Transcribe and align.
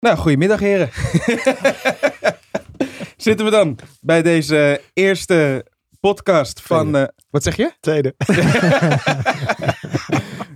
Nou, 0.00 0.16
goedemiddag 0.16 0.60
heren. 0.60 0.90
Zitten 3.16 3.44
we 3.44 3.50
dan 3.50 3.78
bij 4.00 4.22
deze 4.22 4.80
eerste 4.92 5.66
podcast 6.00 6.60
van... 6.60 6.80
Tweede. 6.90 6.98
eh, 6.98 7.24
wat 7.30 7.42
zeg 7.42 7.56
je? 7.56 7.72
Tweede. 7.80 8.14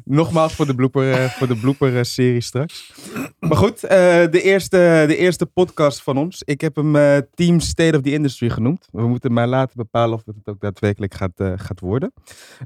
Nogmaals 0.04 0.54
voor 0.54 0.66
de 0.66 0.74
blooper, 0.74 1.12
eh, 1.12 1.24
voor 1.24 1.46
de 1.46 1.56
blooper 1.56 1.96
eh, 1.96 2.02
serie 2.02 2.40
straks. 2.40 2.92
Maar 3.38 3.56
goed, 3.56 3.84
eh, 3.84 3.98
de, 4.30 4.42
eerste, 4.42 5.04
de 5.06 5.16
eerste 5.16 5.46
podcast 5.46 6.02
van 6.02 6.16
ons. 6.16 6.42
Ik 6.44 6.60
heb 6.60 6.76
hem 6.76 6.96
eh, 6.96 7.16
Team 7.34 7.60
State 7.60 7.96
of 7.96 8.02
the 8.02 8.12
Industry 8.12 8.50
genoemd. 8.50 8.88
We 8.92 9.06
moeten 9.06 9.32
maar 9.32 9.46
later 9.48 9.76
bepalen 9.76 10.14
of 10.14 10.24
het 10.24 10.36
ook 10.48 10.60
daadwerkelijk 10.60 11.14
gaat, 11.14 11.42
gaat 11.56 11.80
worden. 11.80 12.12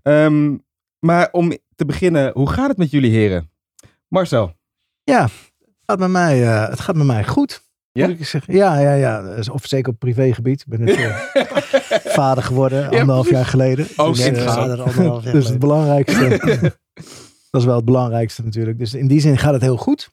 Ehm, 0.02 0.56
maar 0.98 1.28
om 1.32 1.56
te 1.74 1.84
beginnen, 1.84 2.32
hoe 2.34 2.50
gaat 2.50 2.68
het 2.68 2.76
met 2.78 2.90
jullie 2.90 3.10
heren? 3.10 3.50
Marcel. 4.08 4.52
Ja, 5.04 5.28
gaat 5.86 5.98
met 5.98 6.10
mij, 6.10 6.42
eh, 6.46 6.68
het 6.68 6.80
gaat 6.80 6.96
met 6.96 7.06
mij 7.06 7.24
goed. 7.24 7.62
Ja? 7.92 8.06
Moet 8.06 8.20
ik 8.20 8.26
zeggen. 8.26 8.54
Ja, 8.54 8.78
ja, 8.78 8.92
ja. 8.92 9.22
Dus 9.22 9.48
Of 9.48 9.66
zeker 9.66 9.92
op 9.92 9.98
privégebied. 9.98 10.60
Ik 10.60 10.66
ben 10.66 10.80
net 10.80 10.96
eh, 10.96 11.16
vader 12.20 12.42
geworden, 12.42 12.84
anderhalf 12.84 13.30
jaar 13.30 13.46
geleden. 13.46 13.86
Oh, 13.96 14.06
dus, 14.06 14.20
eh. 14.20 14.46
Vader 14.46 14.82
anderhalf 14.82 15.24
jaar 15.24 15.32
dus 15.32 15.48
het 15.48 15.58
belangrijkste. 15.58 16.28
dat 17.50 17.60
is 17.60 17.64
wel 17.64 17.76
het 17.76 17.84
belangrijkste 17.84 18.44
natuurlijk. 18.44 18.78
Dus 18.78 18.94
in 18.94 19.06
die 19.06 19.20
zin 19.20 19.38
gaat 19.38 19.52
het 19.52 19.62
heel 19.62 19.76
goed. 19.76 20.12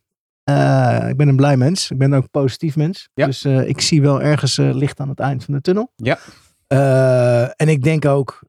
Ik 1.07 1.17
ben 1.17 1.27
een 1.27 1.35
blij 1.35 1.57
mens. 1.57 1.91
Ik 1.91 1.97
ben 1.97 2.13
ook 2.13 2.23
een 2.23 2.29
positief 2.29 2.75
mens. 2.75 3.09
Ja. 3.13 3.25
Dus 3.25 3.45
ik 3.45 3.81
zie 3.81 4.01
wel 4.01 4.21
ergens 4.21 4.57
licht 4.57 4.99
aan 4.99 5.09
het 5.09 5.19
eind 5.19 5.43
van 5.43 5.53
de 5.53 5.61
tunnel. 5.61 5.93
Ja. 5.95 6.19
En 7.55 7.67
ik 7.69 7.83
denk 7.83 8.05
ook 8.05 8.39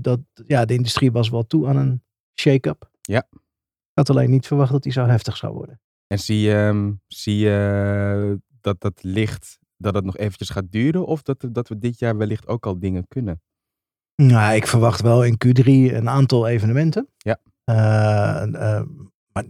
dat 0.00 0.20
ja, 0.46 0.64
de 0.64 0.74
industrie 0.74 1.12
was 1.12 1.28
wel 1.28 1.46
toe 1.46 1.68
aan 1.68 1.76
een 1.76 2.02
shake-up. 2.40 2.90
Ja. 3.00 3.26
Ik 3.30 4.06
had 4.06 4.10
alleen 4.10 4.30
niet 4.30 4.46
verwacht 4.46 4.72
dat 4.72 4.82
die 4.82 4.92
zo 4.92 5.06
heftig 5.06 5.36
zou 5.36 5.52
worden. 5.52 5.80
En 6.10 6.18
zie 6.18 6.40
je, 6.40 6.54
ehm, 6.54 6.92
zie 7.06 7.36
je 7.36 8.40
dat 8.60 8.80
dat 8.80 9.02
licht, 9.02 9.58
dat 9.76 9.94
het 9.94 10.04
nog 10.04 10.16
eventjes 10.16 10.48
gaat 10.50 10.70
duren? 10.72 11.06
Of 11.06 11.22
dat, 11.22 11.46
dat 11.52 11.68
we 11.68 11.78
dit 11.78 11.98
jaar 11.98 12.16
wellicht 12.16 12.46
ook 12.46 12.66
al 12.66 12.78
dingen 12.78 13.08
kunnen? 13.08 13.42
Nou, 14.14 14.54
ik 14.54 14.66
verwacht 14.66 15.00
wel 15.00 15.24
in 15.24 15.38
Q3 15.46 15.64
een 15.94 16.08
aantal 16.08 16.46
evenementen. 16.48 17.08
Ja. 17.16 17.38
Eh, 17.64 18.42
eh, 18.78 18.86
maar 19.32 19.44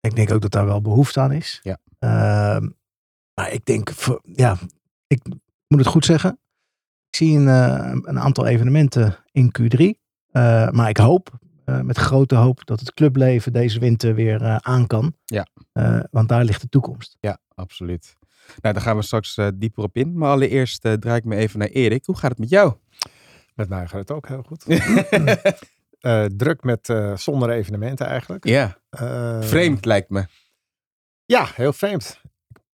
ik 0.00 0.16
denk 0.16 0.30
ook 0.32 0.40
dat 0.40 0.50
daar 0.50 0.66
wel 0.66 0.80
behoefte 0.80 1.20
aan 1.20 1.32
is. 1.32 1.60
Ja. 1.62 1.78
Eh, 1.98 2.66
maar 3.34 3.52
ik 3.52 3.64
denk, 3.64 3.90
voor- 3.90 4.20
ja, 4.22 4.56
ik 5.06 5.24
moet 5.68 5.78
het 5.78 5.86
goed 5.88 6.04
zeggen. 6.04 6.30
Ik 7.08 7.16
zie 7.16 7.36
een, 7.38 7.48
eh, 7.48 7.90
een 8.02 8.18
aantal 8.18 8.46
evenementen 8.46 9.16
in 9.32 9.52
Q3. 9.60 9.80
Eh, 10.30 10.70
maar 10.70 10.88
ik 10.88 10.96
hoop, 10.96 11.38
eh, 11.66 11.80
met 11.80 11.96
grote 11.98 12.34
hoop, 12.34 12.66
dat 12.66 12.80
het 12.80 12.94
clubleven 12.94 13.52
deze 13.52 13.78
winter 13.78 14.14
weer 14.14 14.42
eh, 14.42 14.56
aan 14.56 14.86
kan. 14.86 15.14
Ja. 15.24 15.46
Eh, 15.72 16.00
want 16.10 16.28
daar 16.28 16.44
ligt 16.44 16.60
de 16.60 16.68
toekomst. 16.68 17.16
Ja, 17.20 17.38
absoluut. 17.54 18.16
Nou, 18.60 18.74
daar 18.74 18.82
gaan 18.82 18.96
we 18.96 19.02
straks 19.02 19.36
eh, 19.36 19.48
dieper 19.54 19.82
op 19.84 19.96
in. 19.96 20.18
Maar 20.18 20.30
allereerst 20.30 20.84
eh, 20.84 20.92
draai 20.92 21.16
ik 21.18 21.24
me 21.24 21.36
even 21.36 21.58
naar 21.58 21.68
Erik. 21.68 22.04
Hoe 22.06 22.16
gaat 22.16 22.30
het 22.30 22.38
met 22.38 22.48
jou? 22.48 22.74
Met 23.54 23.68
mij 23.68 23.86
gaat 23.86 24.00
het 24.00 24.10
ook 24.10 24.28
heel 24.28 24.42
goed. 24.42 24.64
Eh, 26.00 26.24
druk 26.24 26.62
met 26.62 26.88
eh, 26.88 27.16
zonder 27.16 27.50
evenementen 27.50 28.06
eigenlijk. 28.06 28.44
ja, 28.44 28.78
Eh, 28.90 29.40
vreemd 29.42 29.84
lijkt 29.84 30.10
me. 30.10 30.26
Ja, 31.24 31.48
heel 31.54 31.72
vreemd. 31.72 32.20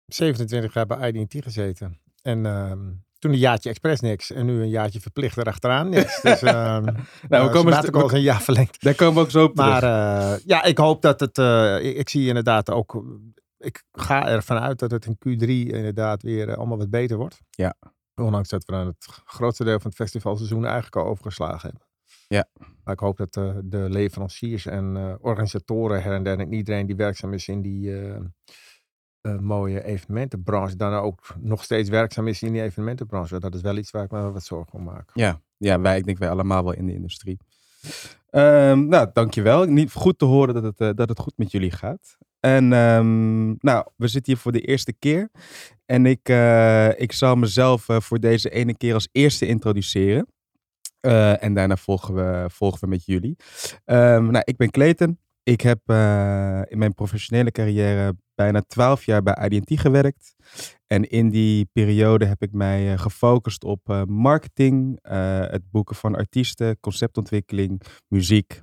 27 0.07 0.75
jaar 0.75 0.87
bij 0.87 1.13
IDT 1.13 1.43
gezeten. 1.45 2.01
En 2.23 2.47
ehm, 2.47 2.91
toen 3.23 3.33
een 3.33 3.39
jaartje 3.39 3.69
expres 3.70 4.01
niks. 4.01 4.31
En 4.31 4.47
nu 4.47 4.61
een 4.62 4.69
jaartje 4.69 5.01
verplicht 5.01 5.37
erachteraan 5.37 5.89
niks. 5.89 6.20
Dus 6.23 6.42
ehm 6.53 6.55
Nou, 6.55 6.84
we 6.84 7.27
nou, 7.29 7.51
komen, 7.51 7.73
sabbatical 7.73 8.06
is 8.06 8.12
een 8.12 8.20
jaar 8.20 8.42
verlengd. 8.42 8.83
daar 8.83 8.95
komen 8.95 9.14
we 9.14 9.20
ook 9.20 9.31
zo 9.31 9.45
op 9.45 9.55
terug. 9.55 9.70
Maar 9.70 9.83
eh, 9.83 10.39
ja, 10.45 10.62
ik 10.62 10.79
hoop 10.79 11.03
dat 11.03 11.20
het... 11.20 11.39
eh, 11.39 11.84
ik, 11.84 11.97
ik 11.97 12.09
zie 12.09 12.29
inderdaad 12.29 12.70
ook... 12.70 13.05
Ik 13.59 13.84
ga 13.92 14.29
ervan 14.29 14.59
uit 14.59 14.79
dat 14.79 14.91
het 14.91 15.06
in 15.06 15.17
Q3 15.17 15.47
inderdaad 15.48 16.23
weer 16.23 16.48
eh, 16.48 16.56
allemaal 16.56 16.79
wat 16.79 16.91
beter 16.91 17.17
wordt. 17.17 17.41
Ja. 17.51 17.75
Ondanks 18.14 18.48
dat 18.48 18.64
we 18.64 18.73
dan 18.73 18.87
het 18.87 19.06
grootste 19.25 19.64
deel 19.64 19.81
van 19.81 19.91
het 19.91 19.98
festivalseizoen 19.98 20.64
eigenlijk 20.64 20.97
al 20.97 21.07
overgeslagen 21.07 21.61
hebben. 21.61 21.86
Ja. 22.29 22.48
Maar 22.84 22.95
ik 22.95 23.01
hoop 23.01 23.17
dat 23.17 23.36
eh, 23.36 23.57
de 23.64 23.89
leveranciers 23.89 24.67
en 24.67 24.97
eh, 24.97 25.14
organisatoren 25.20 26.02
her 26.02 26.13
en 26.13 26.23
der 26.23 26.39
en 26.39 26.52
iedereen 26.52 26.86
die 26.86 26.97
werkzaam 26.97 27.33
is 27.33 27.48
in 27.48 27.63
die 27.63 27.95
eh, 29.23 29.39
mooie 29.39 29.85
evenementenbranche, 29.85 30.77
dan 30.77 30.93
ook 30.93 31.35
nog 31.41 31.65
steeds 31.65 31.89
werkzaam 31.89 32.29
is 32.29 32.43
in 32.43 32.53
die 32.53 32.63
evenementenbranche. 32.63 33.41
Dat 33.41 33.55
is 33.55 33.61
wel 33.61 33.77
iets 33.77 33.91
waar 33.91 34.05
ik 34.05 34.11
me 34.11 34.31
wat 34.31 34.45
zorgen 34.45 34.73
om 34.73 34.85
maak. 34.85 35.11
Ja, 35.15 35.41
ja 35.57 35.81
wij, 35.81 35.99
ik 35.99 36.05
denk 36.05 36.19
wij 36.19 36.31
allemaal 36.31 36.65
wel 36.65 36.73
in 36.73 36.87
de 36.87 36.95
industrie. 36.95 37.39
Ehm, 38.31 38.89
nou, 38.89 39.11
dankjewel. 39.13 39.65
Niet 39.65 39.93
goed 39.93 40.19
te 40.19 40.25
horen 40.25 40.55
dat 40.55 40.63
het, 40.63 40.81
eh, 40.81 40.91
dat 40.95 41.09
het 41.09 41.19
goed 41.19 41.33
met 41.37 41.51
jullie 41.51 41.71
gaat. 41.71 42.17
En 42.41 42.73
ehm, 42.73 43.47
nou, 43.49 43.87
we 43.97 44.09
zitten 44.09 44.33
hier 44.33 44.43
voor 44.43 44.53
de 44.53 44.61
eerste 44.61 44.93
keer. 44.93 45.31
En 45.87 46.07
ik, 46.07 46.29
eh, 46.29 47.01
ik 47.01 47.13
zal 47.13 47.37
mezelf 47.37 47.87
voor 47.89 48.21
deze 48.21 48.51
ene 48.51 48.77
keer 48.77 48.95
als 48.95 49.09
eerste 49.13 49.47
introduceren. 49.47 50.27
En 51.41 51.55
daarna 51.55 51.77
volgen 51.77 52.15
we, 52.15 52.45
volgen 52.51 52.81
we 52.81 52.87
met 52.87 53.05
jullie. 53.05 53.37
Ehm, 53.85 54.31
nou, 54.31 54.43
ik 54.45 54.57
ben 54.57 54.71
Clayton. 54.71 55.19
Ik 55.43 55.61
heb 55.61 55.81
in 56.69 56.79
mijn 56.79 56.95
professionele 56.95 57.51
carrière 57.51 58.15
bijna 58.42 58.63
12 58.67 59.05
jaar 59.05 59.23
bij 59.23 59.48
IDT 59.48 59.80
gewerkt. 59.80 60.35
En 60.86 61.08
in 61.11 61.30
die 61.30 61.69
periode 61.73 62.25
heb 62.25 62.42
ik 62.42 62.53
mij 62.53 62.92
eh, 62.92 62.98
gefocust 62.98 63.64
op 63.64 63.80
eh, 63.85 64.03
marketing, 64.05 64.98
eh, 65.03 65.41
het 65.41 65.70
boeken 65.70 65.97
van 65.97 66.14
artiesten, 66.14 66.80
conceptontwikkeling, 66.80 67.83
muziek. 68.08 68.63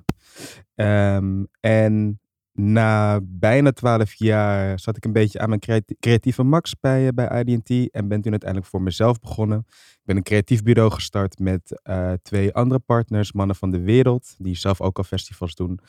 Ehm, 0.74 1.44
en 1.60 2.20
na 2.60 3.20
bijna 3.22 3.72
12 3.72 4.14
jaar 4.14 4.78
zat 4.78 4.96
ik 4.96 5.04
een 5.04 5.12
beetje 5.12 5.38
aan 5.38 5.48
mijn 5.48 5.60
creati- 5.60 5.94
creatieve 6.00 6.42
max 6.42 6.80
bij, 6.80 7.06
eh, 7.06 7.12
bij 7.14 7.44
IDT 7.44 7.90
en 7.90 8.08
ben 8.08 8.20
toen 8.20 8.30
uiteindelijk 8.30 8.70
voor 8.70 8.82
mezelf 8.82 9.20
begonnen. 9.20 9.58
Ik 9.68 10.06
ben 10.06 10.16
een 10.16 10.22
creatief 10.22 10.62
bureau 10.62 10.90
gestart 10.90 11.38
met 11.38 11.80
eh, 11.82 12.12
twee 12.22 12.54
andere 12.54 12.80
partners, 12.80 13.32
mannen 13.32 13.56
van 13.56 13.70
de 13.70 13.80
wereld, 13.80 14.34
die 14.38 14.56
zelf 14.56 14.80
ook 14.80 14.98
al 14.98 15.04
festivals 15.04 15.54
doen. 15.54 15.80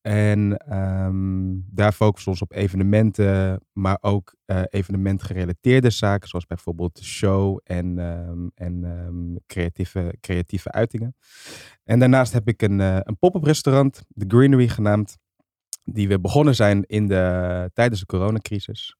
En 0.00 0.56
ehm, 0.56 1.54
daar 1.70 1.92
focussen 1.92 2.24
we 2.24 2.38
ons 2.38 2.42
op 2.50 2.52
evenementen, 2.52 3.60
maar 3.72 3.98
ook 4.00 4.34
eh 4.44 4.62
evenementgerelateerde 4.68 5.90
zaken, 5.90 6.28
zoals 6.28 6.46
bijvoorbeeld 6.46 7.00
show 7.02 7.58
en, 7.64 7.98
ehm, 7.98 8.46
en 8.54 8.84
ehm, 8.84 9.36
creatieve, 9.46 10.14
creatieve 10.20 10.72
uitingen. 10.72 11.16
En 11.84 11.98
daarnaast 11.98 12.32
heb 12.32 12.48
ik 12.48 12.62
een, 12.62 12.78
een 12.78 13.18
pop-up 13.18 13.44
restaurant, 13.44 14.02
The 14.16 14.24
Greenery 14.28 14.68
genaamd, 14.68 15.18
die 15.84 16.08
we 16.08 16.20
begonnen 16.20 16.54
zijn 16.54 16.84
in 16.86 17.06
de, 17.06 17.70
tijdens 17.74 18.00
de 18.00 18.06
coronacrisis. 18.06 18.96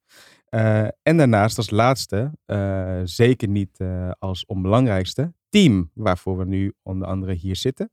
Eh, 0.53 0.87
en 1.03 1.17
daarnaast 1.17 1.57
als 1.57 1.71
laatste, 1.71 2.33
eh, 2.45 3.01
zeker 3.05 3.49
niet 3.49 3.79
eh, 3.81 4.11
als 4.19 4.47
onbelangrijkste, 4.47 5.33
team, 5.49 5.91
waarvoor 5.95 6.39
we 6.39 6.45
nu 6.45 6.73
onder 6.83 7.09
andere 7.09 7.33
hier 7.33 7.57
zitten. 7.57 7.91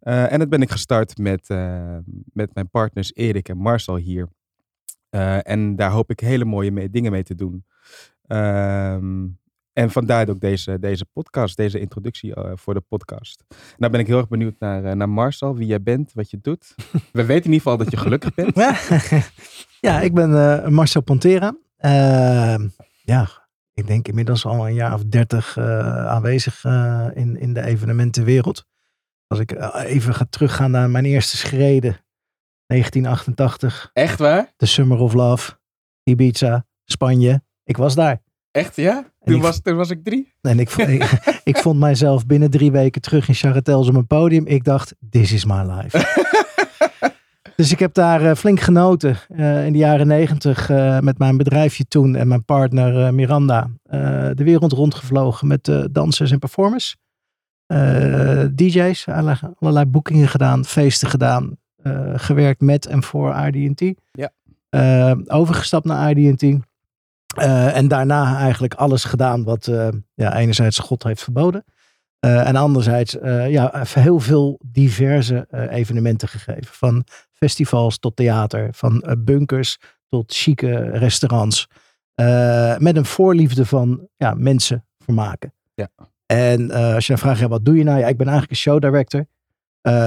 En 0.00 0.38
dat 0.38 0.48
ben 0.48 0.62
ik 0.62 0.70
gestart 0.70 1.18
met, 1.18 1.48
met 2.32 2.54
mijn 2.54 2.70
partners 2.70 3.14
Erik 3.14 3.48
en 3.48 3.56
Marcel 3.56 3.96
hier. 3.96 4.28
En 5.42 5.76
daar 5.76 5.90
hoop 5.90 6.10
ik 6.10 6.20
hele 6.20 6.44
mooie 6.44 6.70
mee- 6.70 6.90
dingen 6.90 7.12
mee 7.12 7.22
te 7.22 7.34
doen. 7.34 7.64
Ehm, 8.26 9.26
en 9.72 9.90
vandaar 9.90 10.28
ook 10.28 10.40
deze, 10.40 10.78
deze 10.78 11.04
podcast, 11.04 11.56
deze 11.56 11.80
introductie 11.80 12.34
eh, 12.34 12.52
voor 12.54 12.74
de 12.74 12.80
podcast. 12.80 13.44
Nou 13.76 13.92
ben 13.92 14.00
ik 14.00 14.06
heel 14.06 14.18
erg 14.18 14.28
benieuwd 14.28 14.58
naar, 14.58 14.84
eh, 14.84 14.92
naar 14.92 15.08
Marcel, 15.08 15.56
wie 15.56 15.66
jij 15.66 15.82
bent, 15.82 16.12
wat 16.12 16.30
je 16.30 16.38
doet. 16.40 16.74
We 17.12 17.24
weten 17.24 17.44
in 17.44 17.52
ieder 17.52 17.54
geval 17.54 17.76
dat 17.76 17.90
je 17.90 17.96
gelukkig 17.96 18.34
bent. 18.34 18.56
ja, 19.88 20.00
ik 20.00 20.14
ben 20.14 20.62
eh, 20.62 20.68
Marcel 20.68 21.00
Pontera. 21.00 21.56
Ehm, 21.76 22.68
ja, 23.02 23.28
ik 23.72 23.86
denk 23.86 24.08
inmiddels 24.08 24.46
al 24.46 24.66
een 24.66 24.74
jaar 24.74 24.94
of 24.94 25.04
dertig 25.04 25.58
aanwezig 25.58 26.64
in, 27.14 27.36
in 27.36 27.52
de 27.52 27.64
evenementenwereld. 27.64 28.66
Als 29.26 29.38
ik 29.38 29.52
even 29.84 30.14
ga 30.14 30.26
teruggaan 30.30 30.70
naar 30.70 30.90
mijn 30.90 31.04
eerste 31.04 31.36
schreden. 31.36 32.04
1988, 32.66 33.90
Echt 33.92 34.18
waar? 34.18 34.52
de 34.56 34.66
Summer 34.66 34.98
of 34.98 35.12
Love, 35.12 35.58
Ibiza, 36.02 36.66
Spanje. 36.84 37.42
Ik 37.64 37.76
was 37.76 37.94
daar. 37.94 38.22
Echt 38.50 38.76
ja? 38.76 39.09
En 39.20 39.26
Toen 39.26 39.36
ik- 39.36 39.42
was, 39.42 39.60
toen 39.60 39.76
was 39.76 39.90
ik 39.90 40.04
drie. 40.04 40.32
En 40.40 40.58
ik, 40.58 40.70
ik, 40.96 41.40
ik 41.44 41.56
vond 41.56 41.78
mijzelf 41.78 42.26
binnen 42.26 42.50
drie 42.50 42.70
weken 42.72 43.00
terug 43.00 43.28
in 43.28 43.34
Charretels 43.34 43.88
op 43.88 43.94
een 43.94 44.06
podium. 44.06 44.46
Ik 44.46 44.64
dacht, 44.64 44.94
this 45.10 45.32
is 45.32 45.44
my 45.44 45.62
life. 45.62 45.98
dus 47.56 47.72
ik 47.72 47.78
heb 47.78 47.94
daar 47.94 48.24
eh, 48.24 48.34
flink 48.36 48.60
genoten 48.60 49.16
eh, 49.28 49.66
in 49.66 49.72
de 49.72 49.78
jaren 49.78 50.06
negentig 50.06 50.70
eh, 50.70 50.98
met 51.00 51.18
mijn 51.18 51.36
bedrijfje 51.36 51.84
toen 51.88 52.16
en 52.16 52.28
mijn 52.28 52.44
partner 52.44 53.14
Miranda. 53.14 53.70
de 54.34 54.44
wereld 54.44 54.72
rondgevlogen 54.72 55.46
met 55.46 55.70
dansers 55.90 56.30
en 56.30 56.38
performers. 56.38 56.96
DJ's, 58.54 59.08
allerlei, 59.08 59.36
allerlei 59.58 59.86
boekingen 59.86 60.28
gedaan, 60.28 60.64
feesten 60.64 61.08
gedaan. 61.08 61.56
gewerkt 62.14 62.60
met 62.60 62.86
en 62.86 63.02
voor 63.02 63.30
RD&T. 63.30 63.92
Ja. 64.10 64.30
Overgestapt 65.26 65.84
naar 65.84 66.10
RD&T. 66.10 66.68
Eh, 67.36 67.76
en 67.76 67.88
daarna 67.88 68.38
eigenlijk 68.38 68.74
alles 68.74 69.04
gedaan 69.04 69.44
wat 69.44 69.66
eh, 69.66 69.88
ja, 70.14 70.36
enerzijds 70.36 70.78
God 70.78 71.02
heeft 71.02 71.22
verboden. 71.22 71.64
eh, 72.18 72.48
en 72.48 72.56
anderzijds 72.56 73.16
ja, 73.48 73.84
heel 73.88 74.20
veel 74.20 74.60
diverse 74.66 75.46
evenementen 75.70 76.28
gegeven. 76.28 76.74
Van 76.74 77.04
festivals 77.32 77.98
tot 77.98 78.16
theater, 78.16 78.68
van 78.72 79.16
bunkers 79.18 79.78
tot 80.08 80.32
chique 80.32 80.90
restaurants. 80.90 81.66
met 82.78 82.96
een 82.96 83.04
voorliefde 83.04 83.66
van 83.66 84.08
ja, 84.16 84.34
mensen 84.34 84.86
vermaken. 84.98 85.54
Ja. 85.74 85.88
En 86.26 86.70
als 86.70 87.06
je 87.06 87.12
dan 87.12 87.22
vraagt, 87.22 87.40
ja, 87.40 87.48
wat 87.48 87.64
doe 87.64 87.76
je 87.76 87.84
nou? 87.84 87.98
Ja, 87.98 88.06
ik 88.06 88.16
ben 88.16 88.26
eigenlijk 88.26 88.50
een 88.50 88.62
show 88.62 88.80
director. 88.80 89.26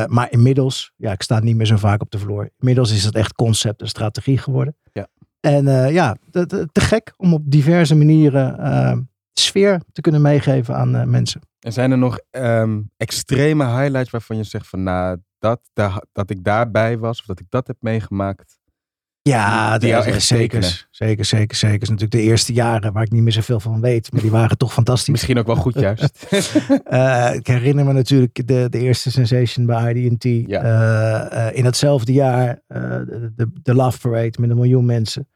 Maar 0.08 0.32
inmiddels, 0.32 0.94
ja, 0.96 1.12
ik 1.12 1.22
sta 1.22 1.40
niet 1.40 1.56
meer 1.56 1.66
zo 1.66 1.78
vaak 1.78 2.02
op 2.02 2.12
de 2.12 2.20
vloer. 2.20 2.50
Inmiddels 2.60 2.92
is 2.92 3.04
het 3.04 3.16
echt 3.16 3.34
concept 3.34 3.82
en 3.82 3.88
strategie 3.88 4.38
geworden. 4.38 4.76
Ja. 4.92 5.08
En 5.46 5.68
eh, 5.68 5.92
ja, 5.94 6.16
te, 6.32 6.46
te- 6.46 6.68
gek 6.82 7.14
om 7.18 7.34
op 7.34 7.42
diverse 7.46 7.96
manieren 7.96 8.60
eh, 8.60 8.98
sfeer 9.34 9.82
te 9.92 10.02
kunnen 10.02 10.22
meegeven 10.22 10.76
aan 10.76 10.96
eh, 10.96 11.04
mensen. 11.06 11.42
En 11.60 11.74
zijn 11.74 11.92
er 11.92 11.98
nog 11.98 12.20
ehm, 12.30 12.82
extreme 12.98 13.66
highlights 13.66 14.10
waarvan 14.10 14.38
je 14.38 14.44
zegt 14.44 14.68
van 14.68 14.84
nou, 14.84 15.18
dat, 15.40 15.60
dat 16.12 16.30
ik 16.30 16.44
daarbij 16.44 16.98
was 16.98 17.20
of 17.20 17.26
dat 17.26 17.40
ik 17.40 17.46
dat 17.50 17.68
heb 17.68 17.76
meegemaakt? 17.80 18.62
Ja, 19.22 19.78
Die 19.78 19.92
dat- 19.92 20.06
echt 20.06 20.22
zeker, 20.22 20.88
zeker, 20.92 21.26
zeker, 21.26 21.56
zeker. 21.56 21.82
is 21.82 21.90
natuurlijk 21.90 22.12
de 22.12 22.22
eerste 22.22 22.54
jaren 22.54 22.94
waar 22.94 23.04
ik 23.04 23.12
niet 23.12 23.22
meer 23.24 23.32
zoveel 23.32 23.60
van 23.60 23.82
weet. 23.82 24.12
Maar 24.12 24.22
die 24.22 24.32
waren 24.32 24.58
toch 24.58 24.74
fantastisch. 24.74 25.10
Misschien 25.10 25.38
ook 25.38 25.46
wel 25.46 25.56
goed 25.56 25.80
juist. 25.80 26.26
Ik 27.40 27.48
herinner 27.48 27.86
me 27.86 27.94
natuurlijk 27.94 28.48
de, 28.48 28.68
de 28.70 28.80
eerste 28.80 29.12
sensation 29.12 29.66
bij 29.66 29.94
IDT. 29.94 30.24
Ja. 30.24 30.62
Eh, 31.30 31.58
in 31.58 31.66
hetzelfde 31.66 32.14
jaar 32.14 32.60
de, 32.68 33.48
de 33.64 33.74
Love 33.76 34.00
Parade 34.00 34.38
met 34.40 34.50
een 34.50 34.56
miljoen 34.56 34.86
mensen. 34.86 35.28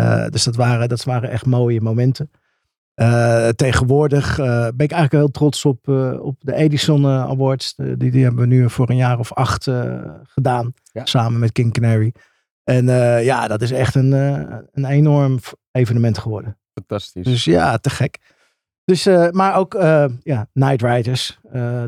Eh, 0.00 0.28
dus 0.28 0.44
dat 0.44 0.56
waren, 0.56 0.88
dat 0.88 1.04
waren 1.04 1.30
echt 1.30 1.46
mooie 1.46 1.80
momenten. 1.80 2.30
Eh, 2.94 3.48
tegenwoordig 3.48 4.38
eh, 4.38 4.46
ben 4.46 4.86
ik 4.86 4.92
eigenlijk 4.92 5.12
heel 5.12 5.30
trots 5.30 5.64
op, 5.64 5.88
op 6.20 6.36
de 6.38 6.54
Edison 6.54 7.06
Awards. 7.06 7.74
De- 7.74 7.96
die, 7.96 8.10
die 8.10 8.22
hebben 8.22 8.40
we 8.40 8.54
nu 8.54 8.70
voor 8.70 8.90
een 8.90 8.96
jaar 8.96 9.18
of 9.18 9.32
acht 9.32 9.70
gedaan. 10.22 10.72
Ja. 10.92 11.04
Samen 11.04 11.38
met 11.40 11.52
King 11.52 11.72
Canary. 11.72 12.14
En 12.64 12.86
ja, 13.24 13.48
dat 13.48 13.62
is 13.62 13.70
echt 13.70 13.94
een, 13.94 14.12
een 14.72 14.84
enorm 14.84 15.38
evenement 15.70 16.18
geworden. 16.18 16.58
Fantastisch. 16.74 17.24
Dus 17.24 17.44
ja, 17.44 17.78
te 17.78 17.90
gek. 17.90 18.18
Dus, 18.84 19.04
maar 19.30 19.54
ook 19.54 19.72
ja, 20.22 20.46
Night 20.52 20.82
Riders, 20.82 21.40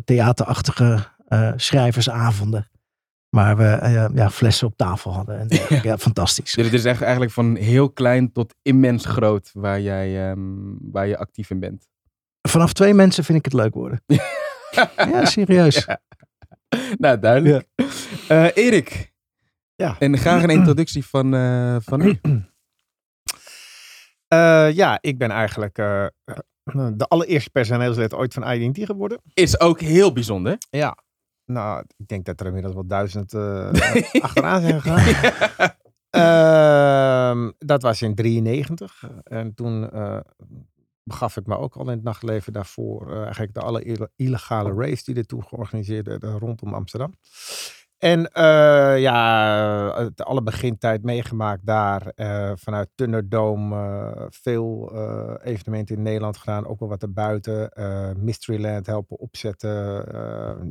theaterachtige 0.05 0.99
schrijversavonden. 1.57 2.71
Waar 3.37 3.57
we 3.57 3.65
eh, 3.65 4.07
ja, 4.15 4.31
flessen 4.31 4.67
op 4.67 4.77
tafel 4.77 5.13
hadden. 5.13 5.39
En, 5.39 5.49
Ja. 5.69 5.81
ja. 5.83 5.99
fantastisch. 5.99 6.53
Dus 6.53 6.65
het 6.65 6.75
is 6.75 6.85
echt 6.85 7.03
eigenlijk 7.03 7.33
van 7.33 7.57
heel 7.57 7.91
klein 7.91 8.33
tot 8.33 8.55
immens 8.63 9.05
groot 9.05 9.51
waar, 9.53 9.81
jij, 9.81 10.31
ehm, 10.31 10.41
waar 10.81 11.07
je 11.07 11.19
actief 11.19 11.51
in 11.51 11.61
bent. 11.61 11.89
Vanaf 12.49 12.73
twee 12.73 12.95
mensen 12.95 13.25
vind 13.25 13.39
ik 13.39 13.45
het 13.45 13.55
leuk 13.55 13.75
worden. 13.75 14.03
ja, 14.97 15.25
serieus. 15.25 15.85
Ja. 15.85 16.01
Nou, 16.99 17.19
duidelijk. 17.19 17.69
Eh, 18.29 18.57
Erik. 18.57 19.13
Ja. 19.75 19.97
En 19.99 20.19
graag 20.19 20.43
een 20.43 20.51
introductie 20.51 21.07
van, 21.07 21.35
eh, 21.35 21.77
van 21.81 22.01
u. 22.01 22.19
Ja, 24.75 24.99
ik 25.01 25.19
ben 25.19 25.31
eigenlijk 25.31 25.75
de 25.75 27.07
allereerste 27.09 27.51
personeelslid 27.51 28.15
ooit 28.15 28.35
van 28.35 28.51
IDT 28.51 28.85
geworden. 28.87 29.21
Is 29.35 29.61
ook 29.61 29.81
heel 29.81 30.13
bijzonder. 30.13 30.59
Ja. 30.71 30.97
Nou, 31.53 31.85
ik 31.97 32.09
denk 32.09 32.25
dat 32.25 32.41
er 32.41 32.47
inmiddels 32.47 32.75
wel 32.75 32.87
duizend 32.87 33.35
eh, 33.35 33.71
achteraan 34.21 34.61
zijn 34.61 34.81
gegaan. 34.83 35.71
Ehm, 36.11 37.51
dat 37.59 37.83
was 37.83 38.03
in 38.03 38.15
93. 38.15 39.05
En 39.25 39.55
toen 39.55 39.91
eh, 39.91 40.19
begaf 41.03 41.37
ik 41.37 41.47
me 41.47 41.57
ook 41.59 41.77
al 41.77 41.85
in 41.85 41.89
het 41.97 42.03
nachtleven 42.03 42.53
daarvoor. 42.53 43.11
eh, 43.13 43.21
eigenlijk 43.23 43.55
de 43.55 43.61
alle 43.61 43.83
ille- 43.85 44.11
illegale 44.17 44.73
race 44.75 45.05
die 45.05 45.15
er 45.15 45.27
toen 45.27 45.45
georganiseerd 45.45 46.07
werd 46.07 46.23
eh, 46.25 46.35
rondom 46.39 46.75
Amsterdam. 46.75 47.15
En 48.03 48.27
eh, 48.33 49.01
ja, 49.01 50.03
het 50.05 50.25
alle 50.25 50.43
begintijd 50.43 51.03
meegemaakt 51.03 51.67
daar. 51.67 52.07
eh, 52.07 52.53
vanuit 52.55 52.89
Thunderdome 52.95 53.77
eh, 53.77 54.27
veel 54.31 54.93
evenementen 55.43 55.97
in 55.97 56.03
Nederland 56.03 56.37
gedaan. 56.37 56.67
Ook 56.67 56.81
wel 56.81 56.89
wat 56.89 57.03
erbuiten. 57.03 57.71
Mysteryland 58.25 58.87
helpen 58.87 59.19
opzetten. 59.19 60.05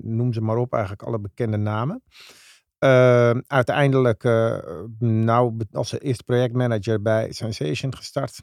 noem 0.01 0.33
ze 0.33 0.41
maar 0.41 0.57
op. 0.57 0.73
Eigenlijk 0.73 1.03
alle 1.03 1.19
bekende 1.19 1.57
namen. 1.57 2.03
Eh, 2.77 3.37
uiteindelijk, 3.47 4.23
nou, 4.99 5.57
als 5.71 5.99
eerste 5.99 6.23
projectmanager 6.23 7.01
bij 7.01 7.31
Sensation 7.31 7.95
gestart. 7.95 8.41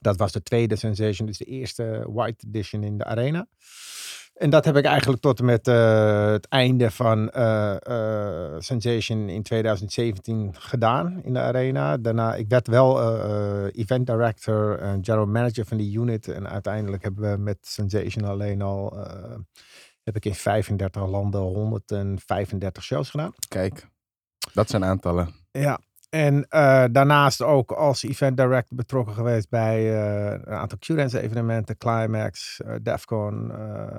Dat 0.00 0.16
was 0.16 0.32
de 0.32 0.42
tweede 0.42 0.76
Sensation, 0.76 1.26
dus 1.26 1.38
de 1.38 1.44
eerste 1.44 2.06
White 2.08 2.46
Edition 2.46 2.82
in 2.82 2.98
de 2.98 3.04
arena. 3.04 3.46
En 4.34 4.50
dat 4.50 4.64
heb 4.64 4.76
ik 4.76 4.84
eigenlijk 4.84 5.22
tot 5.22 5.38
en 5.38 5.44
met 5.44 5.68
eh, 5.68 6.30
het 6.30 6.48
einde 6.48 6.90
van 6.90 7.30
eh, 7.30 7.76
eh, 7.86 8.54
Sensation 8.58 9.28
in 9.28 9.42
2017 9.42 10.54
gedaan 10.58 11.20
in 11.22 11.32
de 11.32 11.38
arena. 11.38 11.96
Daarna, 11.96 12.34
ik 12.34 12.48
werd 12.48 12.66
wel 12.66 13.18
event 13.70 14.06
director 14.06 14.78
en 14.78 15.04
general 15.04 15.26
manager 15.26 15.64
van 15.66 15.76
die 15.76 15.98
unit. 15.98 16.28
En 16.28 16.48
uiteindelijk 16.48 17.02
hebben 17.02 17.30
we 17.30 17.38
met 17.38 17.58
Sensation 17.60 18.24
alleen 18.24 18.62
al, 18.62 18.96
heb 20.02 20.16
ik 20.16 20.24
in 20.24 20.34
35 20.34 21.06
landen 21.06 21.40
135 21.40 22.82
shows 22.82 23.10
gedaan. 23.10 23.32
Kijk, 23.48 23.88
dat 24.52 24.70
zijn 24.70 24.84
aantallen. 24.84 25.34
Ja, 25.50 25.80
en 26.14 26.48
eh, 26.48 26.84
daarnaast 26.92 27.42
ook 27.42 27.72
als 27.72 28.02
event 28.02 28.36
director 28.36 28.76
betrokken 28.76 29.14
geweest 29.14 29.48
bij 29.48 29.94
eh, 29.94 30.30
een 30.30 30.54
aantal 30.54 30.78
Q-Dance 30.78 31.20
evenementen, 31.20 31.76
Climax, 31.76 32.60
eh, 32.60 32.74
Defcon, 32.82 33.52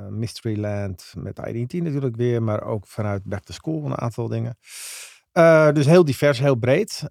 Mysteryland, 0.09 1.13
met 1.17 1.39
IDT 1.39 1.73
natuurlijk 1.73 2.15
weer, 2.15 2.43
maar 2.43 2.63
ook 2.63 2.87
vanuit 2.87 3.23
Back 3.23 3.43
to 3.43 3.53
School 3.53 3.85
een 3.85 3.97
aantal 3.97 4.27
dingen. 4.27 4.57
Dus 5.73 5.85
heel 5.85 6.05
divers, 6.05 6.39
heel 6.39 6.55
breed. 6.55 7.01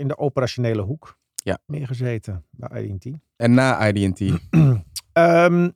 In 0.00 0.08
de 0.08 0.18
operationele 0.18 0.82
hoek 0.82 1.18
Ja. 1.34 1.58
meer 1.66 1.86
gezeten 1.86 2.44
bij 2.50 2.84
IDT. 2.84 3.10
En 3.36 3.54
na 3.54 3.86
IDT. 3.86 4.20
Ehm, 5.12 5.70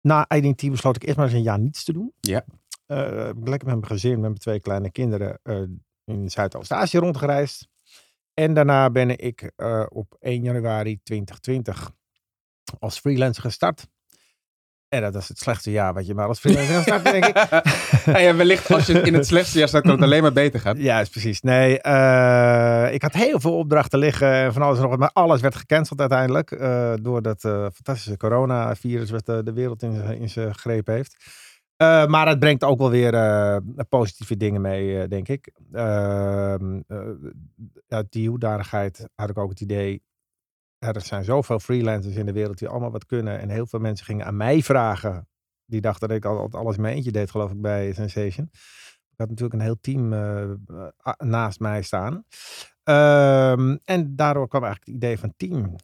na 0.00 0.26
IDT 0.28 0.70
besloot 0.70 0.96
ik 0.96 1.02
eerst 1.02 1.16
maar 1.16 1.26
eens 1.26 1.34
een 1.34 1.42
jaar 1.42 1.58
niets 1.58 1.84
te 1.84 1.92
doen. 1.92 2.12
Ja. 2.20 2.44
Ik 2.86 3.48
lekker 3.48 3.68
met 3.68 3.76
mijn 3.76 3.86
gezin, 3.86 4.12
met 4.12 4.20
mijn 4.20 4.34
twee 4.34 4.60
kleine 4.60 4.90
kinderen 4.90 5.38
in 6.04 6.30
Zuidoost-Azië 6.30 6.98
rondgereisd. 6.98 7.68
En 8.34 8.54
daarna 8.54 8.90
ben 8.90 9.18
ik 9.18 9.52
eh, 9.56 9.86
op 9.88 10.16
1 10.20 10.42
januari 10.42 11.00
2020 11.02 11.90
als 12.78 12.98
freelancer 12.98 13.42
gestart. 13.42 13.86
En 14.88 15.00
dat 15.00 15.14
is 15.14 15.28
het 15.28 15.38
slechtste 15.38 15.70
jaar 15.70 15.94
wat 15.94 16.06
je 16.06 16.14
maar 16.14 16.28
als 16.28 16.38
freelancer 16.38 16.74
kan 16.74 16.82
starten, 16.82 17.12
denk 17.12 17.24
ik. 17.24 17.36
Ja, 18.04 18.18
ja, 18.26 18.34
wellicht 18.36 18.72
als 18.72 18.86
je 18.86 19.00
in 19.00 19.14
het 19.14 19.26
slechtste 19.26 19.58
jaar 19.58 19.68
staat, 19.68 19.82
kan 19.82 19.90
het 19.90 20.02
alleen 20.02 20.22
maar 20.22 20.32
beter 20.32 20.60
gaan. 20.60 20.78
Ja, 20.78 21.00
is 21.00 21.08
precies. 21.08 21.40
Nee, 21.40 21.80
eh, 21.80 22.92
ik 22.92 23.02
had 23.02 23.12
heel 23.12 23.40
veel 23.40 23.56
opdrachten 23.56 23.98
liggen 23.98 24.32
en 24.32 24.52
van 24.52 24.62
alles 24.62 24.76
en 24.76 24.82
nog 24.82 24.90
wat. 24.90 25.00
Maar 25.00 25.12
alles 25.12 25.40
werd 25.40 25.54
gecanceld 25.54 26.00
uiteindelijk. 26.00 26.50
eh, 26.50 26.92
door 27.02 27.22
dat 27.22 27.40
fantastische 27.40 28.16
coronavirus 28.16 29.10
wat 29.10 29.26
de 29.26 29.52
wereld 29.54 29.82
in, 29.82 30.02
in 30.02 30.28
zijn 30.30 30.54
greep 30.54 30.86
heeft. 30.86 31.16
Eh, 31.76 32.06
maar 32.06 32.28
het 32.28 32.38
brengt 32.38 32.64
ook 32.64 32.78
wel 32.78 32.90
weer 32.90 33.14
eh, 33.14 33.56
positieve 33.88 34.36
dingen 34.36 34.60
mee, 34.60 35.00
eh, 35.00 35.08
denk 35.08 35.28
ik. 35.28 35.52
Ehm, 35.72 36.80
eh, 36.86 36.98
uit 37.88 38.12
die 38.12 38.28
hoedanigheid 38.28 39.08
had 39.14 39.30
ik 39.30 39.38
ook 39.38 39.50
het 39.50 39.60
idee. 39.60 40.02
Er 40.78 41.00
zijn 41.00 41.24
zoveel 41.24 41.58
freelancers 41.58 42.16
in 42.16 42.26
de 42.26 42.32
wereld 42.32 42.58
die 42.58 42.68
allemaal 42.68 42.90
wat 42.90 43.06
kunnen. 43.06 43.40
En 43.40 43.48
heel 43.48 43.66
veel 43.66 43.78
mensen 43.78 44.06
gingen 44.06 44.26
aan 44.26 44.36
mij 44.36 44.62
vragen. 44.62 45.28
Die 45.64 45.80
dachten 45.80 46.08
dat 46.08 46.16
ik 46.16 46.24
altijd 46.24 46.54
alles 46.54 46.76
in 46.76 46.82
mijn 46.82 46.94
eentje 46.94 47.12
deed, 47.12 47.30
geloof 47.30 47.50
ik, 47.50 47.60
bij 47.60 47.92
Sensation. 47.92 48.48
Ik 49.10 49.20
had 49.20 49.28
natuurlijk 49.28 49.54
een 49.54 49.66
heel 49.66 49.80
team 49.80 50.08
naast 51.18 51.60
mij 51.60 51.82
staan. 51.82 52.24
Ehm, 52.82 53.76
en 53.84 54.16
daardoor 54.16 54.48
kwam 54.48 54.64
eigenlijk 54.64 54.92
het 54.92 55.02
idee 55.02 55.18
van 55.18 55.34
team. 55.36 55.74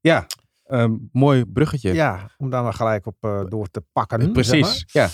Ja, 0.00 0.26
ehm, 0.70 0.92
mooi 1.12 1.44
bruggetje. 1.46 1.92
Ja, 1.92 2.30
om 2.38 2.50
daar 2.50 2.62
maar 2.62 2.72
gelijk 2.74 3.06
op 3.06 3.16
eh, 3.20 3.40
door 3.48 3.68
te 3.70 3.82
pakken. 3.92 4.22
zeg 4.22 4.32
Precies. 4.32 4.60
maar. 4.62 4.84
Ja. 5.02 5.08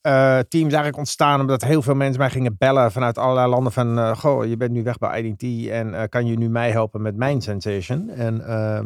Eh, 0.00 0.38
team 0.38 0.66
is 0.66 0.72
eigenlijk 0.72 0.96
ontstaan 0.96 1.40
omdat 1.40 1.62
heel 1.64 1.82
veel 1.82 1.94
mensen 1.94 2.18
mij 2.20 2.30
gingen 2.30 2.54
bellen 2.58 2.92
vanuit 2.92 3.18
allerlei 3.18 3.48
landen 3.48 3.72
van, 3.72 3.98
eh, 3.98 4.16
goh, 4.16 4.46
je 4.46 4.56
bent 4.56 4.70
nu 4.72 4.82
weg 4.82 4.98
bij 4.98 5.22
IDT 5.22 5.68
en 5.68 6.08
kan 6.08 6.26
je 6.26 6.36
nu 6.38 6.48
mij 6.48 6.70
helpen 6.70 7.02
met 7.02 7.16
mijn 7.16 7.40
sensation? 7.40 8.08
En 8.08 8.46
ehm, 8.46 8.84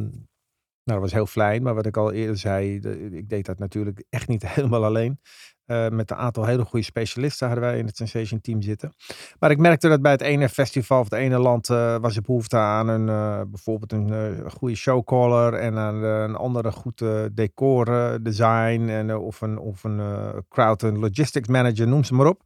nou, 0.84 1.00
dat 1.00 1.00
was 1.00 1.12
heel 1.12 1.26
fijn, 1.26 1.62
maar 1.62 1.74
wat 1.74 1.86
ik 1.86 1.96
al 1.96 2.12
eerder 2.12 2.38
zei, 2.38 2.80
de- 2.80 3.10
ik 3.10 3.28
deed 3.28 3.46
dat 3.46 3.58
natuurlijk 3.58 4.04
echt 4.10 4.28
niet 4.28 4.48
helemaal 4.54 4.84
alleen. 4.84 5.20
Eh, 5.64 5.88
met 5.88 6.10
een 6.10 6.16
aantal 6.16 6.44
hele 6.44 6.64
goede 6.64 6.84
specialisten 6.84 7.46
hadden 7.46 7.64
wij 7.64 7.78
in 7.78 7.86
het 7.86 7.96
Sensation 7.96 8.40
team 8.40 8.62
zitten. 8.62 8.92
Maar 9.38 9.50
ik 9.50 9.58
merkte 9.58 9.88
dat 9.88 10.02
bij 10.02 10.12
het 10.12 10.20
ene 10.20 10.48
festival 10.48 10.98
of 10.98 11.10
het 11.10 11.18
ene 11.18 11.38
land 11.38 11.70
eh, 11.70 11.96
was 11.96 12.16
er 12.16 12.22
behoefte 12.22 12.56
aan 12.56 12.88
een, 12.88 13.08
eh, 13.08 13.40
bijvoorbeeld 13.50 13.92
een 13.92 14.50
goede 14.50 14.74
showcaller 14.74 15.54
en 15.54 15.78
aan 15.78 16.02
een 16.02 16.34
andere 16.34 16.72
goed 16.72 17.00
eh, 17.00 17.24
decor 17.32 17.88
eh, 17.88 18.14
design 18.22 18.88
en, 18.88 19.16
of 19.16 19.40
een, 19.40 19.58
of 19.58 19.84
een 19.84 20.00
crowd 20.48 20.82
en 20.82 20.98
logistics 20.98 21.48
manager, 21.48 21.88
noem 21.88 22.04
ze 22.04 22.14
maar 22.14 22.26
op. 22.26 22.42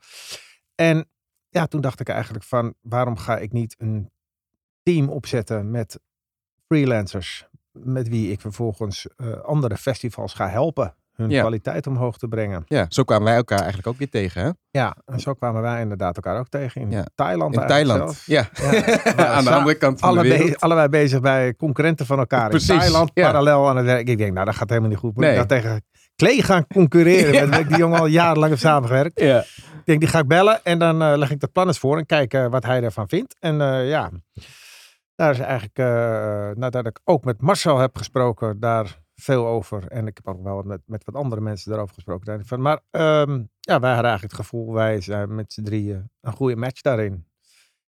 En 0.75 1.09
ja, 1.49 1.67
toen 1.67 1.81
dacht 1.81 2.01
ik 2.01 2.09
eigenlijk 2.09 2.45
van 2.45 2.75
waarom 2.81 3.17
ga 3.17 3.39
ik 3.39 3.53
niet 3.53 3.75
een 3.79 4.11
team 4.83 5.09
opzetten 5.09 5.71
met 5.71 6.01
freelancers 6.67 7.47
met 7.73 8.09
wie 8.09 8.31
ik 8.31 8.41
vervolgens 8.41 9.07
andere 9.43 9.77
festivals 9.77 10.35
ga 10.35 10.49
helpen 10.49 10.95
hun 11.23 11.31
Ja. 11.31 11.41
kwaliteit 11.41 11.87
omhoog 11.87 12.19
te 12.19 12.29
brengen. 12.29 12.63
Ja, 12.67 12.87
zo 12.89 13.03
kwamen 13.05 13.25
wij 13.25 13.35
elkaar 13.37 13.59
eigenlijk 13.59 13.89
ook 13.89 13.99
weer 13.99 14.11
tegen, 14.11 14.43
hè? 14.43 14.51
Ja, 14.71 14.97
en 15.05 15.21
zo 15.21 15.35
kwamen 15.35 15.63
wij 15.63 15.81
inderdaad 15.81 16.17
elkaar 16.17 16.39
ook 16.39 16.49
tegen 16.49 16.81
in 16.81 16.91
Ja. 16.91 17.05
Thailand. 17.15 17.55
In 17.57 17.67
Thailand. 17.67 18.23
Ja. 18.27 18.49
Ja. 18.53 18.85
Aan 19.37 19.45
de 19.45 19.51
andere 19.51 19.75
kant 19.79 19.99
van 20.01 20.09
Alle 20.09 20.23
de 20.23 20.29
be- 20.29 20.37
wereld. 20.39 20.61
allebei 20.61 20.89
bezig 20.89 21.21
bij 21.21 21.55
concurrenten 21.55 22.07
van 22.07 22.19
elkaar 22.19 22.49
Precies, 22.49 22.69
in 22.69 22.79
Thailand, 22.79 23.13
parallel 23.13 23.69
aan 23.69 23.77
het 23.77 23.87
werk. 23.87 24.09
Ik 24.09 24.19
denk, 24.19 24.33
nou 24.33 24.47
dat 24.47 24.55
gaat 24.55 24.69
helemaal 24.69 24.91
niet 24.91 24.99
goed. 24.99 25.15
Moet 25.15 25.25
Nee. 25.25 25.31
ik 25.31 25.37
nou 25.49 25.49
tegen 25.49 25.83
Klee 26.17 26.43
gaan 26.43 26.67
concurreren, 26.67 27.49
met 27.51 27.59
ik 27.59 27.69
die 27.69 27.77
jongen 27.77 27.99
al 27.99 28.07
jarenlang 28.07 28.51
heb 28.51 28.61
samengewerkt. 28.61 29.21
Ja. 29.21 29.39
Ik 29.39 29.83
denk, 29.85 30.01
die 30.01 30.09
ga 30.09 30.19
ik 30.19 30.27
bellen 30.27 30.61
en 30.65 30.79
dan 30.79 31.03
eh, 31.03 31.17
leg 31.17 31.31
ik 31.31 31.41
de 31.41 31.47
plan 31.49 31.67
eens 31.67 31.79
voor 31.79 31.99
en 31.99 32.07
kijken 32.07 32.51
wat 32.51 32.65
hij 32.65 32.83
ervan 32.83 33.09
vindt. 33.09 33.37
En 33.41 33.61
eh, 33.61 33.89
ja, 33.89 34.11
daar 35.15 35.31
is 35.31 35.39
eigenlijk, 35.39 35.79
eh, 35.79 36.49
nadat 36.61 36.87
ik 36.87 37.01
ook 37.05 37.25
met 37.25 37.41
Marcel 37.41 37.79
heb 37.79 37.97
gesproken, 37.97 38.61
daar 38.61 38.99
veel 39.21 39.47
over. 39.47 39.87
En 39.87 40.07
ik 40.07 40.17
heb 40.17 40.35
ook 40.35 40.43
wel 40.43 40.63
met, 40.63 40.81
met 40.87 41.05
wat 41.05 41.15
andere 41.15 41.41
mensen 41.41 41.71
daarover 41.71 41.95
gesproken. 41.95 42.47
Van, 42.47 42.61
maar 42.61 42.81
ehm, 42.91 43.45
ja, 43.61 43.81
wij 43.81 43.93
hadden 43.93 44.11
eigenlijk 44.11 44.23
het 44.23 44.35
gevoel, 44.35 44.73
wij 44.73 45.01
zijn 45.01 45.35
met 45.35 45.53
z'n 45.53 45.63
drieën 45.63 46.11
een 46.21 46.33
goede 46.33 46.57
match 46.57 46.81
daarin. 46.81 47.27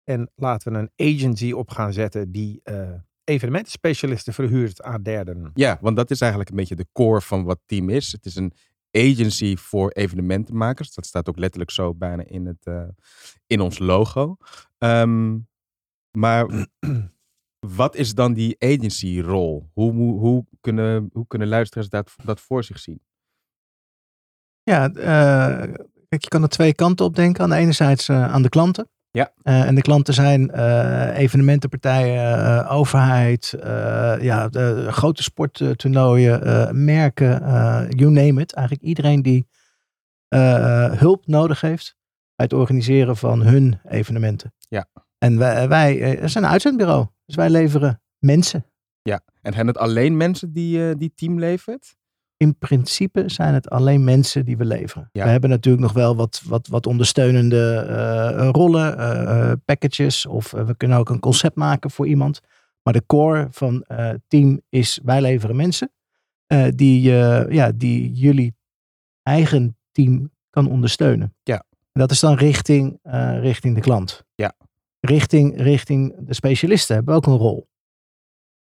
En 0.05 0.31
laten 0.35 0.73
we 0.73 0.79
een 0.79 1.15
agency 1.15 1.53
op 1.53 1.71
gaan 1.71 1.93
zetten 1.93 2.33
die 2.33 2.61
eh 2.63 2.91
evenementenspecialisten 3.25 4.35
verhuurt 4.35 4.83
aan 4.83 5.03
derden. 5.03 5.51
ja, 5.55 5.79
want 5.81 5.97
dat 5.97 6.11
is 6.11 6.21
eigenlijk 6.21 6.51
een 6.51 6.57
beetje 6.57 6.77
de 6.77 6.87
core 6.93 7.21
van 7.21 7.45
wat 7.45 7.61
Team 7.67 7.89
is. 7.89 8.13
Het 8.13 8.25
is 8.25 8.37
een 8.37 8.53
agency 8.91 9.57
voor 9.57 9.91
evenementenmakers. 9.91 10.95
Dat 10.95 11.07
staat 11.07 11.29
ook 11.29 11.39
letterlijk 11.39 11.71
zo 11.71 11.95
bijna 11.95 12.25
in, 12.27 12.47
het, 12.47 12.67
eh, 12.67 12.89
in 13.47 13.61
ons 13.61 13.79
logo. 13.79 14.37
Ehm, 14.79 15.39
maar 16.11 16.47
wat 17.67 17.97
is 17.97 18.15
dan 18.15 18.33
die 18.33 18.57
agency-rol? 18.59 19.71
Hoe, 19.73 19.93
hoe, 19.93 20.19
hoe, 20.19 20.45
kunnen, 20.61 21.11
hoe 21.13 21.27
kunnen 21.27 21.49
luisteraars 21.49 21.89
dat, 21.89 22.15
dat 22.25 22.41
voor 22.41 22.65
zich 22.65 22.79
zien? 22.79 23.01
Ja, 24.63 24.89
eh, 24.89 25.73
kijk, 26.09 26.23
je 26.23 26.29
kan 26.29 26.43
er 26.43 26.49
twee 26.49 26.75
kanten 26.75 27.07
op 27.07 27.17
denken. 27.17 27.43
Aan 27.43 27.51
de 27.51 27.57
ene 27.57 27.73
zijde 27.73 28.03
eh, 28.07 28.33
aan 28.33 28.43
de 28.43 28.49
klanten. 28.49 28.89
Ja. 29.11 29.33
Eh, 29.43 29.67
en 29.67 29.75
de 29.75 29.83
klanten 29.83 30.15
zijn 30.15 30.51
evenementenpartijen, 31.15 32.69
overheid, 32.69 33.55
ja, 34.21 34.49
de 34.49 34.87
grote 34.91 35.23
sporttoernooien, 35.23 36.85
merken, 36.85 37.41
you 37.89 38.11
name 38.11 38.41
it. 38.41 38.53
Eigenlijk 38.53 38.87
iedereen 38.87 39.23
die 39.23 39.47
hulp 40.99 41.27
nodig 41.27 41.61
heeft 41.61 41.97
bij 42.35 42.47
het 42.47 42.53
organiseren 42.53 43.17
van 43.17 43.43
hun 43.43 43.81
evenementen. 43.85 44.55
Ja. 44.69 44.87
En 45.19 45.39
wij, 45.39 45.69
wij 45.69 46.19
zijn 46.29 46.45
een 46.45 46.51
uitzendbureau. 46.51 47.07
Dus 47.33 47.41
wij 47.41 47.51
leveren 47.51 48.03
mensen. 48.19 48.67
Ja, 49.03 49.21
en 49.41 49.53
zijn 49.53 49.67
het 49.67 49.79
alleen 49.79 50.17
mensen 50.17 50.53
die, 50.53 50.89
eh, 50.89 50.95
die 50.99 51.13
Team 51.15 51.39
levert? 51.39 51.95
in 52.37 52.59
principe 52.59 53.23
zijn 53.27 53.55
het 53.55 53.71
alleen 53.71 54.05
mensen 54.05 54.45
die 54.45 54.57
we 54.57 54.65
leveren. 54.65 55.09
Ja. 55.13 55.25
We 55.25 55.31
hebben 55.31 55.51
natuurlijk 55.51 55.83
nog 55.83 55.93
wel 55.93 56.17
wat, 56.17 56.43
wat, 56.45 56.67
wat 56.67 56.87
ondersteunende 56.87 57.75
eh, 57.75 58.49
rollen, 58.53 58.99
eh, 58.99 59.53
packages. 59.65 60.27
Of 60.27 60.51
we 60.51 60.77
kunnen 60.77 60.99
ook 60.99 61.11
een 61.11 61.21
concept 61.21 61.57
maken 61.57 61.91
voor 61.91 62.07
iemand. 62.07 62.41
Maar 62.83 62.93
de 62.93 63.07
core 63.07 63.47
van 63.51 63.85
het 63.87 64.21
team 64.29 64.61
is 64.69 65.01
wij 65.05 65.21
leveren 65.21 65.57
mensen. 65.57 65.93
die, 66.75 67.01
ja, 67.51 67.73
die 67.75 68.13
jullie 68.13 68.55
eigen 69.23 69.77
team 69.93 70.31
kan 70.51 70.69
ondersteunen. 70.69 71.35
Ja. 71.43 71.65
En 71.93 72.01
dat 72.01 72.11
is 72.11 72.21
dan 72.21 72.35
richting, 72.35 72.99
richting 73.41 73.75
de 73.75 73.81
klant. 73.81 74.25
Ja. 74.35 74.55
Richting, 75.07 75.61
richting 75.61 76.15
de 76.19 76.35
specialisten 76.35 76.95
hebben 76.95 77.15
we 77.15 77.21
ook 77.21 77.27
een 77.27 77.47
rol. 77.47 77.69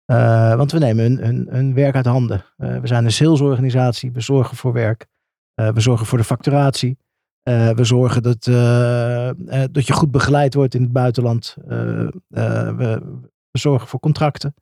Eh, 0.06 0.56
want 0.56 0.72
we 0.72 0.80
nemen 0.80 1.04
hun, 1.04 1.18
hun, 1.18 1.48
hun 1.50 1.74
werk 1.74 1.96
uit 1.96 2.06
handen. 2.06 2.46
Eh, 2.58 2.80
we 2.80 2.88
zijn 2.88 3.06
een 3.06 3.12
salesorganisatie. 3.12 4.12
We 4.12 4.22
zorgen 4.22 4.58
voor 4.58 4.74
werk. 4.74 5.08
Eh, 5.54 5.70
we 5.70 5.80
zorgen 5.80 6.06
voor 6.06 6.18
de 6.18 6.24
facturatie. 6.24 6.98
We 7.76 7.84
zorgen 7.84 8.24
dat, 8.24 8.44
dat 9.74 9.88
je 9.88 9.94
goed 9.94 10.12
begeleid 10.12 10.54
wordt 10.54 10.76
in 10.76 10.82
het 10.82 10.92
buitenland. 10.92 11.56
We 12.28 13.02
zorgen 13.52 13.88
voor 13.88 14.00
contracten. 14.00 14.54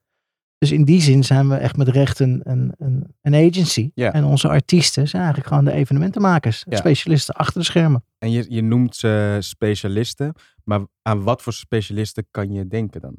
Dus 0.63 0.71
in 0.71 0.83
die 0.85 1.01
zin 1.01 1.23
zijn 1.23 1.49
we 1.49 1.55
echt 1.55 1.77
met 1.77 1.87
recht 1.87 2.19
een, 2.19 2.41
een, 2.43 2.73
een, 2.77 3.15
een 3.21 3.35
agency. 3.49 3.91
Ja. 3.93 4.13
En 4.13 4.23
onze 4.23 4.47
artiesten 4.47 5.07
zijn 5.07 5.21
eigenlijk 5.23 5.51
gewoon 5.53 5.65
de 5.65 5.79
evenementenmakers. 5.79 6.63
Ja. 6.69 6.77
Specialisten 6.77 7.33
achter 7.35 7.59
de 7.59 7.65
schermen. 7.65 8.03
En 8.17 8.31
je, 8.31 8.45
je 8.49 8.61
noemt 8.61 8.95
ze 8.95 9.37
specialisten, 9.39 10.33
maar 10.63 10.79
aan 11.01 11.23
wat 11.23 11.41
voor 11.41 11.53
specialisten 11.53 12.27
kan 12.31 12.51
je 12.53 12.67
denken 12.67 13.01
dan? 13.01 13.15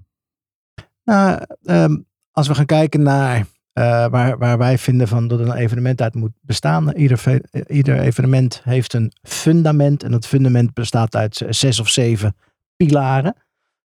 Nou, 1.04 1.40
ehm, 1.62 1.96
als 2.30 2.48
we 2.48 2.54
gaan 2.54 2.66
kijken 2.66 3.02
naar 3.02 3.46
eh, 3.72 4.06
waar, 4.08 4.38
waar 4.38 4.58
wij 4.58 4.78
vinden 4.78 5.08
van 5.08 5.28
dat 5.28 5.40
een 5.40 5.52
evenement 5.52 6.00
uit 6.02 6.14
moet 6.14 6.32
bestaan. 6.40 6.90
Ieder, 6.92 7.22
eh, 7.50 7.60
ieder 7.76 7.98
evenement 7.98 8.60
heeft 8.64 8.92
een 8.92 9.12
fundament. 9.22 10.02
En 10.02 10.10
dat 10.10 10.26
fundament 10.26 10.74
bestaat 10.74 11.16
uit 11.16 11.36
z- 11.36 11.42
zes 11.48 11.80
of 11.80 11.88
zeven 11.88 12.36
pilaren. 12.76 13.34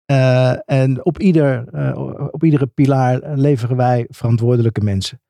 Eh, 0.05 0.55
en 0.71 1.05
op, 1.05 1.19
ieder, 1.19 1.69
eh, 1.69 2.29
op 2.31 2.45
iedere 2.45 2.67
pilaar 2.67 3.37
leveren 3.39 3.77
wij 3.77 4.07
verantwoordelijke 4.09 4.81
mensen. 4.81 5.21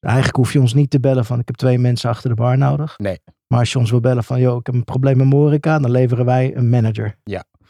Eigenlijk 0.00 0.36
hoef 0.36 0.52
je 0.52 0.60
ons 0.60 0.74
niet 0.74 0.90
te 0.90 1.00
bellen 1.00 1.24
van 1.24 1.38
ik 1.40 1.46
heb 1.46 1.56
twee 1.56 1.78
mensen 1.78 2.10
achter 2.10 2.28
de 2.28 2.34
bar 2.36 2.58
nodig. 2.58 2.98
Nee. 2.98 3.20
Maar 3.46 3.58
als 3.58 3.72
je 3.72 3.78
ons 3.78 3.90
wil 3.90 4.00
bellen 4.00 4.24
van 4.24 4.40
joh, 4.40 4.56
ik 4.58 4.66
heb 4.66 4.74
een 4.74 4.84
probleem 4.84 5.16
met 5.16 5.26
Morica, 5.26 5.78
dan 5.78 5.90
leveren 5.90 6.24
wij 6.24 6.56
een 6.56 6.68
manager. 6.68 7.16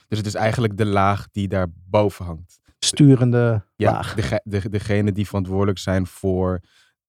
Dus 0.09 0.19
het 0.19 0.27
is 0.27 0.35
eigenlijk 0.35 0.77
de 0.77 0.87
laag 0.87 1.29
die 1.31 1.49
daar 1.49 1.67
boven 1.89 2.25
hangt. 2.25 2.61
Sturende 2.79 3.65
Ja, 3.77 3.91
laag. 3.93 4.15
dege- 4.15 4.41
de, 4.45 4.69
degene 4.69 5.13
die 5.13 5.27
verantwoordelijk 5.27 5.79
zijn 5.79 6.07
voor 6.07 6.61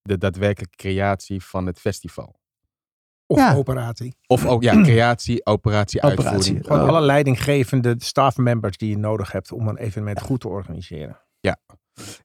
de 0.01 0.17
daadwerkelijke 0.17 0.75
creatie 0.75 1.43
van 1.43 1.65
het 1.65 1.79
festival. 1.79 2.39
Of 3.27 3.38
Ja. 3.38 3.53
operatie. 3.55 4.15
Of 4.27 4.46
ook, 4.46 4.63
ja, 4.63 4.82
creatie, 4.84 5.46
operatie, 5.46 6.01
Operatie. 6.01 6.25
uitvoering. 6.27 6.65
Gewoon 6.65 6.82
Oh. 6.82 6.88
alle 6.88 7.05
leidinggevende 7.05 7.96
staffmembers 7.98 8.77
die 8.77 8.89
je 8.89 8.98
nodig 8.98 9.32
hebt 9.32 9.51
om 9.51 9.67
een 9.67 9.77
evenement 9.77 10.22
goed 10.22 10.39
te 10.39 10.48
organiseren. 10.48 11.20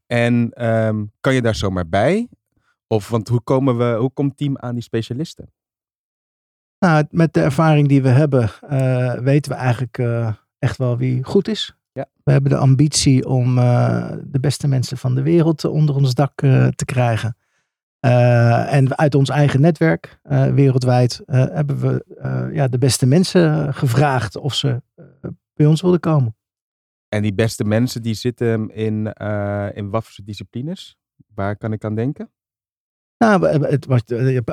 En 0.07 0.51
ehm, 0.53 1.05
kan 1.21 1.35
je 1.35 1.43
daar 1.43 1.55
zomaar 1.55 1.89
bij? 1.89 2.29
Of, 2.87 3.09
want 3.09 3.29
hoe, 3.29 3.41
komen 3.41 3.77
we, 3.79 3.97
hoe 3.99 4.11
komt 4.13 4.37
team 4.37 4.59
aan 4.59 4.75
die 4.75 4.83
specialisten? 4.83 5.53
Nou, 6.79 7.05
met 7.11 7.35
de 7.35 7.41
ervaring 7.43 7.89
die 7.89 8.03
we 8.03 8.09
hebben, 8.09 8.51
eh, 8.69 9.13
weten 9.15 9.53
we 9.53 9.59
eigenlijk 9.59 9.99
eh, 9.99 10.33
echt 10.59 10.77
wel 10.77 10.97
wie 10.97 11.25
goed 11.25 11.49
is. 11.49 11.75
Ja. 11.93 12.07
We 12.25 12.33
hebben 12.33 12.51
de 12.51 12.57
ambitie 12.57 13.27
om 13.29 13.59
eh, 13.59 14.13
de 14.25 14.41
beste 14.41 14.69
mensen 14.69 14.97
van 14.99 15.15
de 15.15 15.23
wereld 15.23 15.65
onder 15.65 15.95
ons 15.95 16.15
dak 16.15 16.43
eh, 16.43 16.67
te 16.67 16.85
krijgen. 16.85 17.37
Eh, 18.01 18.73
en 18.75 18.99
uit 18.99 19.15
ons 19.15 19.29
eigen 19.29 19.61
netwerk, 19.61 20.19
eh, 20.23 20.47
wereldwijd, 20.47 21.23
eh, 21.27 21.45
hebben 21.53 21.81
we 21.81 22.05
ja, 22.53 22.69
de 22.69 22.79
beste 22.79 23.07
mensen 23.07 23.75
gevraagd 23.75 24.37
of 24.37 24.55
ze 24.55 24.83
bij 25.55 25.67
ons 25.67 25.81
wilden 25.81 26.01
komen. 26.01 26.37
En 27.09 27.23
die 27.23 27.35
beste 27.35 27.65
mensen 27.65 28.03
die 28.03 28.15
zitten 28.15 28.75
in, 28.75 29.13
in 29.75 29.91
wat 29.91 30.05
voor 30.05 30.25
disciplines? 30.25 30.97
Waar 31.35 31.57
kan 31.57 31.73
ik 31.73 31.85
aan 31.85 31.95
denken? 31.95 32.31
Nou, 33.19 33.47
het 33.67 33.87
was 33.87 34.03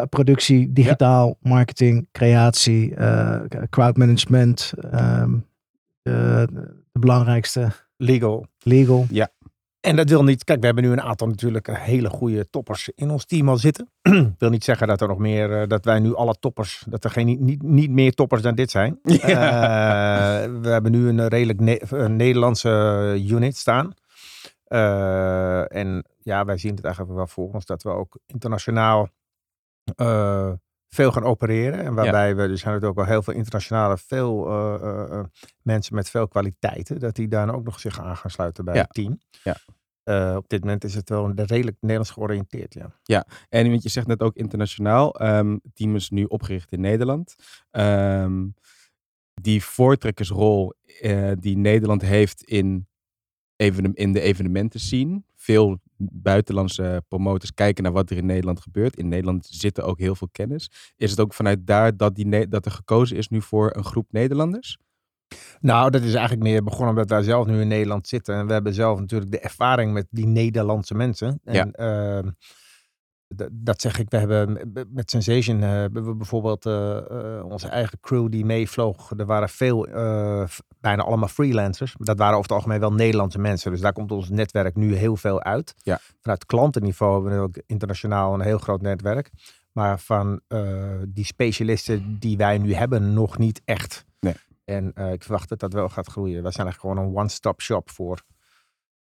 productie, 0.09 0.73
digitaal, 0.73 1.37
marketing, 1.41 2.07
creatie, 2.11 2.93
crowdmanagement, 3.69 4.73
ehm, 4.91 5.37
de, 6.01 6.47
de 6.91 6.99
belangrijkste, 6.99 7.71
Legal. 7.97 8.47
legal. 8.63 9.05
En 9.87 9.95
dat 9.95 10.09
wil 10.09 10.23
niet, 10.23 10.43
kijk, 10.43 10.59
we 10.59 10.65
hebben 10.65 10.83
nu 10.83 10.91
een 10.91 11.01
aantal 11.01 11.27
natuurlijk 11.27 11.77
hele 11.77 12.09
goede 12.09 12.49
toppers 12.49 12.89
in 12.95 13.09
ons 13.09 13.25
team 13.25 13.49
al 13.49 13.57
zitten. 13.57 13.89
wil 14.39 14.49
niet 14.49 14.63
zeggen 14.63 14.87
dat 14.87 15.01
er 15.01 15.07
nog 15.07 15.17
meer, 15.17 15.61
eh, 15.61 15.67
dat 15.67 15.85
wij 15.85 15.99
nu 15.99 16.15
alle 16.15 16.35
toppers, 16.39 16.83
dat 16.89 17.03
er 17.03 17.09
geen, 17.09 17.37
niet, 17.39 17.61
niet 17.63 17.91
meer 17.91 18.13
toppers 18.13 18.41
dan 18.41 18.55
dit 18.55 18.71
zijn. 18.71 18.99
Eh, 19.37 20.43
we 20.61 20.69
hebben 20.69 20.91
nu 20.91 21.07
een 21.09 21.27
redelijk 21.27 21.59
Ne- 21.59 21.81
een 21.89 22.15
Nederlandse 22.15 22.69
unit 23.29 23.57
staan. 23.57 23.93
Eh, 24.63 25.75
en 25.75 26.03
ja, 26.19 26.45
wij 26.45 26.57
zien 26.57 26.75
het 26.75 26.83
eigenlijk 26.83 27.15
wel 27.15 27.27
voor 27.27 27.53
ons 27.53 27.65
dat 27.65 27.83
we 27.83 27.89
ook 27.89 28.19
internationaal 28.25 29.09
eh, 29.95 30.51
veel 30.89 31.11
gaan 31.11 31.23
opereren. 31.23 31.83
En 31.83 31.93
waarbij 31.93 32.35
we, 32.35 32.41
er 32.41 32.47
zijn 32.57 32.73
natuurlijk 32.73 32.85
ook 32.85 32.95
wel 33.05 33.05
heel 33.13 33.23
veel 33.23 33.33
internationale, 33.33 33.97
veel 33.97 34.47
eh, 34.47 34.73
eh, 34.75 35.19
eh, 35.19 35.25
mensen 35.61 35.95
met 35.95 36.09
veel 36.09 36.27
kwaliteiten, 36.27 36.99
dat 36.99 37.15
die 37.15 37.27
daar 37.27 37.55
ook 37.55 37.63
nog 37.63 37.79
zich 37.79 37.99
aan 37.99 38.17
gaan 38.17 38.31
sluiten 38.31 38.65
bij 38.65 38.75
Ja. 38.75 38.81
het 38.81 38.93
team. 38.93 39.19
Ja. 39.43 39.55
Eh, 40.07 40.33
op 40.35 40.49
dit 40.49 40.59
moment 40.61 40.83
is 40.83 40.95
het 40.95 41.09
wel 41.09 41.31
redelijk 41.35 41.77
Nederlands 41.79 42.11
georiënteerd, 42.11 42.73
ja. 43.03 43.27
En 43.49 43.69
want 43.69 43.83
je 43.83 43.89
zegt 43.89 44.07
net 44.07 44.21
ook 44.21 44.35
internationaal. 44.35 45.15
het 45.17 45.59
team 45.73 45.95
is 45.95 46.09
nu 46.09 46.23
opgericht 46.23 46.71
in 46.71 46.81
Nederland. 46.81 47.35
Ehm, 47.71 48.47
die 49.41 49.63
voortrekkersrol 49.63 50.73
eh, 51.01 51.31
die 51.39 51.57
Nederland 51.57 52.01
heeft 52.01 52.43
in, 52.43 52.87
evenem- 53.55 53.95
in 53.95 54.13
de 54.13 54.21
evenementen 54.21 54.79
scene. 54.79 55.23
Veel 55.35 55.81
buitenlandse 55.97 57.03
promotors 57.07 57.53
kijken 57.53 57.83
naar 57.83 57.91
wat 57.91 58.09
er 58.09 58.17
in 58.17 58.25
Nederland 58.25 58.61
gebeurt. 58.61 58.97
In 58.97 59.07
Nederland 59.07 59.47
zitten 59.49 59.85
ook 59.85 59.99
heel 59.99 60.15
veel 60.15 60.29
kennis. 60.31 60.93
Is 60.95 61.11
het 61.11 61.19
ook 61.19 61.33
vanuit 61.33 61.67
daar 61.67 61.97
dat, 61.97 62.15
die, 62.15 62.47
dat 62.47 62.65
er 62.65 62.71
gekozen 62.71 63.17
is 63.17 63.27
nu 63.27 63.41
voor 63.41 63.75
een 63.75 63.85
groep 63.85 64.11
Nederlanders? 64.11 64.77
Nou, 65.59 65.89
dat 65.89 66.01
is 66.01 66.13
eigenlijk 66.13 66.43
meer 66.43 66.63
begonnen 66.63 66.89
omdat 66.89 67.09
wij 67.09 67.23
zelf 67.23 67.45
nu 67.45 67.61
in 67.61 67.67
Nederland 67.67 68.07
zitten. 68.07 68.35
En 68.35 68.47
we 68.47 68.53
hebben 68.53 68.73
zelf 68.73 68.99
natuurlijk 68.99 69.31
de 69.31 69.39
ervaring 69.39 69.93
met 69.93 70.07
die 70.09 70.27
Nederlandse 70.27 70.95
mensen. 70.95 71.39
En, 71.43 71.53
Ja. 71.53 71.71
ehm, 71.71 72.29
dat 73.51 73.81
zeg 73.81 73.99
ik, 73.99 74.09
we 74.09 74.17
hebben 74.17 74.71
met 74.89 75.09
Sensation 75.09 75.63
eh, 75.63 75.69
hebben 75.69 76.05
we 76.05 76.15
bijvoorbeeld 76.15 76.65
eh, 76.65 76.97
eh, 76.97 77.45
onze 77.45 77.67
eigen 77.67 77.99
crew 77.99 78.31
die 78.31 78.45
meevloog. 78.45 79.11
Er 79.17 79.25
waren 79.25 79.49
veel, 79.49 79.87
bijna 80.79 81.03
allemaal 81.03 81.27
freelancers. 81.27 81.95
Dat 81.97 82.17
waren 82.17 82.37
over 82.37 82.49
het 82.49 82.57
algemeen 82.57 82.79
wel 82.79 82.93
Nederlandse 82.93 83.39
mensen. 83.39 83.71
Dus 83.71 83.81
daar 83.81 83.93
komt 83.93 84.11
ons 84.11 84.29
netwerk 84.29 84.75
nu 84.75 84.95
heel 84.95 85.15
veel 85.15 85.43
uit. 85.43 85.73
Ja. 85.77 85.99
Vanuit 86.21 86.45
klantenniveau 86.45 87.13
hebben 87.13 87.39
we 87.39 87.47
ook 87.47 87.63
internationaal 87.65 88.33
een 88.33 88.41
heel 88.41 88.57
groot 88.57 88.81
netwerk. 88.81 89.31
Maar 89.71 89.99
van 89.99 90.41
die 91.07 91.25
specialisten 91.25 92.17
die 92.19 92.37
wij 92.37 92.57
nu 92.57 92.73
hebben, 92.73 93.13
nog 93.13 93.37
niet 93.37 93.61
echt. 93.65 94.05
En 94.69 94.91
eh, 94.93 95.11
ik 95.11 95.23
verwacht 95.23 95.49
dat 95.49 95.59
dat 95.59 95.73
wel 95.73 95.89
gaat 95.89 96.07
groeien. 96.07 96.41
Wij 96.43 96.51
zijn 96.51 96.67
eigenlijk 96.67 96.95
gewoon 96.97 97.11
een 97.13 97.19
one-stop 97.21 97.61
shop 97.61 97.89
voor, 97.89 98.21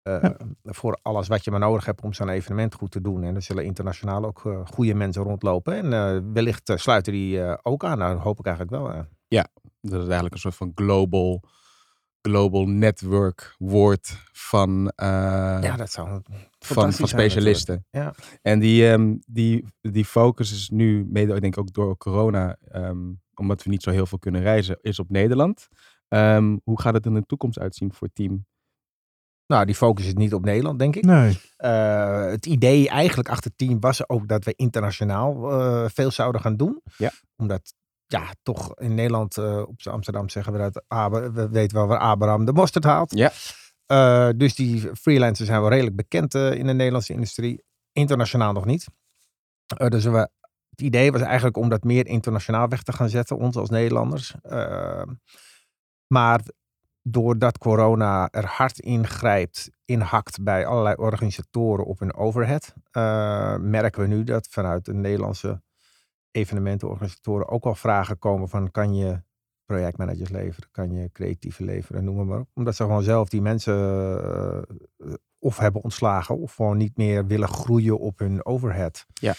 eh, 0.03 0.23
Ja. 0.23 0.37
voor 0.63 0.99
alles 1.03 1.29
wat 1.29 1.45
je 1.45 1.51
maar 1.51 1.61
nodig 1.61 1.85
hebt 1.85 2.03
om 2.03 2.13
zo'n 2.13 2.29
evenement 2.29 2.75
goed 2.75 2.91
te 2.91 3.01
doen. 3.01 3.23
En 3.23 3.35
er 3.35 3.43
zullen 3.43 3.65
internationaal 3.65 4.25
ook 4.25 4.47
eh, 4.47 4.61
goede 4.67 4.95
mensen 4.95 5.23
rondlopen. 5.23 5.93
En 5.93 6.33
wellicht 6.33 6.73
sluiten 6.75 7.13
die 7.13 7.65
ook 7.65 7.85
aan. 7.85 7.99
Nou, 7.99 8.15
dat 8.15 8.23
hoop 8.23 8.39
ik 8.39 8.47
eigenlijk 8.47 8.77
wel. 8.77 8.93
eh. 8.93 9.01
Dat 9.81 9.93
is 10.01 10.05
eigenlijk 10.05 10.35
een 10.35 10.41
soort 10.41 10.55
van 10.55 10.73
global, 10.75 11.43
global 12.23 12.67
network 12.67 13.55
woord 13.59 14.17
van, 14.33 14.93
eh, 14.95 15.07
ja, 15.63 15.77
dat 15.77 15.91
zou 15.91 16.09
van, 16.09 16.23
van 16.59 16.93
zijn 16.93 17.09
specialisten. 17.09 17.87
Ja. 17.91 18.15
En 18.43 18.59
die, 18.59 18.91
ehm, 18.91 19.17
die, 19.27 19.65
die 19.81 20.05
focus 20.05 20.53
is 20.53 20.69
nu, 20.69 21.07
mede 21.09 21.41
denk 21.41 21.55
ik 21.55 21.59
ook 21.59 21.73
door 21.73 21.97
corona, 21.97 22.57
ehm, 22.69 23.13
omdat 23.35 23.63
we 23.63 23.71
niet 23.71 23.83
zo 23.83 23.91
heel 23.91 24.07
veel 24.07 24.19
kunnen 24.19 24.43
reizen, 24.43 24.79
is 24.81 24.99
op 24.99 25.11
Nederland. 25.11 25.69
Ehm, 26.09 26.57
hoe 26.65 26.81
gaat 26.81 26.95
het 26.95 27.07
in 27.07 27.15
de 27.15 27.27
toekomst 27.27 27.59
uitzien 27.59 27.93
voor 27.93 28.07
het 28.07 28.17
team? 28.17 28.47
Nou, 29.47 29.65
die 29.65 29.75
focus 29.75 30.07
is 30.07 30.15
niet 30.15 30.35
op 30.35 30.45
Nederland, 30.45 30.79
denk 30.79 30.97
ik. 30.97 31.05
Nee. 31.05 31.41
Eh, 31.57 32.27
het 32.27 32.47
idee 32.47 32.89
eigenlijk 32.89 33.29
achter 33.29 33.51
het 33.51 33.59
team 33.59 33.81
was 33.81 34.09
ook 34.09 34.29
dat 34.29 34.45
we 34.45 34.53
internationaal 34.57 35.51
eh, 35.51 35.85
veel 35.89 36.11
zouden 36.11 36.41
gaan 36.41 36.57
doen. 36.57 36.81
Ja. 36.97 37.11
Omdat, 37.37 37.75
ja, 38.13 38.35
toch 38.43 38.79
in 38.79 38.95
Nederland, 38.95 39.37
eh, 39.37 39.59
op 39.59 39.81
Amsterdam 39.91 40.29
zeggen 40.29 40.53
we 40.53 40.59
dat 40.59 40.85
we 41.33 41.49
weten 41.51 41.77
wel 41.77 41.87
waar 41.87 41.99
Abraham 41.99 42.45
de 42.45 42.53
mosterd 42.53 42.85
haalt. 42.85 43.15
Ja. 43.15 43.33
Eh, 43.87 44.29
dus 44.37 44.55
die 44.55 44.91
freelancers 44.97 45.49
zijn 45.49 45.61
wel 45.61 45.71
redelijk 45.71 45.97
bekend 45.97 46.35
eh, 46.35 46.53
in 46.53 46.67
de 46.67 46.73
Nederlandse 46.73 47.13
industrie. 47.13 47.65
Internationaal 47.93 48.53
nog 48.53 48.65
niet. 48.65 48.87
Dus 49.89 50.05
we, 50.05 50.29
het 50.71 50.81
idee 50.81 51.13
was 51.13 51.21
eigenlijk 51.21 51.57
om 51.57 51.69
dat 51.69 51.85
meer 51.85 52.07
internationaal 52.07 52.69
weg 52.69 52.83
te 52.83 52.93
gaan 52.93 53.09
zetten, 53.09 53.39
ons 53.39 53.57
als 53.57 53.71
Nederlanders. 53.71 54.35
Maar 56.07 56.41
doordat 57.03 57.59
corona 57.59 58.29
er 58.31 58.47
hard 58.47 58.79
ingrijpt, 58.79 59.71
inhakt 59.85 60.43
bij 60.43 60.67
allerlei 60.67 60.95
organisatoren 60.97 61.85
op 61.85 61.99
hun 61.99 62.15
overhead, 62.15 62.75
merken 63.61 64.03
we 64.03 64.07
nu 64.07 64.25
dat 64.25 64.47
vanuit 64.51 64.85
de 64.85 64.95
Nederlandse 64.95 65.63
evenementenorganisatoren 66.33 67.49
ook 67.49 67.65
al 67.65 67.75
vragen 67.75 68.19
komen 68.19 68.49
van 68.49 68.71
kan 68.71 68.95
je 68.95 69.23
projectmanagers 69.65 70.29
leveren, 70.29 70.69
kan 70.71 70.93
je 70.93 71.11
creatieve 71.13 71.65
leveren, 71.65 72.05
noem 72.05 72.17
maar, 72.17 72.25
maar 72.25 72.41
op. 72.41 72.49
Omdat 72.55 72.77
ze 72.77 72.83
gewoon 72.83 73.03
zelf 73.03 73.29
die 73.29 73.43
mensen 73.43 73.75
eh, 74.99 75.13
of 75.39 75.59
hebben 75.59 75.83
ontslagen 75.83 76.39
of 76.39 76.55
gewoon 76.55 76.77
niet 76.77 76.97
meer 76.97 77.27
willen 77.27 77.49
groeien 77.49 77.99
op 77.99 78.19
hun 78.19 78.45
overhead. 78.45 79.07
Ja. 79.13 79.35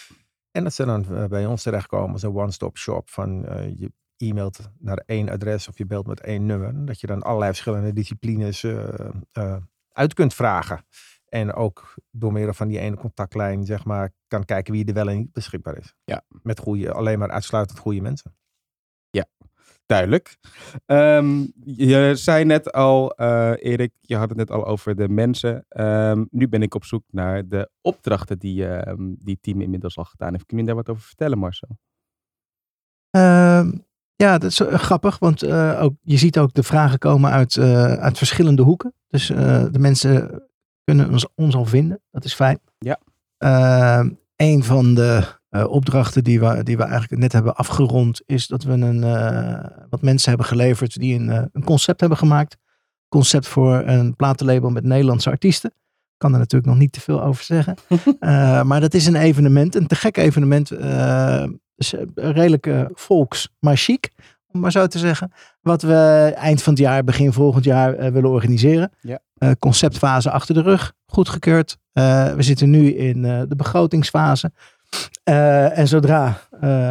En 0.51 0.63
dat 0.63 0.73
ze 0.73 0.85
dan 0.85 1.05
eh, 1.15 1.25
bij 1.25 1.45
ons 1.45 1.63
terechtkomen 1.63 2.13
als 2.13 2.23
een 2.23 2.35
one-stop 2.35 2.77
shop 2.77 3.09
van 3.09 3.45
eh, 3.45 3.79
je 3.79 3.91
e-mailt 4.17 4.59
naar 4.79 5.03
één 5.05 5.29
adres 5.29 5.67
of 5.67 5.77
je 5.77 5.85
belt 5.85 6.07
met 6.07 6.19
één 6.19 6.45
nummer. 6.45 6.85
Dat 6.85 6.99
je 6.99 7.07
dan 7.07 7.21
allerlei 7.21 7.51
verschillende 7.51 7.93
disciplines 7.93 8.63
eh, 8.63 8.93
eh, 9.31 9.55
uit 9.91 10.13
kunt 10.13 10.33
vragen. 10.33 10.85
En 11.33 11.53
ook 11.53 11.95
door 12.11 12.31
middel 12.31 12.53
van 12.53 12.67
die 12.67 12.79
ene 12.79 12.95
contactlijn, 12.95 13.65
zeg 13.65 13.85
maar, 13.85 14.11
kan 14.27 14.45
kijken 14.45 14.73
wie 14.73 14.85
er 14.85 14.93
wel 14.93 15.09
en 15.09 15.17
niet 15.17 15.31
beschikbaar 15.31 15.77
is. 15.77 15.95
Ja. 16.03 16.23
Met 16.41 16.59
goede, 16.59 16.91
alleen 16.91 17.19
maar 17.19 17.31
uitsluitend 17.31 17.79
goede 17.79 18.01
mensen. 18.01 18.35
Duidelijk. 19.85 20.37
Ehm, 20.85 21.45
je 21.63 22.11
zei 22.15 22.45
net 22.45 22.71
al, 22.71 23.11
eh, 23.11 23.51
Erik, 23.59 23.93
je 24.01 24.15
had 24.15 24.29
het 24.29 24.37
net 24.37 24.51
al 24.51 24.65
over 24.65 24.95
de 24.95 25.09
mensen. 25.09 25.65
Ehm, 25.69 26.25
nu 26.29 26.47
ben 26.47 26.61
ik 26.61 26.75
op 26.75 26.83
zoek 26.83 27.03
naar 27.11 27.47
de 27.47 27.69
opdrachten 27.81 28.39
die, 28.39 28.67
ehm, 28.67 29.13
die 29.17 29.33
het 29.33 29.43
team 29.43 29.61
inmiddels 29.61 29.97
al 29.97 30.03
gedaan 30.03 30.31
heeft. 30.31 30.45
Kun 30.45 30.57
je 30.57 30.63
daar 30.63 30.75
wat 30.75 30.89
over 30.89 31.03
vertellen, 31.03 31.37
Marcel? 31.37 31.77
Ehm, 33.09 33.71
ja, 34.15 34.37
dat 34.37 34.51
is 34.51 34.59
eh, 34.59 34.73
grappig, 34.73 35.19
want 35.19 35.41
eh, 35.41 35.81
ook, 35.81 35.93
je 36.01 36.17
ziet 36.17 36.37
ook 36.37 36.53
de 36.53 36.63
vragen 36.63 36.99
komen 36.99 37.31
uit, 37.31 37.57
eh, 37.57 37.93
uit 37.93 38.17
verschillende 38.17 38.61
hoeken. 38.61 38.93
Dus 39.07 39.29
eh, 39.29 39.65
de 39.71 39.79
mensen 39.79 40.43
kunnen 40.83 41.09
ons, 41.09 41.27
ons 41.35 41.55
al 41.55 41.65
vinden, 41.65 42.01
dat 42.11 42.23
is 42.23 42.33
fijn. 42.33 42.59
Ja. 42.77 42.99
Ehm, 43.37 44.09
een 44.35 44.63
van 44.63 44.93
de 44.93 45.23
eh, 45.49 45.67
opdrachten 45.67 46.23
die 46.23 46.39
we, 46.39 46.63
die 46.63 46.77
we 46.77 46.83
eigenlijk 46.83 47.21
net 47.21 47.31
hebben 47.31 47.55
afgerond, 47.55 48.21
is 48.25 48.47
dat 48.47 48.63
we 48.63 48.71
een, 48.71 49.03
eh, 49.03 49.65
wat 49.89 50.01
mensen 50.01 50.29
hebben 50.29 50.47
geleverd 50.47 50.99
die 50.99 51.19
een, 51.19 51.29
eh, 51.29 51.43
een 51.51 51.63
concept 51.63 51.99
hebben 51.99 52.17
gemaakt. 52.17 52.57
Concept 53.07 53.47
voor 53.47 53.83
een 53.85 54.15
platenlabel 54.15 54.69
met 54.69 54.83
Nederlandse 54.83 55.29
artiesten. 55.29 55.69
Ik 55.69 56.17
kan 56.17 56.33
er 56.33 56.39
natuurlijk 56.39 56.71
nog 56.71 56.79
niet 56.79 56.91
te 56.91 57.01
veel 57.01 57.23
over 57.23 57.43
zeggen. 57.43 57.75
Maar 58.67 58.81
dat 58.81 58.93
is 58.93 59.05
een 59.05 59.15
evenement, 59.15 59.75
een 59.75 59.87
te 59.87 59.95
gek 59.95 60.17
evenement. 60.17 60.69
dus, 61.75 61.93
redelijk 62.15 62.89
volks, 62.93 63.49
maar 63.59 63.77
chic, 63.77 64.11
om 64.53 64.59
maar 64.59 64.71
zo 64.71 64.87
te 64.87 64.99
zeggen. 64.99 65.31
Wat 65.61 65.81
we 65.81 66.31
eind 66.35 66.61
van 66.61 66.73
het 66.73 66.81
jaar, 66.81 67.03
begin 67.03 67.33
volgend 67.33 67.63
jaar 67.63 67.93
eh, 67.93 68.11
willen 68.11 68.29
organiseren. 68.29 68.91
Ja. 69.01 69.19
Eh, 69.37 69.51
conceptfase 69.59 70.31
achter 70.31 70.55
de 70.55 70.61
rug, 70.61 70.93
goedgekeurd. 71.05 71.77
Eh, 71.93 72.33
we 72.33 72.43
zitten 72.43 72.69
nu 72.69 72.93
in 72.93 73.21
de 73.21 73.55
begrotingsfase. 73.55 74.51
En 75.23 75.87
zodra, 75.87 76.37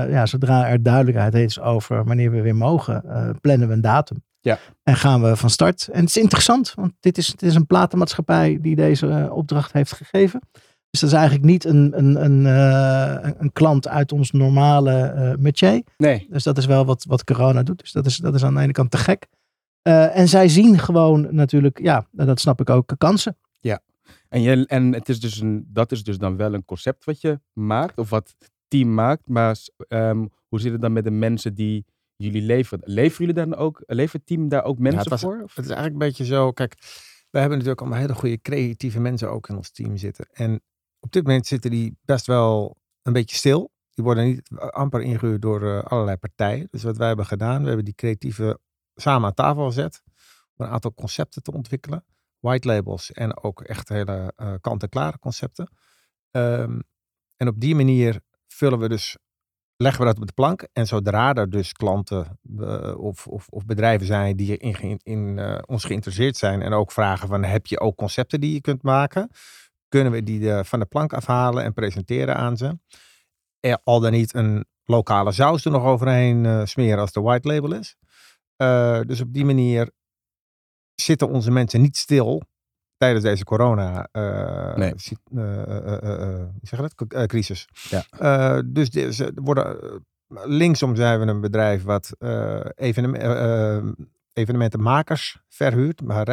ja, 0.09 0.27
zodra 0.27 0.68
er 0.68 0.83
duidelijkheid 0.83 1.35
is 1.35 1.61
over 1.61 2.05
wanneer 2.05 2.31
we 2.31 2.40
weer 2.40 2.57
mogen, 2.57 3.05
plannen 3.40 3.68
we 3.68 3.75
een 3.75 3.81
datum. 3.81 4.22
Ja. 4.40 4.59
En 4.83 4.96
gaan 4.96 5.22
we 5.22 5.37
van 5.37 5.51
start. 5.51 5.88
En 5.92 6.01
het 6.01 6.09
is 6.09 6.16
interessant, 6.16 6.72
want 6.75 6.92
dit 7.01 7.18
is, 7.18 7.27
dit 7.27 7.42
is 7.42 7.55
een 7.55 7.66
platenmaatschappij 7.66 8.59
die 8.61 8.77
deze 8.77 9.29
opdracht 9.33 9.72
heeft 9.72 9.92
gegeven. 9.92 10.40
Dus 10.92 11.00
dat 11.00 11.11
is 11.11 11.16
eigenlijk 11.16 11.46
niet 11.46 11.64
een, 11.64 11.98
een, 11.98 12.24
een, 12.24 12.46
eh, 12.46 13.31
een- 13.38 13.52
klant 13.52 13.88
uit 13.88 14.12
ons 14.12 14.31
normale 14.31 14.92
eh 15.00 15.35
métier. 15.38 15.83
Nee. 15.96 16.26
Dus 16.31 16.42
dat 16.42 16.59
is 16.59 16.66
wel 16.66 16.85
wat, 16.85 17.05
wat 17.05 17.24
corona 17.24 17.62
doet. 17.62 17.78
Dus 17.78 17.92
dat 17.92 18.07
is, 18.07 18.16
dat 18.16 18.35
is 18.35 18.44
aan 18.44 18.55
de 18.55 18.61
ene 18.61 18.72
kant 18.72 18.90
te 18.90 18.96
gek. 18.96 19.26
Eh, 19.83 20.16
en 20.18 20.28
zij 20.28 20.48
zien 20.48 20.78
gewoon 20.78 21.35
natuurlijk, 21.35 21.81
ja, 21.81 22.07
dat 22.11 22.40
snap 22.40 22.61
ik 22.61 22.70
ook, 22.70 22.92
kansen. 22.98 23.37
En, 24.28 24.40
je, 24.42 24.66
en 24.66 24.92
het 24.92 25.09
is 25.09 25.20
dus 25.20 25.40
een, 25.40 25.66
dat 25.68 25.92
is 25.92 26.05
dus 26.05 26.18
dan 26.18 26.37
wel 26.37 26.55
een 26.55 26.64
concept 26.64 27.05
wat 27.05 27.20
je 27.20 27.40
maakt, 27.52 27.98
of 27.98 28.11
wat 28.11 28.35
het 28.38 28.50
team 28.68 28.94
maakt. 28.94 29.28
Maar 29.28 29.57
ehm, 29.88 30.26
hoe 30.48 30.61
zit 30.61 30.72
het 30.72 30.81
dan 30.81 30.92
met 30.92 31.05
de 31.05 31.11
mensen 31.11 31.55
die 31.55 31.85
jullie 32.16 32.42
leveren? 32.42 32.83
Leveren 32.87 33.26
jullie 33.26 33.48
dan 33.50 33.59
ook, 33.59 33.83
levert 33.87 34.12
het 34.12 34.26
team 34.26 34.48
daar 34.48 34.64
ook 34.64 34.78
mensen 34.78 35.00
het 35.00 35.09
was- 35.09 35.20
voor? 35.20 35.40
Of- 35.42 35.55
Het 35.55 35.64
is 35.64 35.70
eigenlijk 35.70 35.92
een 36.02 36.09
beetje 36.09 36.24
zo, 36.24 36.52
kijk, 36.52 36.74
we 37.31 37.38
hebben 37.38 37.57
natuurlijk 37.59 37.81
allemaal 37.81 38.00
hele 38.00 38.14
goede 38.14 38.40
creatieve 38.40 39.00
mensen 39.00 39.31
ook 39.31 39.48
in 39.48 39.57
ons 39.57 39.70
team 39.70 39.96
zitten. 39.96 40.26
En 40.33 40.61
op 41.03 41.12
dit 41.12 41.27
moment 41.27 41.47
zitten 41.47 41.71
die 41.71 41.97
best 42.05 42.27
wel 42.27 42.77
een 43.03 43.12
beetje 43.12 43.37
stil. 43.37 43.71
Die 43.95 44.05
worden 44.05 44.25
niet 44.25 44.51
amper 44.59 45.01
ingehuurd 45.01 45.43
door 45.43 45.62
eh, 45.62 45.83
allerlei 45.83 46.17
partijen. 46.17 46.69
Dus 46.71 46.83
wat 46.83 46.97
wij 46.97 47.07
hebben 47.07 47.27
gedaan, 47.27 47.61
we 47.61 47.67
hebben 47.67 47.85
die 47.85 47.95
creatieve 47.95 48.59
samen 48.95 49.29
aan 49.29 49.35
tafel 49.35 49.67
gezet. 49.67 50.03
Om 50.57 50.67
een 50.67 50.73
aantal 50.73 50.95
concepten 50.95 51.43
te 51.43 51.53
ontwikkelen. 51.53 52.05
White 52.38 52.69
labels 52.69 53.12
en 53.12 53.43
ook 53.43 53.62
echt 53.62 53.88
hele 53.88 54.33
eh, 54.37 54.55
kant-en-klare 54.61 55.19
concepten. 55.19 55.71
Ehm, 56.31 56.81
en 57.37 57.49
op 57.49 57.61
die 57.61 57.75
manier 57.75 58.21
vullen 58.47 58.79
we 58.79 58.88
dus, 58.88 59.17
leggen 59.77 60.01
we 60.01 60.07
dat 60.07 60.21
op 60.21 60.27
de 60.27 60.33
plank. 60.33 60.69
En 60.73 60.87
zodra 60.87 61.35
er 61.35 61.51
dus 61.51 61.73
klanten 61.73 62.38
eh, 62.59 62.95
of, 62.99 63.27
of, 63.27 63.49
of 63.49 63.65
bedrijven 63.65 64.07
zijn 64.07 64.37
die 64.37 64.57
in, 64.57 65.01
in 65.03 65.38
eh, 65.38 65.59
ons 65.67 65.85
geïnteresseerd 65.85 66.37
zijn. 66.37 66.62
En 66.62 66.73
ook 66.73 66.93
vragen 66.93 67.29
van 67.29 67.45
heb 67.45 67.67
je 67.67 67.81
ook 67.81 67.97
concepten 67.97 68.41
die 68.41 68.53
je 68.53 68.61
kunt 68.61 68.83
maken? 68.83 69.31
Kunnen 69.92 70.12
we 70.12 70.22
die 70.22 70.52
eh, 70.52 70.64
van 70.64 70.78
de 70.78 70.87
plank 70.87 71.12
afhalen 71.12 71.64
en 71.64 71.72
presenteren 71.72 72.37
aan 72.37 72.57
ze? 72.57 72.78
Er 73.61 73.78
al 73.85 74.00
dan 74.00 74.12
niet 74.12 74.35
een 74.35 74.64
lokale 74.85 75.33
saus 75.33 75.64
er 75.64 75.70
nog 75.70 75.85
overheen 75.85 76.46
eh, 76.46 76.64
smeren 76.64 76.98
als 76.98 77.12
de 77.12 77.20
white 77.20 77.48
label 77.48 77.74
is. 77.74 77.96
Eh, 78.57 79.00
dus 79.07 79.20
op 79.20 79.33
die 79.33 79.44
manier 79.44 79.90
zitten 80.94 81.28
onze 81.28 81.50
mensen 81.50 81.81
niet 81.81 81.96
stil 81.96 82.42
tijdens 82.96 83.24
deze 83.24 83.44
corona 83.44 84.09
eh, 84.12 84.74
Nee. 84.74 84.94
eh, 85.35 85.62
eh, 85.62 86.02
eh, 86.02 86.40
eh, 86.40 86.48
zeg 86.62 86.81
dat? 86.81 87.12
Eh, 87.12 87.22
crisis. 87.24 87.68
Ja. 87.90 88.05
Eh, 88.18 88.62
dus 88.66 88.88
ze 89.16 89.33
worden, 89.35 89.81
eh, 89.83 89.96
linksom 90.44 90.96
zijn 90.96 91.20
we 91.20 91.26
een 91.26 91.40
bedrijf 91.40 91.83
wat 91.83 92.14
eh, 92.18 92.61
evenem- 92.74 93.14
eh, 93.14 93.76
eh, 93.76 93.85
evenementenmakers 94.33 95.38
verhuurt, 95.48 96.02
maar 96.02 96.28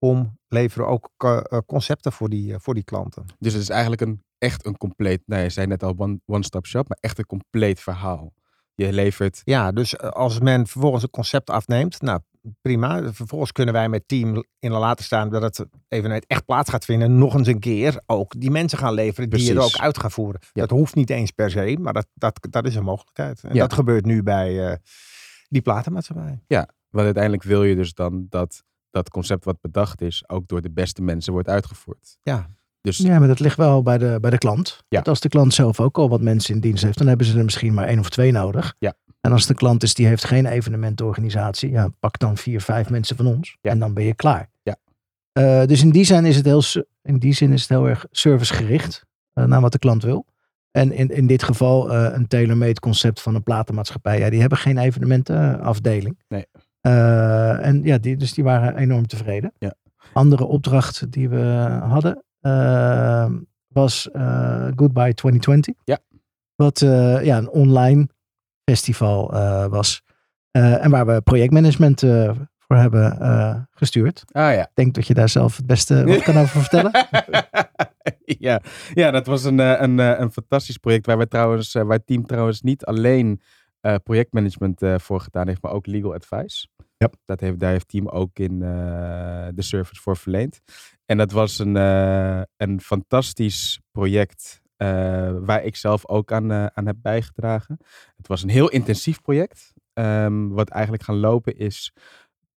rechtsom 0.00 0.38
leveren 0.48 0.86
ook 0.88 1.10
eh, 1.16 1.58
concepten 1.66 2.12
voor 2.12 2.28
die, 2.28 2.52
eh, 2.54 2.58
voor 2.60 2.74
die 2.74 2.82
klanten. 2.84 3.24
Dus 3.38 3.52
het 3.52 3.62
is 3.62 3.68
eigenlijk 3.68 4.00
een, 4.00 4.22
echt 4.38 4.66
een 4.66 4.76
compleet, 4.76 5.22
nou 5.26 5.42
je 5.42 5.48
zei 5.50 5.66
net 5.66 5.82
al 5.82 5.94
one- 5.96 6.20
one-stop 6.26 6.66
shop, 6.66 6.88
maar 6.88 6.98
echt 7.00 7.18
een 7.18 7.26
compleet 7.26 7.80
verhaal. 7.80 8.32
Je 8.74 8.92
levert, 8.92 9.40
Ja, 9.44 9.72
dus 9.72 9.96
eh, 9.96 10.08
als 10.10 10.40
men 10.40 10.66
vervolgens 10.66 11.02
een 11.02 11.10
concept 11.10 11.50
afneemt, 11.50 12.00
nou, 12.02 12.20
prima. 12.60 13.12
Vervolgens 13.12 13.52
kunnen 13.52 13.74
wij 13.74 13.88
met 13.88 14.08
team 14.08 14.34
in 14.58 14.70
de 14.70 14.76
laten 14.78 15.04
staan 15.04 15.28
dat 15.30 15.42
het 15.42 15.66
evenement 15.88 16.24
echt 16.26 16.44
plaats 16.44 16.70
gaat 16.70 16.84
vinden. 16.84 17.18
Nog 17.18 17.34
eens 17.34 17.46
een 17.48 17.58
keer 17.60 18.00
ook 18.06 18.40
die 18.40 18.50
mensen 18.50 18.78
gaan 18.78 18.92
leveren 18.94 19.30
die 19.30 19.50
er 19.52 19.60
ook 19.62 19.76
uit 19.78 19.98
gaan 19.98 20.10
voeren. 20.10 20.40
Ja. 20.52 20.60
Dat 20.60 20.70
hoeft 20.70 20.94
niet 20.94 21.10
eens 21.10 21.30
per 21.30 21.50
se, 21.50 21.76
maar 21.80 21.92
dat, 21.92 22.06
dat, 22.14 22.46
dat 22.50 22.66
is 22.66 22.74
een 22.74 22.84
mogelijkheid. 22.84 23.42
En 23.44 23.54
Ja. 23.54 23.60
dat 23.60 23.72
gebeurt 23.72 24.04
nu 24.04 24.22
bij 24.22 24.68
eh, 24.70 24.76
die 25.48 25.62
platenmaatschappij. 25.62 26.40
Want 26.90 27.04
uiteindelijk 27.04 27.42
wil 27.42 27.64
je 27.64 27.74
dus 27.74 27.94
dan 27.94 28.26
dat 28.28 28.64
dat 28.90 29.10
concept 29.10 29.44
wat 29.44 29.60
bedacht 29.60 30.00
is 30.00 30.28
ook 30.28 30.48
door 30.48 30.60
de 30.60 30.70
beste 30.70 31.02
mensen 31.02 31.32
wordt 31.32 31.48
uitgevoerd. 31.48 32.16
Ja. 32.22 32.48
Dus 32.80 32.96
Ja, 32.96 33.18
maar 33.18 33.28
dat 33.28 33.40
ligt 33.40 33.56
wel 33.56 33.82
bij 33.82 33.98
de, 33.98 34.18
bij 34.20 34.30
de 34.30 34.38
klant. 34.38 34.68
Ja. 34.68 34.84
Want 34.88 35.08
als 35.08 35.20
de 35.20 35.28
klant 35.28 35.54
zelf 35.54 35.80
ook 35.80 35.98
al 35.98 36.08
wat 36.08 36.20
mensen 36.20 36.54
in 36.54 36.60
dienst 36.60 36.84
heeft, 36.84 36.98
dan 36.98 37.06
hebben 37.06 37.26
ze 37.26 37.38
er 37.38 37.44
misschien 37.44 37.74
maar 37.74 37.86
één 37.86 37.98
of 37.98 38.08
twee 38.10 38.32
nodig. 38.32 38.74
Ja. 38.78 38.94
En 39.20 39.32
als 39.32 39.46
de 39.46 39.54
klant 39.54 39.82
is 39.82 39.94
die 39.94 40.06
heeft 40.06 40.24
geen 40.24 40.46
evenementorganisatie, 40.46 41.70
ja, 41.70 41.88
pak 42.00 42.18
dan 42.18 42.36
vier, 42.36 42.60
vijf 42.60 42.90
mensen 42.90 43.16
van 43.16 43.26
ons 43.26 43.56
Ja. 43.60 43.70
en 43.70 43.78
dan 43.78 43.94
ben 43.94 44.04
je 44.04 44.14
klaar. 44.14 44.50
Ja. 44.62 44.76
Eh, 45.32 45.64
dus 45.66 45.82
in 45.82 45.90
die 45.90 46.04
zin 46.04 46.24
is 46.24 46.36
het 46.36 46.44
heel, 46.44 46.62
in 47.02 47.18
die 47.18 47.32
zin 47.32 47.52
is 47.52 47.60
het 47.60 47.70
heel 47.70 47.88
erg 47.88 48.06
servicegericht 48.10 49.04
eh, 49.32 49.44
naar 49.44 49.60
wat 49.60 49.72
de 49.72 49.78
klant 49.78 50.02
wil. 50.02 50.26
En 50.70 50.92
in, 50.92 51.08
in 51.08 51.26
dit 51.26 51.42
geval 51.42 51.92
eh, 51.92 52.14
een 52.14 52.28
tailor-made 52.28 52.80
concept 52.80 53.20
van 53.20 53.34
een 53.34 53.42
platenmaatschappij. 53.42 54.18
Ja, 54.18 54.30
die 54.30 54.40
hebben 54.40 54.58
geen 54.58 54.78
evenementenafdeling. 54.78 56.18
Nee. 56.28 56.46
Eh, 56.80 57.66
en 57.66 57.82
ja, 57.82 57.98
die, 57.98 58.16
dus 58.16 58.32
die 58.32 58.44
waren 58.44 58.76
enorm 58.76 59.06
tevreden. 59.06 59.52
Ja. 59.58 59.74
Andere 60.12 60.44
opdracht 60.44 61.12
die 61.12 61.28
we 61.28 61.42
hadden 61.82 62.22
eh, 62.40 63.30
was 63.68 64.10
eh, 64.10 64.68
Goodbye 64.76 65.14
2020. 65.14 65.74
Ja. 65.84 65.98
Wat 66.54 66.82
eh, 66.82 67.24
ja, 67.24 67.36
een 67.36 67.50
online 67.50 68.08
festival 68.64 69.30
was. 69.70 70.02
En 70.50 70.90
waar 70.90 71.06
we 71.06 71.20
projectmanagement 71.20 72.00
voor 72.58 72.76
hebben 72.76 73.68
gestuurd. 73.70 74.24
Ah 74.32 74.54
ja. 74.54 74.62
Ik 74.62 74.70
denk 74.74 74.94
dat 74.94 75.06
je 75.06 75.14
daar 75.14 75.28
zelf 75.28 75.56
het 75.56 75.66
beste 75.66 76.04
wat 76.04 76.22
kan 76.22 76.36
over 76.36 76.60
vertellen. 76.60 76.90
ja. 78.46 78.60
ja, 78.94 79.10
dat 79.10 79.26
was 79.26 79.44
een, 79.44 79.58
een, 79.58 79.98
een 79.98 80.32
fantastisch 80.32 80.76
project 80.76 81.06
waar 81.06 81.18
we 81.18 81.28
trouwens, 81.28 81.72
waar 81.72 81.86
het 81.86 82.06
team 82.06 82.26
trouwens 82.26 82.62
niet 82.62 82.84
alleen 82.84 83.40
eh, 83.80 83.94
projectmanagement 84.02 84.82
eh, 84.82 84.98
voor 84.98 85.20
gedaan 85.20 85.48
heeft, 85.48 85.62
maar 85.62 85.72
ook 85.72 85.86
legal 85.86 86.14
advice. 86.14 86.66
Ja. 86.96 87.10
Dat 87.24 87.40
heeft, 87.40 87.58
daar 87.58 87.70
heeft 87.70 87.88
team 87.88 88.08
ook 88.08 88.38
in 88.38 88.62
eh, 88.62 89.48
de 89.54 89.62
service 89.62 90.00
voor 90.00 90.16
verleend. 90.16 90.60
En 91.04 91.18
dat 91.18 91.32
was 91.32 91.58
een, 91.58 91.74
een 92.56 92.80
fantastisch 92.80 93.80
project 93.90 94.60
waar 95.40 95.64
ik 95.64 95.76
zelf 95.76 96.08
ook 96.08 96.32
aan, 96.32 96.52
aan 96.52 96.86
heb 96.86 96.96
bijgedragen. 97.02 97.78
Het 98.16 98.26
was 98.26 98.42
een 98.42 98.48
heel 98.48 98.68
intensief 98.68 99.20
project. 99.20 99.72
Ehm, 99.92 100.48
wat 100.48 100.68
eigenlijk 100.68 101.02
gaan 101.02 101.18
lopen 101.18 101.56
is 101.56 101.92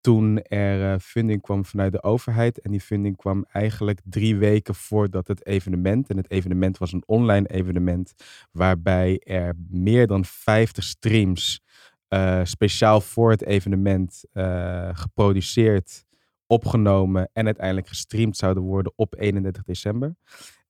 toen 0.01 0.43
er 0.43 0.93
eh, 0.93 0.99
funding 1.01 1.43
kwam 1.43 1.65
vanuit 1.65 1.93
de 1.93 2.03
overheid. 2.03 2.61
En 2.61 2.71
die 2.71 2.81
funding 2.81 3.17
kwam 3.17 3.45
eigenlijk 3.53 4.01
drie 4.05 4.37
weken 4.37 4.75
voordat 4.75 5.29
het 5.29 5.47
evenement. 5.47 6.09
En 6.09 6.17
het 6.17 6.31
evenement 6.31 6.79
was 6.79 6.93
een 6.93 7.03
online 7.07 7.49
evenement. 7.49 8.15
Waarbij 8.53 9.19
er 9.19 9.55
meer 9.69 10.07
dan 10.07 10.25
50 10.25 10.85
streams 10.85 11.61
eh, 12.09 12.41
speciaal 12.45 13.01
voor 13.01 13.31
het 13.31 13.45
evenement 13.45 14.25
eh, 14.33 14.89
geproduceerd, 14.93 16.05
opgenomen 16.47 17.31
en 17.33 17.45
uiteindelijk 17.45 17.89
gestreamd 17.89 18.37
zouden 18.37 18.63
worden 18.63 18.93
op 18.97 19.15
31 19.19 19.63
december. 19.63 20.17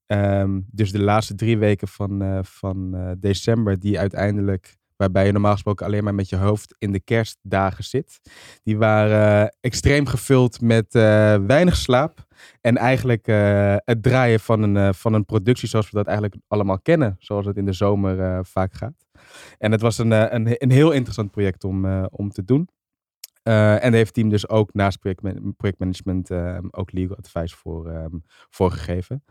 Ehm, 0.07 0.61
dus 0.67 0.93
de 0.93 1.01
laatste 1.03 1.35
drie 1.35 1.59
weken 1.59 1.89
van, 1.89 2.45
van 2.45 3.15
december, 3.19 3.79
die 3.79 3.99
uiteindelijk, 3.99 4.77
waarbij 5.01 5.27
je 5.27 5.33
normaal 5.33 5.53
gesproken 5.53 5.87
alleen 5.87 6.05
maar 6.05 6.15
met 6.15 6.29
je 6.29 6.37
hoofd 6.37 6.75
in 6.79 6.93
de 6.93 7.01
kerstdagen 7.01 7.85
zit, 7.85 8.21
die 8.63 8.79
waren 8.79 9.43
eh, 9.43 9.49
extreem 9.61 10.07
gevuld 10.07 10.61
met 10.61 10.95
eh, 10.95 11.03
weinig 11.47 11.77
slaap. 11.77 12.27
En 12.61 12.77
eigenlijk 12.77 13.27
eh, 13.27 13.77
het 13.85 14.03
draaien 14.03 14.41
van 14.41 14.63
een, 14.63 14.95
van 14.95 15.15
een 15.15 15.25
productie 15.25 15.69
zoals 15.69 15.91
we 15.91 15.97
dat 15.97 16.07
eigenlijk 16.07 16.37
allemaal 16.49 16.81
kennen, 16.81 17.17
zoals 17.19 17.47
het 17.47 17.57
in 17.57 17.65
de 17.65 17.73
zomer 17.73 18.45
vaak 18.47 18.73
gaat. 18.75 19.07
En 19.59 19.73
het 19.73 19.81
was 19.81 19.99
een, 19.99 20.11
een, 20.35 20.63
een 20.63 20.71
heel 20.71 20.91
interessant 20.91 21.31
project 21.31 21.65
om, 21.65 22.05
om 22.05 22.31
te 22.31 22.45
doen. 22.45 22.69
Eh, 23.43 23.85
en 23.85 23.93
heeft 23.93 24.15
team 24.15 24.29
dus 24.29 24.49
ook 24.49 24.75
naast 24.75 24.99
projectman- 24.99 25.55
projectmanagement 25.57 26.31
eh, 26.31 26.59
ook 26.71 26.93
legal 26.93 27.17
advice 27.17 27.57
voor, 27.57 27.91
ehm, 27.91 28.17
voor 28.51 28.71
gegeven. 28.71 29.25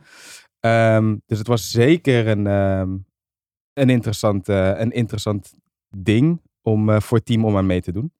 Ehm, 0.59 1.17
dus 1.25 1.37
het 1.37 1.47
was 1.47 1.71
zeker 1.71 2.27
een, 2.27 2.47
ehm, 2.47 2.97
een, 3.73 3.89
interessant, 3.89 4.49
eh, 4.49 4.79
een 4.79 4.91
interessant 4.91 5.58
ding 5.97 6.41
om, 6.61 6.89
eh, 6.89 6.99
voor 6.99 7.19
team 7.19 7.45
om 7.45 7.57
aan 7.57 7.65
mee 7.65 7.81
te 7.81 7.91
doen. 7.91 8.11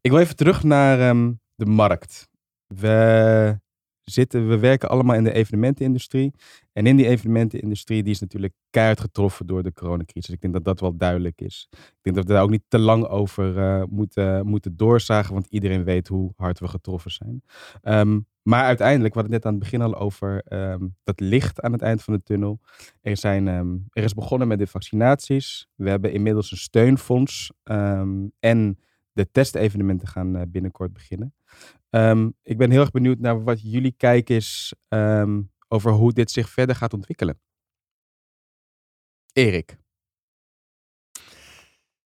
Ik 0.00 0.10
wil 0.10 0.20
even 0.20 0.36
terug 0.36 0.62
naar 0.62 1.00
ehm, 1.00 1.32
de 1.54 1.66
markt. 1.66 2.28
We, 2.66 3.60
zitten, 4.04 4.48
we 4.48 4.58
werken 4.58 4.88
allemaal 4.88 5.16
in 5.16 5.24
de 5.24 5.32
evenementenindustrie. 5.32 6.32
En 6.72 6.86
in 6.86 6.96
die 6.96 7.06
evenementenindustrie, 7.06 8.02
die 8.02 8.12
is 8.12 8.20
natuurlijk 8.20 8.52
keihard 8.70 9.00
getroffen 9.00 9.46
door 9.46 9.62
de 9.62 9.72
coronacrisis. 9.72 10.34
Ik 10.34 10.40
denk 10.40 10.52
dat 10.52 10.64
dat 10.64 10.80
wel 10.80 10.96
duidelijk 10.96 11.40
is. 11.40 11.68
Ik 11.70 11.98
denk 12.02 12.16
dat 12.16 12.26
we 12.26 12.32
daar 12.32 12.42
ook 12.42 12.50
niet 12.50 12.64
te 12.68 12.78
lang 12.78 13.06
over 13.06 13.58
eh, 13.58 13.82
moeten, 13.88 14.46
moeten 14.46 14.76
doorzagen, 14.76 15.34
want 15.34 15.46
iedereen 15.46 15.84
weet 15.84 16.08
hoe 16.08 16.32
hard 16.36 16.60
we 16.60 16.68
getroffen 16.68 17.10
zijn. 17.10 17.42
Ehm, 17.82 18.20
maar 18.48 18.64
uiteindelijk, 18.64 19.14
we 19.14 19.20
hadden 19.20 19.36
het 19.36 19.44
net 19.44 19.52
aan 19.52 19.60
het 19.60 19.70
begin 19.70 19.86
al 19.86 20.00
over 20.00 20.42
ehm, 20.42 20.88
dat 21.04 21.20
licht 21.20 21.60
aan 21.60 21.72
het 21.72 21.82
eind 21.82 22.02
van 22.02 22.14
de 22.14 22.22
tunnel. 22.22 22.60
Er, 23.00 23.16
zijn, 23.16 23.48
ehm, 23.48 23.76
er 23.90 24.04
is 24.04 24.14
begonnen 24.14 24.48
met 24.48 24.58
de 24.58 24.66
vaccinaties. 24.66 25.68
We 25.74 25.90
hebben 25.90 26.12
inmiddels 26.12 26.50
een 26.50 26.56
steunfonds. 26.56 27.52
ehm, 27.62 28.26
en 28.40 28.78
de 29.12 29.30
testevenementen 29.30 30.08
gaan 30.08 30.36
eh, 30.36 30.42
binnenkort 30.48 30.92
beginnen. 30.92 31.34
Ik 32.42 32.58
ben 32.58 32.70
heel 32.70 32.80
erg 32.80 32.90
benieuwd 32.90 33.18
naar 33.18 33.44
wat 33.44 33.62
jullie 33.62 33.94
kijk 33.96 34.30
is 34.30 34.74
over 35.68 35.90
hoe 35.92 36.12
dit 36.12 36.30
zich 36.30 36.48
verder 36.48 36.76
gaat 36.76 36.92
ontwikkelen. 36.92 37.38
Erik. 39.32 39.76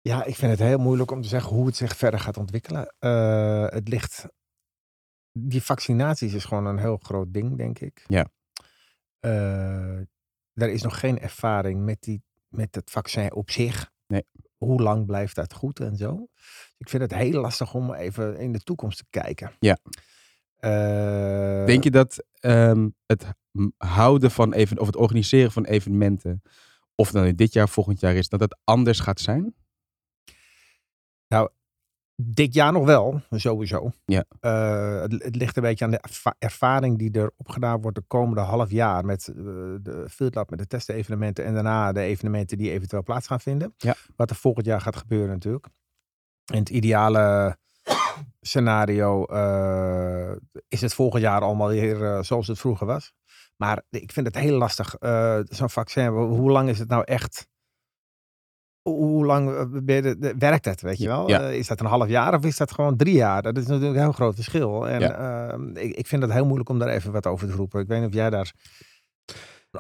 Ja, 0.01 0.25
ik 0.25 0.37
vind 0.37 0.51
het 0.51 0.61
heel 0.61 0.79
moeilijk 0.79 1.11
om 1.11 1.23
te 1.23 1.29
zeggen 1.29 1.55
hoe 1.57 1.67
het 1.67 1.77
zich 1.77 1.97
verder 1.97 2.21
gaat 2.21 2.37
ontwikkelen. 2.37 2.95
Eh, 2.99 3.67
het 3.67 3.89
ligt. 3.89 4.27
Die 5.49 5.63
vaccinaties 5.63 6.35
is 6.35 6.45
gewoon 6.45 6.67
een 6.67 6.79
heel 6.79 6.97
groot 7.03 7.33
ding, 7.33 7.57
denk 7.57 7.79
ik. 7.79 8.05
Ja. 8.07 8.31
Eh, 9.21 9.99
er 10.53 10.71
is 10.71 10.83
nog 10.83 11.01
geen 11.01 11.21
ervaring 11.21 11.85
met, 11.85 12.03
die, 12.03 12.23
met 12.49 12.75
het 12.75 12.91
vaccin 12.91 13.35
op 13.35 13.51
zich. 13.51 13.93
Nee. 14.07 14.25
Hoe 14.57 14.83
lang 14.83 15.07
blijft 15.07 15.35
dat 15.35 15.53
goed 15.53 15.81
en 15.81 15.97
zo? 15.97 16.29
Ik 16.79 16.89
vind 16.89 17.03
het 17.03 17.15
heel 17.15 17.41
lastig 17.41 17.75
om 17.75 17.95
even 17.95 18.39
in 18.39 18.53
de 18.53 18.61
toekomst 18.61 18.99
te 18.99 19.05
kijken. 19.11 19.53
Ja. 19.59 19.79
Eh, 20.57 21.67
Denk 21.67 21.85
je 21.85 21.91
dat 21.91 22.25
ehm, 22.41 22.89
het 23.07 23.27
houden 23.77 24.31
van 24.31 24.53
even, 24.53 24.79
of 24.79 24.87
het 24.87 24.97
organiseren 24.97 25.53
van 25.53 25.65
evenementen, 25.65 26.43
of 26.95 27.11
dan 27.11 27.35
dit 27.35 27.53
jaar, 27.53 27.69
volgend 27.69 28.01
jaar 28.01 28.15
is, 28.15 28.29
dat 28.29 28.41
het 28.41 28.59
anders 28.65 29.01
gaat 29.01 29.21
zijn? 29.21 29.55
Dit 32.23 32.55
jaar 32.55 32.73
nog 32.73 32.85
wel, 32.85 33.21
sowieso. 33.31 33.91
Ja. 34.05 34.25
Eh, 34.41 35.01
het, 35.01 35.23
het 35.23 35.37
ligt 35.37 35.57
een 35.57 35.63
beetje 35.63 35.85
aan 35.85 35.91
de 35.91 35.99
erva- 35.99 36.35
ervaring 36.39 36.99
die 36.99 37.11
er 37.13 37.33
opgedaan 37.37 37.81
wordt 37.81 37.97
de 37.97 38.05
komende 38.07 38.41
half 38.41 38.71
jaar 38.71 39.05
met 39.05 39.29
eh, 39.29 39.35
de 39.83 40.07
Field 40.11 40.35
Lab, 40.35 40.51
met 40.51 40.59
de 40.59 40.67
testevenementen 40.67 41.45
en 41.45 41.55
daarna 41.55 41.93
de 41.93 42.01
evenementen 42.01 42.59
die 42.59 42.71
eventueel 42.71 43.03
plaats 43.03 43.27
gaan 43.27 43.41
vinden. 43.41 43.75
Ja. 43.77 43.95
Wat 44.17 44.31
er 44.31 44.37
volgend 44.37 44.67
jaar 44.67 44.81
gaat 44.81 44.97
gebeuren 44.97 45.29
natuurlijk. 45.29 45.67
In 46.53 46.59
het 46.59 46.69
ideale 46.71 47.57
scenario 48.41 49.25
eh, 49.25 50.33
is 50.69 50.81
het 50.81 50.95
volgend 50.95 51.23
jaar 51.23 51.41
allemaal 51.41 51.69
weer 51.69 52.25
zoals 52.25 52.47
het 52.47 52.59
vroeger 52.59 52.87
was. 52.87 53.13
Maar 53.57 53.83
ik 53.91 54.13
vind 54.13 54.27
het 54.27 54.37
heel 54.37 54.59
lastig. 54.59 54.97
Zo'n 55.49 55.71
vaccin, 55.71 56.09
hoe 56.09 56.51
lang 56.51 56.69
is 56.69 56.79
het 56.79 56.89
nou 56.89 57.05
echt? 57.05 57.49
Hoe 58.83 59.27
lang 59.27 59.51
eh, 59.51 60.31
werkt 60.39 60.65
het, 60.65 60.81
weet 60.81 60.99
je 60.99 61.07
wel? 61.07 61.29
Ja. 61.29 61.41
Eh, 61.41 61.57
is 61.59 61.67
dat 61.67 61.81
een 61.81 61.87
half 61.87 62.09
jaar 62.09 62.35
of 62.35 62.45
is 62.45 62.57
dat 62.57 62.73
gewoon 62.73 62.97
drie 62.97 63.15
jaar? 63.15 63.43
Dat 63.43 63.57
is 63.57 63.67
natuurlijk 63.67 63.95
een 63.95 64.03
heel 64.03 64.13
groot 64.13 64.35
verschil. 64.35 64.89
En 64.89 65.19
ehm, 65.19 65.77
ik, 65.77 65.95
ik 65.97 66.07
vind 66.07 66.23
het 66.23 66.33
heel 66.33 66.45
moeilijk 66.45 66.69
om 66.69 66.79
daar 66.79 66.89
even 66.89 67.13
wat 67.13 67.27
over 67.27 67.49
te 67.49 67.55
roepen. 67.55 67.81
Ik 67.81 67.87
weet 67.89 67.99
niet 67.99 68.09
of 68.09 68.15
jij 68.15 68.31
daar... 68.31 68.53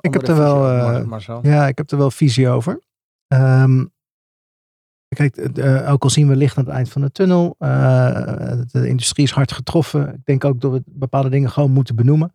Ik 0.01 0.13
heb 0.13 0.29
er 0.29 0.37
wel, 0.37 0.55
visie 0.65 0.83
over 0.83 1.01
eh, 1.01 1.07
Marcel. 1.07 1.39
Ja, 1.43 1.67
ik 1.67 1.79
heb 1.79 1.91
er 1.91 1.99
wel 1.99 2.11
visie 2.11 2.49
over. 2.49 2.81
Ehm, 3.27 3.85
kijk, 5.09 5.51
ook 5.89 6.03
al 6.03 6.11
zien 6.11 6.29
we 6.29 6.37
licht 6.37 6.57
aan 6.57 6.65
het 6.65 6.75
eind 6.75 6.89
van 6.89 7.03
de 7.03 7.11
tunnel. 7.11 7.55
eh, 7.59 8.53
de 8.71 8.89
industrie 8.89 9.25
is 9.25 9.33
hard 9.33 9.53
getroffen. 9.53 10.15
Ik 10.15 10.25
denk 10.25 10.45
ook 10.45 10.61
dat 10.61 10.73
we 10.73 10.83
bepaalde 10.87 11.29
dingen 11.29 11.51
gewoon 11.51 11.71
moeten 11.71 11.97
benoemen. 11.97 12.35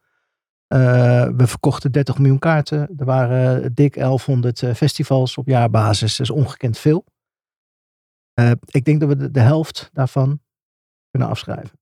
Eh, 0.68 1.28
we 1.38 1.48
verkochten 1.48 1.92
30 1.92 2.18
miljoen 2.18 2.40
kaarten. 2.40 2.90
Er 2.98 3.06
waren 3.06 3.74
dik 3.74 3.94
1100 3.94 4.64
eh, 4.64 4.74
festivals 4.74 5.38
op 5.38 5.48
jaarbasis. 5.48 6.18
Dat 6.18 6.28
is 6.30 6.34
ongekend 6.34 6.78
veel. 6.78 7.06
Eh, 8.34 8.52
ik 8.66 8.86
denk 8.86 9.00
dat 9.00 9.10
we 9.10 9.16
de, 9.16 9.32
de 9.32 9.40
helft 9.40 9.90
daarvan 9.94 10.40
kunnen 11.10 11.30
afschrijven. 11.30 11.80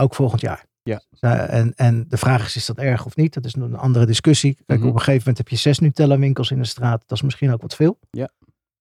Ook 0.00 0.14
volgend 0.14 0.40
jaar. 0.40 0.64
Ja. 0.82 1.02
Eh, 1.20 1.52
en, 1.58 1.74
en 1.74 2.08
de 2.08 2.16
vraag 2.16 2.44
is, 2.46 2.56
is 2.56 2.66
dat 2.66 2.78
erg 2.78 3.06
of 3.06 3.16
niet? 3.16 3.34
Dat 3.34 3.44
is 3.44 3.54
een 3.54 3.76
andere 3.76 4.06
discussie. 4.06 4.54
Kijk, 4.66 4.78
Mhm. 4.78 4.88
op 4.88 4.94
een 4.94 4.98
gegeven 5.00 5.18
moment 5.18 5.38
heb 5.38 5.48
je 5.48 5.56
zes 5.56 5.78
Nutella 5.78 6.18
winkels 6.18 6.50
in 6.50 6.58
de 6.58 6.64
straat. 6.64 7.00
Dat 7.06 7.18
is 7.18 7.22
misschien 7.22 7.52
ook 7.52 7.62
wat 7.62 7.74
veel. 7.74 7.98
Ja. 8.10 8.28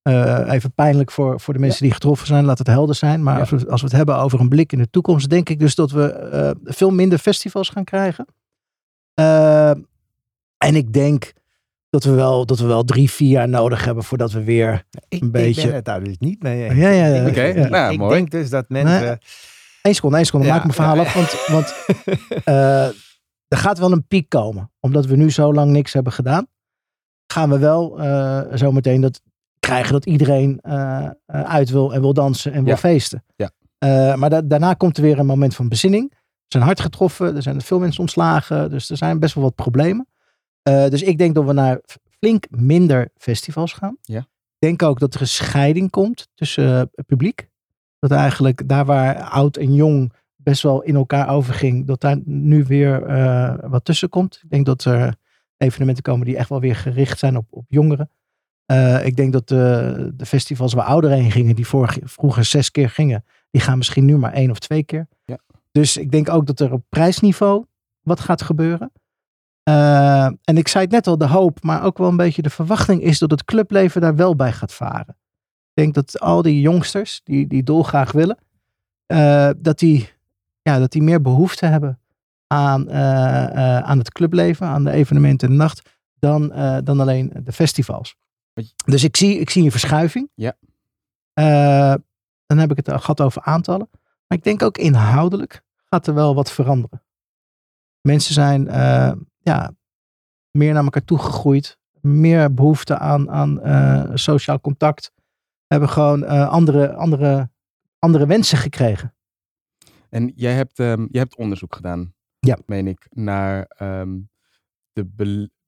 Eh, 0.02 0.52
even 0.54 0.74
pijnlijk 0.74 1.12
voor, 1.12 1.40
voor 1.40 1.54
de 1.54 1.60
mensen 1.60 1.84
die 1.84 1.92
getroffen 1.92 2.28
zijn. 2.28 2.46
Laat 2.46 2.58
het 2.58 2.68
helder 2.68 2.96
zijn. 2.96 3.24
Maar 3.24 3.34
Ja. 3.34 3.40
als, 3.40 3.50
we, 3.50 3.70
als 3.70 3.82
we 3.82 3.88
het 3.88 3.96
hebben 3.96 4.18
over 4.18 4.40
een 4.40 4.50
blik 4.50 4.72
in 4.72 4.78
de 4.78 4.90
toekomst, 4.90 5.30
denk 5.30 5.50
ik 5.50 5.60
dus 5.60 5.76
dat 5.76 5.92
we 5.92 6.12
eh, 6.12 6.52
veel 6.64 6.90
minder 6.92 7.18
festivals 7.18 7.70
gaan 7.70 7.84
krijgen. 7.84 8.26
Eh, 9.14 9.70
en 10.58 10.76
ik 10.76 10.94
denk 10.94 11.34
dat 11.90 12.04
we, 12.04 12.12
wel, 12.12 12.46
dat 12.46 12.60
we 12.60 12.66
wel 12.66 12.84
drie, 12.84 13.10
vier 13.12 13.30
jaar 13.30 13.50
nodig 13.50 13.86
hebben 13.86 14.04
voordat 14.04 14.32
we 14.32 14.44
weer. 14.44 14.84
Ik, 15.08 15.22
Een 15.22 15.32
beetje. 15.32 15.62
ik 15.62 15.68
ben 15.68 15.76
het 15.76 15.86
daar 15.86 16.04
dus 16.04 16.18
niet 16.18 16.44
mee 16.44 16.64
eens. 16.64 16.76
Ja, 16.80 16.90
ja, 16.90 17.06
ja. 17.06 17.28
Oké, 17.28 17.44
ja. 17.44 17.68
nou 17.68 17.94
ik 17.94 18.00
mooi. 18.00 18.16
denk 18.16 18.32
dus 18.32 18.50
dat 18.50 18.70
mensen... 18.70 19.20
Eén 19.82 19.96
seconde, 19.96 20.16
één 20.16 20.26
seconde. 20.26 20.48
Ja, 20.48 20.54
maak 20.54 20.64
mijn 20.64 20.76
verhaal 20.76 20.96
ja. 20.96 21.02
af. 21.02 21.14
Want, 21.14 21.46
want 21.48 21.74
eh, 22.46 22.86
er 23.48 23.58
gaat 23.58 23.80
wel 23.80 23.92
een 23.92 24.08
piek 24.08 24.30
komen. 24.30 24.72
Omdat 24.80 25.06
we 25.06 25.16
nu 25.16 25.32
zo 25.32 25.54
lang 25.54 25.72
niks 25.72 25.94
hebben 25.94 26.14
gedaan. 26.14 26.48
Gaan 27.34 27.50
we 27.50 27.60
wel 27.60 28.00
eh 28.02 28.42
zometeen 28.54 29.02
dat 29.02 29.22
krijgen 29.60 29.92
dat 29.94 30.06
iedereen 30.06 30.60
eh, 30.62 31.06
eh, 31.26 31.42
uit 31.42 31.70
wil 31.70 31.94
en 31.94 32.02
wil 32.02 32.14
dansen 32.14 32.52
en 32.54 32.64
wil 32.64 32.74
Ja. 32.74 32.78
feesten. 32.80 33.24
Ja. 33.36 33.52
Eh, 33.78 34.16
maar 34.16 34.30
da- 34.30 34.42
daarna 34.42 34.74
komt 34.74 34.98
er 34.98 35.04
weer 35.04 35.20
een 35.20 35.26
moment 35.26 35.56
van 35.56 35.70
bezinning. 35.70 36.10
We 36.10 36.18
zijn 36.58 36.64
hard 36.64 36.80
getroffen. 36.80 37.36
Er 37.36 37.42
zijn 37.42 37.62
veel 37.62 37.80
mensen 37.80 38.02
ontslagen. 38.02 38.70
Dus 38.70 38.90
er 38.90 38.98
zijn 38.98 39.20
best 39.20 39.34
wel 39.34 39.44
wat 39.44 39.56
problemen. 39.56 40.08
Dus 40.64 41.02
ik 41.04 41.18
denk 41.18 41.36
dat 41.36 41.46
we 41.46 41.54
naar 41.54 41.80
flink 42.20 42.46
minder 42.50 43.10
festivals 43.18 43.74
gaan. 43.74 43.98
Ja. 44.02 44.20
Ik 44.20 44.28
denk 44.68 44.84
ook 44.84 45.00
dat 45.00 45.14
er 45.14 45.22
een 45.22 45.28
scheiding 45.28 45.90
komt 45.90 46.28
tussen 46.36 46.64
het 46.74 47.06
publiek. 47.06 47.50
Dat 48.00 48.12
eigenlijk 48.12 48.68
daar 48.68 48.86
waar 48.86 49.16
oud 49.24 49.58
en 49.58 49.74
jong 49.74 50.14
best 50.36 50.62
wel 50.64 50.82
in 50.82 50.96
elkaar 50.96 51.30
overging, 51.30 51.88
dat 51.88 52.02
daar 52.02 52.18
nu 52.26 52.64
weer 52.64 53.06
wat 53.70 53.86
tussen 53.86 54.10
komt. 54.10 54.40
Ik 54.44 54.50
denk 54.50 54.66
dat 54.66 54.84
er 54.84 55.16
evenementen 55.58 56.04
komen 56.04 56.26
die 56.26 56.38
echt 56.38 56.50
wel 56.50 56.60
weer 56.60 56.76
gericht 56.76 57.20
zijn 57.20 57.38
op, 57.38 57.46
op 57.50 57.66
jongeren. 57.68 58.10
Eh, 58.70 59.06
ik 59.06 59.16
denk 59.16 59.34
dat 59.34 59.48
de, 59.48 60.12
de 60.16 60.26
festivals 60.26 60.74
waar 60.74 60.86
ouderen 60.86 61.18
heen 61.18 61.32
gingen, 61.32 61.56
die 61.56 61.68
vroeger 62.04 62.46
zes 62.46 62.72
keer 62.72 62.90
gingen, 62.90 63.26
die 63.52 63.62
gaan 63.62 63.78
misschien 63.78 64.06
nu 64.06 64.18
maar 64.18 64.34
één 64.34 64.52
of 64.52 64.60
twee 64.60 64.84
keer. 64.84 65.08
Ja. 65.26 65.38
Dus 65.72 65.98
ik 65.98 66.12
denk 66.12 66.30
ook 66.30 66.46
dat 66.46 66.60
er 66.60 66.72
op 66.72 66.84
prijsniveau 66.90 67.66
wat 68.02 68.20
gaat 68.20 68.42
gebeuren. 68.42 68.92
Eh, 69.64 70.26
en 70.26 70.58
ik 70.58 70.68
zei 70.68 70.84
het 70.84 70.94
net 70.94 71.08
al, 71.08 71.18
de 71.18 71.28
hoop, 71.28 71.64
maar 71.64 71.84
ook 71.84 71.98
wel 71.98 72.08
een 72.08 72.18
beetje 72.18 72.42
de 72.42 72.50
verwachting 72.50 73.02
is 73.02 73.20
dat 73.20 73.32
het 73.32 73.44
clubleven 73.44 74.02
daar 74.02 74.16
wel 74.16 74.36
bij 74.36 74.52
gaat 74.52 74.74
varen. 74.74 75.18
Ik 75.74 75.84
denk 75.84 75.94
dat 75.94 76.20
al 76.20 76.42
die 76.42 76.62
jongsters 76.62 77.22
die, 77.24 77.48
die 77.48 77.64
dolgraag 77.64 78.12
willen, 78.12 78.38
eh, 79.06 79.50
dat, 79.58 79.80
die, 79.80 80.10
ja, 80.62 80.80
dat 80.80 80.92
die 80.92 81.04
meer 81.04 81.22
behoefte 81.22 81.66
hebben 81.66 82.00
aan, 82.48 82.92
aan 83.84 83.98
het 83.98 84.12
clubleven, 84.12 84.68
aan 84.68 84.84
de 84.84 84.92
evenementen 84.92 85.48
in 85.48 85.54
de 85.54 85.60
nacht, 85.60 85.90
dan, 86.20 86.54
dan 86.84 87.00
alleen 87.00 87.34
de 87.44 87.52
festivals. 87.52 88.18
Dus 88.86 89.04
ik 89.04 89.18
zie, 89.18 89.40
ik 89.40 89.50
zie 89.50 89.64
een 89.64 89.72
verschuiving. 89.72 90.30
Ja. 90.36 90.58
Eh, 91.34 91.96
dan 92.46 92.58
heb 92.58 92.72
ik 92.72 92.78
het 92.78 92.90
al 92.90 93.00
gehad 93.00 93.22
over 93.22 93.42
aantallen. 93.42 93.90
Maar 94.28 94.38
ik 94.38 94.44
denk 94.44 94.62
ook 94.62 94.78
inhoudelijk 94.78 95.64
gaat 95.76 96.08
er 96.08 96.14
wel 96.14 96.36
wat 96.36 96.52
veranderen. 96.52 97.04
Mensen 98.02 98.34
zijn 98.34 98.68
eh, 98.68 99.12
ja, 99.38 99.72
meer 100.52 100.74
naar 100.74 100.84
elkaar 100.84 101.04
toegegroeid. 101.04 101.78
Meer 102.02 102.54
behoefte 102.54 102.98
aan, 102.98 103.30
aan 103.30 103.62
eh, 103.62 104.12
sociaal 104.14 104.60
contact. 104.60 105.12
Hebben 105.68 105.90
gewoon 105.90 106.28
andere, 106.28 106.94
andere, 106.94 107.50
andere 108.00 108.26
wensen 108.26 108.58
gekregen. 108.58 109.14
En 110.10 110.32
jij 110.36 110.54
hebt, 110.54 110.80
ehm, 110.80 111.06
jij 111.12 111.22
hebt 111.22 111.36
onderzoek 111.36 111.76
gedaan, 111.76 112.14
Ja. 112.40 112.58
meen 112.66 112.88
ik, 112.88 113.08
naar 113.10 113.64
ehm, 113.66 114.20
de 114.94 115.06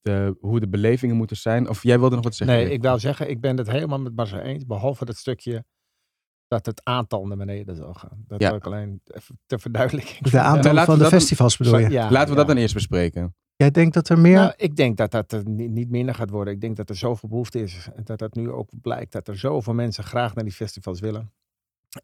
de, 0.02 0.36
hoe 0.40 0.60
de 0.60 0.68
belevingen 0.70 1.16
moeten 1.16 1.38
zijn. 1.38 1.70
Of 1.70 1.84
jij 1.84 2.00
wilde 2.00 2.16
nog 2.16 2.24
wat 2.24 2.36
zeggen? 2.36 2.58
Nee, 2.58 2.66
Rick? 2.66 2.74
ik 2.76 2.84
wou 2.84 3.00
zeggen, 3.00 3.30
ik 3.30 3.42
ben 3.42 3.58
het 3.58 3.72
helemaal 3.72 4.00
met 4.00 4.16
Marcel 4.16 4.40
eens. 4.40 4.66
Behalve 4.66 5.06
dat 5.06 5.18
stukje 5.18 5.66
dat 6.48 6.66
het 6.66 6.84
aantal 6.84 7.28
naar 7.28 7.38
beneden 7.38 7.76
zal 7.76 7.94
gaan. 7.94 8.24
Dat 8.28 8.42
Ja. 8.42 8.48
wil 8.48 8.58
ik 8.58 8.66
alleen 8.66 9.02
even 9.06 9.40
ter 9.46 9.60
verduidelijking. 9.60 10.30
De 10.30 10.40
aantal 10.40 10.74
we 10.74 10.84
van 10.84 10.96
de 10.96 11.02
dan- 11.02 11.10
festivals 11.12 11.58
bedoel 11.58 11.78
je? 11.78 11.90
Ja, 11.90 12.12
Laten 12.12 12.30
we 12.30 12.36
dat 12.36 12.48
dan 12.48 12.58
eerst 12.58 12.74
bespreken. 12.74 13.36
Jij 13.56 13.72
denkt 13.72 13.94
dat 13.94 14.10
er 14.10 14.20
meer... 14.20 14.36
Nou, 14.36 14.54
ik 14.58 14.76
denk 14.76 14.98
dat 14.98 15.12
dat 15.12 15.32
er 15.32 15.50
niet, 15.50 15.72
niet 15.72 15.90
minder 15.90 16.16
gaat 16.16 16.30
worden. 16.30 16.54
Ik 16.54 16.62
denk 16.62 16.76
dat 16.78 16.90
er 16.90 16.96
zoveel 16.96 17.30
behoefte 17.30 17.62
is. 17.62 17.90
En 17.96 18.04
dat 18.04 18.20
dat 18.20 18.36
nu 18.36 18.50
ook 18.52 18.70
blijkt 18.82 19.12
dat 19.12 19.28
er 19.28 19.38
zoveel 19.38 19.74
mensen 19.74 20.04
graag 20.04 20.36
naar 20.36 20.44
die 20.44 20.54
festivals 20.54 21.00
willen. 21.00 21.34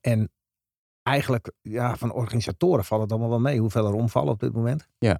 En 0.01 0.31
eigenlijk, 1.03 1.51
ja, 1.61 1.95
van 1.95 2.11
organisatoren 2.13 2.85
valt 2.85 3.01
het 3.01 3.11
allemaal 3.11 3.29
wel 3.29 3.39
mee. 3.39 3.59
Hoeveel 3.59 3.87
er 3.87 3.93
omvallen 3.93 4.33
op 4.33 4.39
dit 4.39 4.53
moment. 4.53 4.87
Ja. 4.97 5.19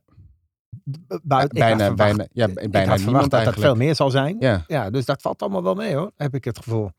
Buiten- 0.84 1.58
ik 1.58 1.64
had 1.64 1.78
bijna, 1.78 1.78
verwacht- 1.86 1.96
bijna, 2.18 2.28
ja, 2.34 2.48
ik 2.48 2.54
bijna 2.72 2.90
had 2.90 2.98
niemand 2.98 2.98
verwacht 2.98 3.30
dat 3.32 3.44
dat 3.46 3.64
veel 3.64 3.76
meer 3.76 3.96
zal 3.96 4.10
zijn. 4.10 4.36
Ja, 4.40 4.64
Ja, 4.68 4.90
dus 4.90 5.06
dat 5.06 5.22
valt 5.22 5.42
allemaal 5.42 5.64
wel 5.64 5.76
mee 5.76 5.96
hoor, 5.96 6.12
heb 6.16 6.34
ik 6.36 6.44
het 6.46 6.58
gevoel. 6.58 6.92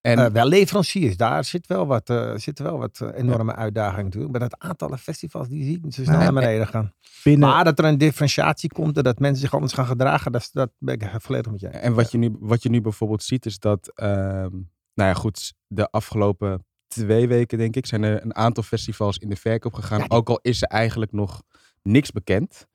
en 0.00 0.18
Eh, 0.18 0.26
wel 0.32 0.46
leveranciers, 0.46 1.16
daar 1.16 1.44
zit 1.44 1.66
wel 1.66 1.86
wat, 1.86 2.10
eh, 2.10 2.32
zitten 2.36 2.64
wel 2.64 2.78
wat 2.78 3.00
eh, 3.00 3.08
enorme 3.14 3.54
uitdagingen 3.54 4.04
natuurlijk. 4.04 4.32
Maar 4.38 4.48
dat 4.48 4.58
aantallen 4.60 4.98
festivals, 4.98 5.48
die 5.48 5.64
zie 5.64 5.76
ik 5.76 5.82
niet 5.84 5.94
zo 5.94 6.02
snel 6.02 6.18
naar 6.18 6.32
beneden 6.32 6.66
gaan. 6.66 6.92
binnen, 7.24 7.48
Maar 7.48 7.64
dat 7.64 7.78
er 7.78 7.84
een 7.84 7.98
differentiatie 7.98 8.72
komt 8.72 8.96
en 8.96 9.02
dat 9.02 9.18
mensen 9.18 9.40
zich 9.40 9.54
anders 9.54 9.72
gaan 9.72 9.86
gedragen, 9.86 10.32
dat, 10.32 10.48
dat 10.52 10.70
ben 10.78 10.94
ik 10.94 11.10
volledig 11.18 11.52
met 11.52 11.60
je. 11.60 11.68
En 11.68 11.94
wat 11.94 12.10
je, 12.10 12.18
nu, 12.18 12.36
wat 12.40 12.62
je 12.62 12.68
nu 12.68 12.80
bijvoorbeeld 12.80 13.22
ziet 13.22 13.46
is 13.46 13.58
dat, 13.58 13.92
ehm, 13.94 14.50
nou 14.94 15.08
ja 15.10 15.14
goed, 15.14 15.54
de 15.66 15.90
afgelopen 15.90 16.64
twee 16.88 17.28
weken 17.28 17.58
denk 17.58 17.76
ik, 17.76 17.86
zijn 17.86 18.02
er 18.02 18.22
een 18.22 18.34
aantal 18.36 18.62
festivals 18.62 19.18
in 19.18 19.28
de 19.28 19.36
verkoop 19.36 19.72
gegaan. 19.74 19.98
Ja, 19.98 20.04
die- 20.06 20.16
Ook 20.18 20.28
al 20.28 20.38
is 20.42 20.62
er 20.62 20.68
eigenlijk 20.68 21.12
nog 21.12 21.42
niks 21.82 22.10
bekend. 22.10 22.66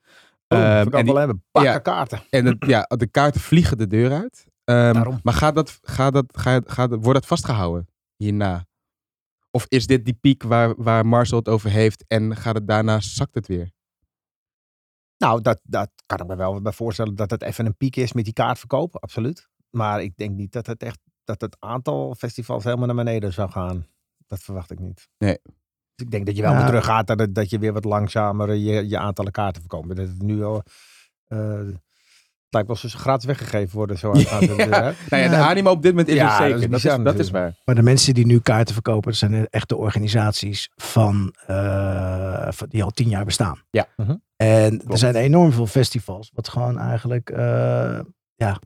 Oh, 0.54 0.58
Ehm, 0.58 0.84
dat 0.84 0.92
kan 0.92 1.04
wel 1.04 1.16
hebben. 1.16 1.44
Pakken 1.50 1.72
ja. 1.72 1.78
kaarten. 1.78 2.22
En 2.30 2.44
het, 2.44 2.64
ja, 2.66 2.82
de 2.82 3.06
kaarten 3.06 3.40
vliegen 3.40 3.78
de 3.78 3.86
deur 3.86 4.12
uit. 4.12 4.48
Daarom. 4.64 5.20
maar 5.22 5.34
gaat 5.34 5.54
dat, 5.54 5.78
gaat 5.82 6.12
dat, 6.12 6.24
gaat, 6.38 6.72
gaat, 6.72 6.88
wordt 6.90 7.12
dat 7.20 7.26
vastgehouden 7.26 7.88
hierna? 8.16 8.66
Of 9.50 9.66
is 9.68 9.86
dit 9.86 10.04
die 10.04 10.14
piek 10.20 10.42
waar, 10.42 10.74
waar 10.76 11.06
Marcel 11.06 11.38
het 11.38 11.48
over 11.48 11.70
heeft 11.70 12.04
en 12.06 12.36
gaat 12.36 12.54
het 12.54 12.68
daarna, 12.68 13.00
zakt 13.00 13.34
het 13.34 13.46
weer? 13.46 13.70
Nou, 15.16 15.40
dat, 15.40 15.60
dat 15.62 15.90
kan 16.06 16.18
ik 16.18 16.26
me 16.26 16.36
wel 16.36 16.60
bij 16.60 16.72
voorstellen 16.72 17.14
dat 17.14 17.30
het 17.30 17.42
even 17.42 17.66
een 17.66 17.76
piek 17.76 17.96
is 17.96 18.12
met 18.12 18.24
die 18.24 18.32
kaartverkoop, 18.32 18.96
absoluut. 18.96 19.48
Maar 19.70 20.02
ik 20.02 20.16
denk 20.16 20.36
niet 20.36 20.52
dat 20.52 20.66
het 20.66 20.82
echt 20.82 20.98
dat 21.24 21.40
het 21.40 21.56
aantal 21.58 22.14
festivals 22.14 22.64
helemaal 22.64 22.86
naar 22.86 23.04
beneden 23.04 23.32
zou 23.32 23.50
gaan. 23.50 23.86
Dat 24.26 24.40
verwacht 24.40 24.70
ik 24.70 24.78
niet. 24.78 25.08
Nee. 25.18 25.38
Dus 26.00 26.08
ik 26.08 26.14
denk 26.14 26.26
dat 26.26 26.36
je 26.36 26.42
wel 26.42 26.50
Ja. 26.50 26.56
weer 26.58 26.66
terug 26.66 26.84
gaat 26.84 27.06
dat, 27.06 27.18
het- 27.18 27.34
dat 27.34 27.50
je 27.50 27.58
weer 27.58 27.72
wat 27.72 27.84
langzamer 27.84 28.54
je, 28.54 28.88
je 28.88 28.98
aantallen 28.98 29.32
kaarten 29.32 29.60
verkoopt. 29.62 29.88
Dat 29.88 29.96
het 29.96 30.22
nu 30.22 30.44
al, 30.44 30.62
eh, 31.26 31.38
het 31.48 32.58
lijkt 32.58 32.68
wel 32.68 32.76
alsof 32.76 32.90
ze 32.90 32.98
gratis 32.98 33.24
weggegeven 33.26 33.76
worden. 33.76 33.98
Zo 33.98 34.12
Ja, 34.16 34.24
gaat 34.24 34.40
het, 34.40 34.50
hè? 34.56 34.66
Nou 34.66 34.94
ja, 35.22 35.28
de 35.28 35.34
Ja. 35.36 35.48
animo 35.48 35.70
op 35.70 35.82
dit 35.82 35.90
moment 35.90 36.08
is 36.08 36.14
Ja, 36.14 36.22
er 36.22 36.28
dat 36.30 36.36
zeker. 36.38 36.54
is 36.54 36.60
Dat 36.60 36.70
is, 36.78 36.82
bizar 36.82 37.02
dat 37.04 37.18
is 37.18 37.30
waar. 37.30 37.54
Maar 37.64 37.74
de 37.74 37.82
mensen 37.82 38.14
die 38.14 38.26
nu 38.26 38.40
kaarten 38.40 38.74
verkopen, 38.74 39.10
dat 39.10 39.18
zijn 39.18 39.48
echt 39.48 39.68
de 39.68 39.76
organisaties 39.76 40.70
van, 40.76 41.34
eh, 41.46 42.48
van- 42.50 42.68
die 42.68 42.82
al 42.82 42.90
tien 42.90 43.08
jaar 43.08 43.24
bestaan. 43.24 43.62
Ja. 43.70 43.86
Mhm. 43.96 44.14
En 44.36 44.82
er 44.88 44.98
zijn 44.98 45.14
enorm 45.14 45.52
veel 45.52 45.66
festivals, 45.66 46.30
wat 46.34 46.48
gewoon 46.48 46.78
eigenlijk, 46.78 47.30
eh, 47.30 48.00
ja, 48.34 48.58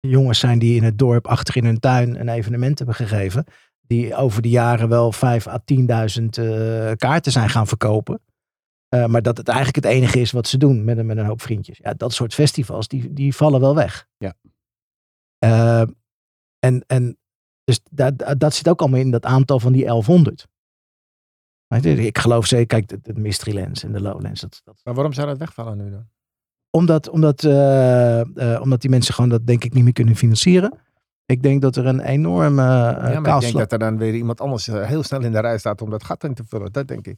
jongens 0.00 0.38
zijn 0.38 0.58
die 0.58 0.76
in 0.76 0.82
het 0.84 0.98
dorp 0.98 1.26
achter 1.26 1.56
in 1.56 1.64
hun 1.64 1.80
tuin 1.80 2.20
een 2.20 2.28
evenement 2.28 2.78
hebben 2.78 2.96
gegeven. 2.96 3.44
Die 3.90 4.14
over 4.14 4.42
de 4.42 4.48
jaren 4.48 4.88
wel 4.88 5.12
5 5.12 5.46
à 5.46 5.58
10.000 5.74 6.24
eh, 6.30 6.92
kaarten 6.96 7.32
zijn 7.32 7.48
gaan 7.48 7.66
verkopen. 7.66 8.20
Eh, 8.88 9.06
maar 9.06 9.22
dat 9.22 9.36
het 9.36 9.48
eigenlijk 9.48 9.84
het 9.84 9.94
enige 9.94 10.20
is 10.20 10.30
wat 10.30 10.46
ze 10.46 10.58
doen 10.58 10.84
met 10.84 10.98
een, 10.98 11.06
met 11.06 11.16
een 11.16 11.26
hoop 11.26 11.42
vriendjes. 11.42 11.78
Ja, 11.82 11.94
dat 11.94 12.12
soort 12.12 12.34
festivals, 12.34 12.88
die, 12.88 13.12
die 13.12 13.34
vallen 13.34 13.60
wel 13.60 13.74
weg. 13.74 14.06
Ja. 14.16 14.34
Eh, 15.38 15.88
en, 16.58 16.84
en 16.86 17.18
dus 17.64 17.80
dat, 17.90 18.34
dat 18.38 18.54
zit 18.54 18.68
ook 18.68 18.80
allemaal 18.80 19.00
in 19.00 19.10
dat 19.10 19.24
aantal 19.24 19.60
van 19.60 19.72
die 19.72 19.84
1100. 19.84 20.46
Weet 21.66 21.82
je, 21.82 22.06
Ik 22.06 22.18
geloof 22.18 22.46
zeker, 22.46 22.66
kijk, 22.66 22.88
de, 22.88 23.12
de 23.12 23.20
Mysterylands 23.20 23.84
en 23.84 23.92
de 23.92 24.00
Lowlands. 24.00 24.40
Dat, 24.40 24.60
dat, 24.64 24.80
Maar 24.84 24.94
waarom 24.94 25.12
zou 25.12 25.26
dat 25.26 25.38
wegvallen 25.38 25.76
nu 25.76 25.90
dan? 25.90 26.08
omdat, 26.70 27.08
omdat, 27.08 27.44
omdat 28.60 28.80
die 28.80 28.90
mensen 28.90 29.14
gewoon 29.14 29.30
dat 29.30 29.46
denk 29.46 29.64
ik 29.64 29.72
niet 29.72 29.84
meer 29.84 29.92
kunnen 29.92 30.16
financieren. 30.16 30.78
Ik 31.30 31.42
denk 31.42 31.62
dat 31.62 31.76
er 31.76 31.86
een 31.86 32.00
enorme 32.00 32.62
uh, 32.62 33.12
ja, 33.12 33.20
maar 33.20 33.34
ik 33.34 33.40
denk 33.40 33.56
dat 33.56 33.72
er 33.72 33.78
dan 33.78 33.98
weer 33.98 34.14
iemand 34.14 34.40
anders 34.40 34.68
eh, 34.68 34.86
heel 34.86 35.02
snel 35.02 35.22
in 35.22 35.32
de 35.32 35.40
rij 35.40 35.58
staat 35.58 35.82
om 35.82 35.90
dat 35.90 36.04
gat 36.04 36.24
in 36.24 36.34
te 36.34 36.44
vullen. 36.44 36.72
Dat 36.72 36.88
denk 36.88 37.06
ik. 37.06 37.16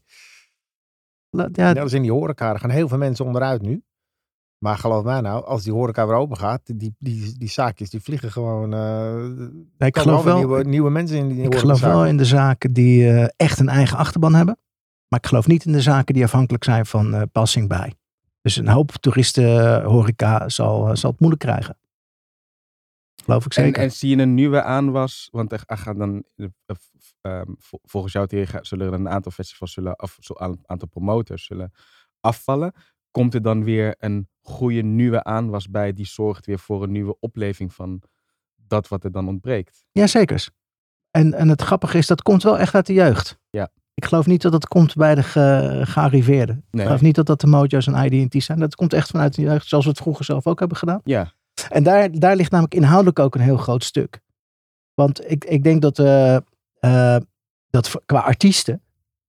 Ja, 1.30 1.48
in 1.90 2.02
die 2.02 2.12
horeca, 2.12 2.52
er 2.52 2.58
gaan 2.58 2.70
heel 2.70 2.88
veel 2.88 2.98
mensen 2.98 3.24
onderuit 3.24 3.62
nu. 3.62 3.82
Maar 4.58 4.78
geloof 4.78 5.04
mij 5.04 5.20
nou, 5.20 5.44
als 5.44 5.62
die 5.62 5.72
horeca 5.72 6.06
weer 6.06 6.16
open 6.16 6.36
gaat, 6.36 6.60
die, 6.64 6.94
die, 6.98 7.38
die 7.38 7.48
zaakjes 7.48 7.90
die 7.90 8.02
vliegen 8.02 8.32
gewoon. 8.32 8.74
eh 8.74 9.14
nee, 9.78 9.88
ik 9.88 9.98
geloof 9.98 10.24
wel, 10.24 10.36
nieuwe, 10.36 10.64
nieuwe 10.64 10.90
mensen 10.90 11.16
in 11.16 11.28
die 11.28 11.42
ik 11.42 11.54
geloof 11.54 11.80
wel 11.80 12.06
in 12.06 12.16
de 12.16 12.24
zaken 12.24 12.72
die 12.72 13.10
echt 13.36 13.58
een 13.58 13.68
eigen 13.68 13.96
achterban 13.96 14.34
hebben. 14.34 14.58
Maar 15.08 15.20
ik 15.20 15.26
geloof 15.26 15.46
niet 15.46 15.64
in 15.64 15.72
de 15.72 15.80
zaken 15.80 16.14
die 16.14 16.24
afhankelijk 16.24 16.64
zijn 16.64 16.86
van 16.86 17.14
eh, 17.14 17.22
passing 17.32 17.68
bij. 17.68 17.94
Dus 18.42 18.56
een 18.56 18.68
hoop 18.68 18.90
toeristen 18.90 19.82
horeca 19.82 20.48
zal, 20.48 20.96
zal 20.96 21.10
het 21.10 21.20
moeilijk 21.20 21.42
krijgen. 21.42 21.76
Geloof 23.24 23.46
ik 23.46 23.54
En, 23.56 23.64
zeker. 23.64 23.82
en 23.82 23.92
zie 23.92 24.16
je 24.16 24.22
een 24.22 24.34
nieuwe 24.34 24.62
aanwas? 24.62 25.28
Want 25.30 25.52
er 25.52 25.62
gaan 25.66 25.98
dan, 25.98 26.24
eh, 26.36 26.46
eh, 26.66 26.76
ehm, 27.20 27.52
vol- 27.58 27.80
volgens 27.82 28.12
jouw 28.12 28.26
theorie 28.26 28.58
zullen 28.60 28.86
er 28.86 28.92
een 28.92 29.08
aantal 29.08 29.32
festivals, 29.32 29.72
zullen, 29.72 30.02
of 30.02 30.16
een 30.28 30.58
aantal 30.66 30.88
promoters 30.88 31.44
zullen 31.44 31.72
afvallen. 32.20 32.72
Komt 33.10 33.34
er 33.34 33.42
dan 33.42 33.64
weer 33.64 33.94
een 33.98 34.28
goede 34.42 34.82
nieuwe 34.82 35.24
aanwas 35.24 35.70
bij 35.70 35.92
die 35.92 36.06
zorgt 36.06 36.46
weer 36.46 36.58
voor 36.58 36.82
een 36.82 36.92
nieuwe 36.92 37.16
opleving 37.20 37.74
van 37.74 38.02
dat 38.56 38.88
wat 38.88 39.04
er 39.04 39.12
dan 39.12 39.28
ontbreekt. 39.28 39.84
Jazeker. 39.92 40.48
En, 41.10 41.34
en 41.34 41.48
het 41.48 41.62
grappige 41.62 41.98
is, 41.98 42.06
dat 42.06 42.22
komt 42.22 42.42
wel 42.42 42.58
echt 42.58 42.74
uit 42.74 42.86
de 42.86 42.92
jeugd. 42.92 43.38
Ja. 43.50 43.68
Ik 43.94 44.04
geloof 44.04 44.26
niet 44.26 44.42
dat 44.42 44.52
dat 44.52 44.68
komt 44.68 44.94
bij 44.94 45.14
de 45.14 45.22
ge, 45.22 45.80
gearriveerden. 45.84 46.56
Ik 46.56 46.62
Nee. 46.70 46.84
geloof 46.86 47.00
niet 47.00 47.14
dat 47.14 47.26
dat 47.26 47.40
de 47.40 47.46
mojo's 47.46 47.86
en 47.86 48.12
IDT's 48.12 48.44
zijn. 48.44 48.58
Dat 48.58 48.74
komt 48.74 48.92
echt 48.92 49.10
vanuit 49.10 49.34
de 49.34 49.42
jeugd, 49.42 49.66
zoals 49.66 49.84
we 49.84 49.90
het 49.90 50.00
vroeger 50.00 50.24
zelf 50.24 50.46
ook 50.46 50.58
hebben 50.58 50.76
gedaan. 50.76 51.00
Ja, 51.04 51.32
En 51.68 51.82
daar, 51.82 52.10
daar 52.10 52.36
ligt 52.36 52.50
namelijk 52.50 52.74
inhoudelijk 52.74 53.18
ook 53.18 53.34
een 53.34 53.40
heel 53.40 53.56
groot 53.56 53.84
stuk. 53.84 54.20
Want 54.94 55.30
ik, 55.30 55.44
ik 55.44 55.62
denk 55.62 55.82
dat, 55.82 55.98
eh, 55.98 56.36
eh, 56.80 57.20
dat 57.70 58.02
qua 58.06 58.20
artiesten 58.20 58.82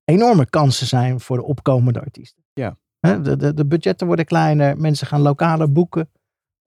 enorme 0.04 0.46
kansen 0.46 0.88
zijn 0.88 1.20
voor 1.20 1.38
de 1.38 1.44
opkomende 1.44 2.00
artiesten. 2.00 2.44
Ja. 2.54 2.78
De, 3.00 3.36
de, 3.36 3.54
de 3.54 3.66
budgetten 3.66 4.08
worden 4.08 4.26
kleiner, 4.26 4.78
mensen 4.78 5.08
gaan 5.08 5.22
lokaler 5.22 5.72
boeken. 5.72 6.10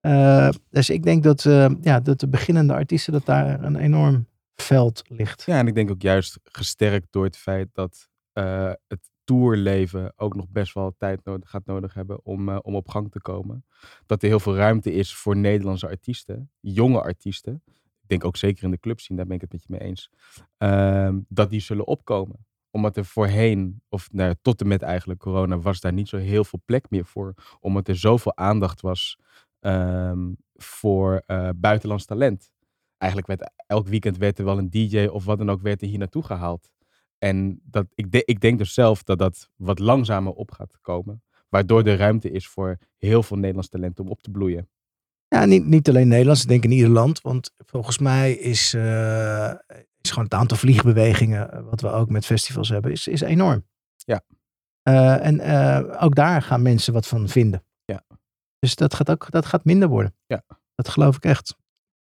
Eh, 0.00 0.48
dus 0.70 0.90
ik 0.90 1.02
denk 1.02 1.22
dat, 1.22 1.42
ja, 1.80 2.00
dat 2.00 2.20
de 2.20 2.28
beginnende 2.28 2.72
artiesten, 2.72 3.12
dat 3.12 3.26
daar 3.26 3.64
een 3.64 3.76
enorm 3.76 4.26
veld 4.54 5.02
ligt. 5.08 5.42
Ja, 5.42 5.58
en 5.58 5.66
ik 5.66 5.74
denk 5.74 5.90
ook 5.90 6.02
juist 6.02 6.38
gesterkt 6.42 7.06
door 7.10 7.24
het 7.24 7.36
feit 7.36 7.68
dat 7.72 8.08
het 8.86 9.10
tourleven 9.26 10.12
ook 10.16 10.34
nog 10.34 10.48
best 10.48 10.74
wel 10.74 10.94
tijd 10.98 11.24
nodig, 11.24 11.50
gaat 11.50 11.66
nodig 11.66 11.94
hebben 11.94 12.24
om, 12.24 12.48
eh, 12.48 12.58
om 12.62 12.74
op 12.74 12.88
gang 12.88 13.10
te 13.10 13.20
komen. 13.20 13.64
Dat 14.06 14.22
er 14.22 14.28
heel 14.28 14.40
veel 14.40 14.56
ruimte 14.56 14.92
is 14.92 15.14
voor 15.14 15.36
Nederlandse 15.36 15.88
artiesten, 15.88 16.50
jonge 16.60 17.00
artiesten. 17.00 17.62
Ik 18.02 18.08
denk 18.08 18.24
ook 18.24 18.36
zeker 18.36 18.64
in 18.64 18.70
de 18.70 18.78
club 18.78 19.00
zien, 19.00 19.16
daar 19.16 19.26
ben 19.26 19.34
ik 19.34 19.40
het 19.40 19.52
met 19.52 19.62
je 19.62 19.68
mee 19.70 19.80
eens. 19.80 20.10
ehm, 20.56 21.20
dat 21.28 21.50
die 21.50 21.60
zullen 21.60 21.86
opkomen. 21.86 22.46
Omdat 22.70 22.96
er 22.96 23.04
voorheen, 23.04 23.82
of 23.88 24.12
nou, 24.12 24.34
tot 24.42 24.60
en 24.60 24.68
met 24.68 24.82
eigenlijk 24.82 25.20
corona, 25.20 25.58
was 25.58 25.80
daar 25.80 25.92
niet 25.92 26.08
zo 26.08 26.16
heel 26.16 26.44
veel 26.44 26.62
plek 26.64 26.90
meer 26.90 27.04
voor. 27.04 27.34
Omdat 27.60 27.88
er 27.88 27.96
zoveel 27.96 28.36
aandacht 28.36 28.80
was 28.80 29.18
ehm, 29.60 30.32
voor 30.54 31.22
eh, 31.26 31.48
buitenlands 31.56 32.04
talent 32.04 32.54
eigenlijk 32.98 33.26
werd 33.26 33.52
elk 33.66 33.86
weekend 33.86 34.16
werd 34.16 34.38
er 34.38 34.44
wel 34.44 34.58
een 34.58 34.70
DJ 34.70 35.06
of 35.06 35.24
wat 35.24 35.38
dan 35.38 35.50
ook 35.50 35.62
werd 35.62 35.82
er 35.82 35.88
hier 35.88 35.98
naartoe 35.98 36.22
gehaald. 36.22 36.70
En 37.18 37.60
dat, 37.64 37.86
ik, 37.94 38.12
de- 38.12 38.24
ik 38.24 38.40
denk 38.40 38.58
dus 38.58 38.74
zelf 38.74 39.02
dat 39.02 39.18
dat 39.18 39.50
wat 39.56 39.78
langzamer 39.78 40.32
op 40.32 40.50
gaat 40.50 40.78
komen. 40.80 41.22
Waardoor 41.48 41.82
er 41.84 41.96
ruimte 41.96 42.30
is 42.30 42.48
voor 42.48 42.78
heel 42.96 43.22
veel 43.22 43.36
Nederlands 43.36 43.68
talent 43.68 44.00
om 44.00 44.08
op 44.08 44.22
te 44.22 44.30
bloeien. 44.30 44.68
Ja, 45.28 45.44
niet, 45.44 45.66
niet 45.66 45.88
alleen 45.88 46.08
Nederlands, 46.08 46.42
ik 46.42 46.48
denk 46.48 46.64
in 46.64 46.70
ieder 46.70 46.90
land. 46.90 47.20
Want 47.20 47.52
volgens 47.56 47.98
mij 47.98 48.32
is, 48.32 48.74
eh, 48.74 49.52
is 50.00 50.10
gewoon 50.10 50.24
het 50.24 50.34
aantal 50.34 50.56
vliegbewegingen, 50.56 51.52
eh, 51.52 51.62
wat 51.62 51.80
we 51.80 51.88
ook 51.88 52.10
met 52.10 52.26
festivals 52.26 52.68
hebben, 52.68 52.92
is, 52.92 53.08
is 53.08 53.20
enorm. 53.20 53.66
Ja. 53.96 54.22
Eh, 54.82 55.26
en 55.26 55.40
ook 56.00 56.14
daar 56.14 56.42
gaan 56.42 56.62
mensen 56.62 56.92
wat 56.92 57.06
van 57.06 57.28
vinden. 57.28 57.64
Ja. 57.84 58.04
Dus 58.58 58.74
dat 58.74 58.94
gaat 58.94 59.10
ook 59.10 59.30
dat 59.30 59.46
gaat 59.46 59.64
minder 59.64 59.88
worden. 59.88 60.14
Ja. 60.26 60.44
Dat 60.74 60.88
geloof 60.88 61.16
ik 61.16 61.24
echt. 61.24 61.56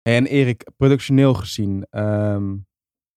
En 0.03 0.27
Erik, 0.27 0.71
productioneel 0.77 1.35
gezien, 1.35 1.87
ehm, 1.91 2.57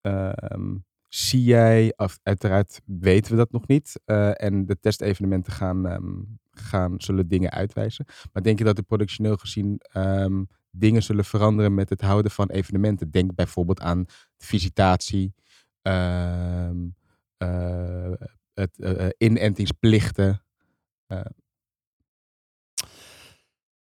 ehm, 0.00 0.76
zie 1.10 1.42
jij, 1.42 1.92
of 1.96 2.18
uiteraard 2.22 2.80
weten 2.84 3.30
we 3.30 3.36
dat 3.36 3.52
nog 3.52 3.66
niet, 3.66 4.00
eh, 4.04 4.42
en 4.42 4.66
de 4.66 4.78
testevenementen 4.80 5.52
gaan, 5.52 5.86
ehm, 5.86 6.22
gaan, 6.50 7.00
zullen 7.00 7.28
dingen 7.28 7.50
uitwijzen. 7.50 8.04
Maar 8.32 8.42
denk 8.42 8.58
je 8.58 8.64
dat 8.64 8.78
er 8.78 8.84
productioneel 8.84 9.36
gezien 9.36 9.78
ehm, 9.78 10.44
dingen 10.70 11.02
zullen 11.02 11.24
veranderen 11.24 11.74
met 11.74 11.88
het 11.88 12.00
houden 12.00 12.30
van 12.30 12.50
evenementen? 12.50 13.10
Denk 13.10 13.34
bijvoorbeeld 13.34 13.80
aan 13.80 14.04
visitatie, 14.36 15.34
ehm, 15.82 16.88
eh, 17.36 18.12
het 18.54 18.78
eh, 18.78 19.08
inentingsplichten. 19.16 20.44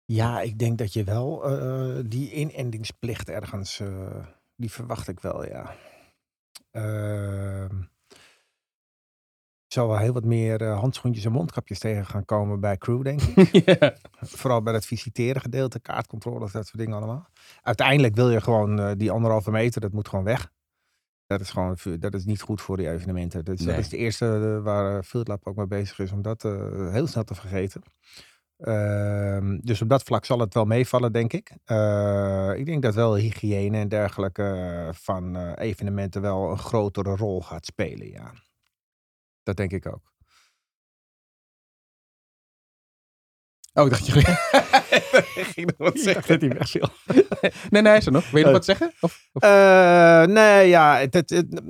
Ja, 0.04 0.40
ik 0.40 0.58
denk 0.58 0.78
dat 0.78 0.92
je 0.92 1.04
wel 1.04 1.42
die 2.08 2.32
inendingsplicht 2.32 3.28
ergens, 3.28 3.82
die 4.56 4.70
verwacht 4.70 5.08
ik 5.08 5.20
wel, 5.20 5.44
ja. 5.44 5.74
Ehm, 6.70 7.80
er 9.66 9.74
zal 9.74 9.88
wel 9.88 9.98
heel 9.98 10.12
wat 10.12 10.24
meer 10.24 10.62
eh, 10.62 10.78
handschoentjes 10.78 11.24
en 11.24 11.32
mondkapjes 11.32 11.78
tegen 11.78 12.06
gaan 12.06 12.24
komen 12.24 12.60
bij 12.60 12.76
crew, 12.76 13.02
denk 13.02 13.20
ik. 13.22 13.96
Vooral 14.40 14.62
bij 14.62 14.72
het 14.72 14.86
visiteren 14.86 15.40
gedeelte, 15.42 15.80
kaartcontrole, 15.80 16.38
dat 16.38 16.50
soort 16.50 16.78
dingen 16.78 16.96
allemaal. 16.96 17.28
Uiteindelijk 17.62 18.14
wil 18.14 18.30
je 18.30 18.40
gewoon 18.40 18.80
eh, 18.80 18.90
die 18.96 19.10
anderhalve 19.10 19.50
meter, 19.50 19.80
dat 19.80 19.92
moet 19.92 20.08
gewoon 20.08 20.24
weg. 20.24 20.50
Dat 21.26 21.40
is 21.40 21.50
gewoon, 21.50 21.76
dat 21.98 22.14
is 22.14 22.24
niet 22.24 22.40
goed 22.40 22.60
voor 22.60 22.76
die 22.76 22.90
evenementen. 22.90 23.44
Dus 23.44 23.60
Nee. 23.60 23.68
dat 23.74 23.84
is 23.84 23.88
de 23.90 23.96
eerste 23.96 24.54
eh, 24.56 24.64
waar 24.64 24.96
eh, 24.96 25.02
Field 25.02 25.28
Lab 25.28 25.46
ook 25.46 25.56
mee 25.56 25.66
bezig 25.66 25.98
is 25.98 26.12
om 26.12 26.22
dat 26.22 26.42
heel 26.92 27.06
snel 27.06 27.24
te 27.24 27.34
vergeten. 27.34 27.82
Ehm, 28.58 29.58
dus 29.62 29.82
op 29.82 29.88
dat 29.88 30.02
vlak 30.02 30.24
zal 30.24 30.38
het 30.38 30.54
wel 30.54 30.64
meevallen, 30.64 31.12
denk 31.12 31.32
ik. 31.32 31.52
Eh, 31.64 32.52
ik 32.56 32.66
denk 32.66 32.82
dat 32.82 32.94
wel 32.94 33.14
hygiëne 33.16 33.78
en 33.78 33.88
dergelijke 33.88 34.42
eh, 34.42 34.94
van 34.94 35.36
eh, 35.36 35.52
evenementen 35.56 36.22
wel 36.22 36.50
een 36.50 36.58
grotere 36.58 37.16
rol 37.16 37.42
gaat 37.42 37.66
spelen, 37.66 38.08
ja. 38.08 38.32
Dat 39.42 39.56
denk 39.56 39.72
ik 39.72 39.86
ook. 39.86 40.12
Oh, 43.74 43.84
ik 43.84 43.90
dacht 43.90 44.06
je 44.06 44.64
ging 45.54 45.66
nog 45.76 45.90
wat 45.90 45.98
zeggen. 45.98 46.40
dat 46.40 46.70
hij. 46.72 46.82
Nee, 47.70 47.82
nee, 47.82 47.90
hij 47.90 47.96
is 47.96 48.06
er 48.06 48.12
nog. 48.12 48.30
Wil 48.30 48.38
je 48.38 48.44
nog 48.44 48.54
wat 48.54 48.64
zeggen? 48.64 48.92
Of, 49.00 49.28
of- 49.32 49.42
Eh, 49.42 50.22
nee, 50.24 50.68
ja, 50.68 50.96
het, 50.98 51.14
het, 51.14 51.60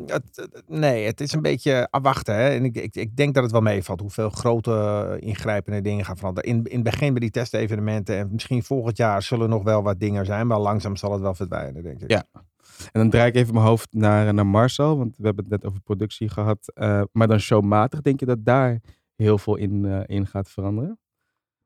nee, 0.67 1.07
het 1.07 1.21
is 1.21 1.33
een 1.33 1.43
beetje 1.43 1.89
afwachten. 1.91 2.35
Hè? 2.35 2.49
En 2.49 2.65
ik, 2.65 2.77
ik, 2.77 2.95
ik 2.97 3.17
denk 3.17 3.35
dat 3.35 3.43
het 3.43 3.53
wel 3.53 3.61
meevalt 3.61 4.01
hoeveel 4.01 4.31
grote 4.31 4.73
eh, 5.21 5.29
ingrijpende 5.29 5.81
dingen 5.81 6.05
gaan 6.05 6.17
veranderen. 6.17 6.51
In, 6.51 6.65
in 6.65 6.75
het 6.75 6.85
begin 6.91 7.13
bij 7.13 7.21
die 7.21 7.31
testevenementen 7.31 8.17
en 8.17 8.29
misschien 8.33 8.63
volgend 8.63 8.97
jaar 8.97 9.23
zullen 9.23 9.49
nog 9.49 9.63
wel 9.63 9.83
wat 9.83 10.01
dingen 10.01 10.27
zijn, 10.27 10.47
maar 10.47 10.59
langzaam 10.59 10.97
zal 10.97 11.13
het 11.13 11.21
wel 11.21 11.35
verdwijnen, 11.35 11.83
denk 11.83 12.01
ik. 12.03 12.11
Ja. 12.11 12.25
En 12.93 13.01
dan 13.01 13.11
draai 13.11 13.29
ik 13.29 13.35
even 13.35 13.55
mijn 13.55 13.67
hoofd 13.67 13.89
naar, 13.93 14.35
naar 14.35 14.47
Marcel, 14.47 14.99
want 14.99 15.17
we 15.17 15.25
hebben 15.27 15.45
het 15.45 15.53
net 15.53 15.71
over 15.71 15.81
productie 15.83 16.29
gehad. 16.29 16.73
eh, 16.75 17.03
maar 17.13 17.29
dan 17.29 17.39
showmatig, 17.41 18.01
denk 18.01 18.21
je 18.21 18.27
dat 18.27 18.45
daar 18.45 18.81
heel 19.17 19.39
veel 19.39 19.57
in, 19.57 19.85
eh, 19.85 20.01
in 20.17 20.27
gaat 20.27 20.51
veranderen? 20.51 20.99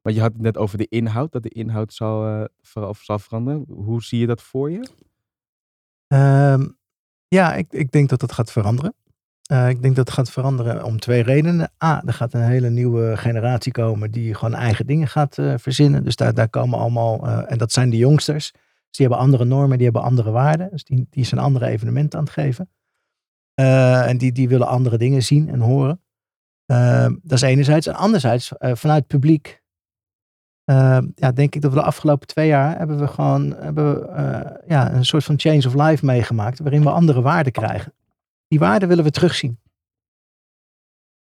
Want 0.03 0.17
je 0.17 0.23
had 0.23 0.33
het 0.33 0.43
net 0.43 0.57
over 0.57 0.79
de 0.79 0.89
inhoud, 0.89 1.33
dat 1.33 1.43
de 1.43 1.49
inhoud 1.49 1.93
zal, 1.93 2.49
of 2.75 2.99
zal 3.03 3.19
veranderen. 3.19 3.65
Hoe 3.69 4.03
zie 4.03 4.19
je 4.19 4.27
dat 4.27 4.43
voor 4.43 4.71
je? 4.71 4.89
Ehm, 6.07 6.69
ja, 7.29 7.55
ik, 7.55 7.73
ik 7.73 7.91
denk 7.91 8.09
dat 8.09 8.21
dat 8.21 8.33
gaat 8.33 8.53
veranderen. 8.53 8.95
Eh, 9.53 9.69
ik 9.69 9.83
denk 9.83 9.97
dat 9.97 10.07
het 10.07 10.17
gaat 10.17 10.31
veranderen 10.31 10.85
om 10.85 11.01
twee 11.01 11.23
redenen. 11.23 11.71
A, 11.85 12.03
er 12.07 12.13
gaat 12.13 12.35
een 12.35 12.43
hele 12.43 12.71
nieuwe 12.71 13.17
generatie 13.17 13.73
komen 13.73 14.11
die 14.11 14.35
gewoon 14.35 14.55
eigen 14.55 14.87
dingen 14.87 15.09
gaat 15.09 15.39
eh, 15.39 15.55
verzinnen. 15.57 16.05
Dus 16.05 16.17
daar, 16.17 16.35
daar 16.35 16.49
komen 16.49 16.79
allemaal, 16.79 17.27
eh, 17.27 17.53
en 17.53 17.59
dat 17.59 17.73
zijn 17.73 17.91
de 17.91 17.97
jongsters. 17.97 18.53
Dus 18.53 18.97
die 18.97 19.07
hebben 19.07 19.25
andere 19.25 19.45
normen, 19.45 19.77
die 19.77 19.85
hebben 19.85 20.03
andere 20.03 20.31
waarden. 20.31 20.71
Dus 20.71 20.85
die, 20.85 21.07
die 21.11 21.25
zijn 21.25 21.41
andere 21.41 21.67
evenementen 21.67 22.19
aan 22.19 22.25
het 22.25 22.33
geven. 22.33 22.71
En 23.55 24.19
die, 24.19 24.33
die 24.33 24.49
willen 24.49 24.67
andere 24.67 24.99
dingen 24.99 25.23
zien 25.23 25.49
en 25.49 25.61
horen. 25.61 26.01
Ehm, 26.67 27.15
dat 27.23 27.33
is 27.33 27.43
enerzijds. 27.43 27.87
En 27.87 27.95
anderzijds, 27.95 28.53
vanuit 28.59 29.07
publiek 29.07 29.62
Ehm, 30.65 31.07
ja, 31.15 31.33
denk 31.33 31.55
ik 31.55 31.61
dat 31.61 31.73
we 31.73 31.79
de 31.79 31.85
afgelopen 31.85 32.27
twee 32.27 32.47
jaar 32.47 32.79
hebben 32.79 32.99
we 32.99 33.07
gewoon 33.07 33.55
hebben 33.57 34.17
eh, 34.17 34.57
ja, 34.67 34.93
een 34.93 35.05
soort 35.05 35.25
van 35.25 35.39
change 35.39 35.67
of 35.67 35.75
life 35.75 36.05
meegemaakt. 36.05 36.59
Waarin 36.59 36.83
we 36.83 36.91
andere 36.91 37.21
waarden 37.21 37.53
krijgen. 37.53 37.95
Die 38.49 38.59
waarden 38.59 38.89
willen 38.89 39.05
we 39.05 39.11
terugzien. 39.11 39.61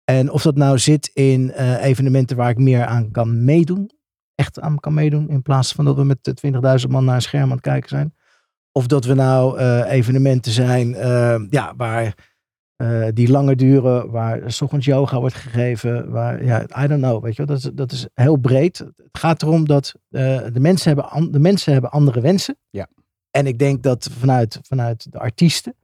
En 0.05 0.31
of 0.31 0.43
dat 0.43 0.57
nou 0.57 0.79
zit 0.79 1.11
in 1.15 1.53
eh, 1.53 1.85
evenementen 1.85 2.37
waar 2.37 2.51
ik 2.51 2.59
meer 2.59 2.85
aan 2.85 3.11
kan 3.11 3.45
meedoen. 3.45 3.91
Echt 4.35 4.61
aan 4.61 4.81
kan 4.81 4.95
meedoen. 4.95 5.29
In 5.29 5.43
plaats 5.43 5.73
van 5.73 5.85
dat 5.85 5.97
we 5.97 6.05
met 6.05 6.25
de 6.25 6.81
20.000 6.87 6.91
man 6.91 7.05
naar 7.05 7.15
een 7.15 7.23
scherm 7.23 7.43
aan 7.43 7.51
het 7.51 7.61
kijken 7.61 7.89
zijn. 7.89 8.15
Of 8.73 8.87
dat 8.87 9.05
we 9.05 9.15
nou 9.15 9.59
eh, 9.59 9.93
evenementen 9.93 10.53
zijn 10.53 10.89
ja, 11.51 11.75
waar 11.77 12.15
eh, 12.77 13.09
die 13.13 13.29
langer 13.31 13.57
duren, 13.57 14.11
waar 14.11 14.53
's 14.53 14.61
ochtends 14.61 14.87
yoga 14.87 15.21
wordt 15.21 15.35
gegeven, 15.35 16.11
waar, 16.11 16.45
ja, 16.45 16.63
I 16.63 16.87
don't 16.87 17.03
know, 17.03 17.23
weet 17.23 17.37
je 17.37 17.45
wel, 17.45 17.57
dat 17.57 17.65
is, 17.65 17.71
dat 17.75 17.93
is 17.93 18.07
heel 18.15 18.37
breed. 18.37 18.79
Het 18.79 18.95
gaat 19.13 19.43
erom 19.43 19.67
dat 19.67 19.95
eh, 20.09 20.45
de, 20.53 20.61
mensen 20.61 20.87
hebben 20.93 21.11
an- 21.11 21.31
de 21.31 21.39
mensen 21.39 21.73
hebben 21.73 21.91
andere 21.91 22.21
wensen. 22.21 22.59
Ja. 22.71 22.89
En 23.31 23.47
ik 23.47 23.59
denk 23.59 23.83
dat 23.83 24.09
vanuit, 24.13 24.59
vanuit 24.63 25.13
de 25.13 25.19
artiesten, 25.19 25.75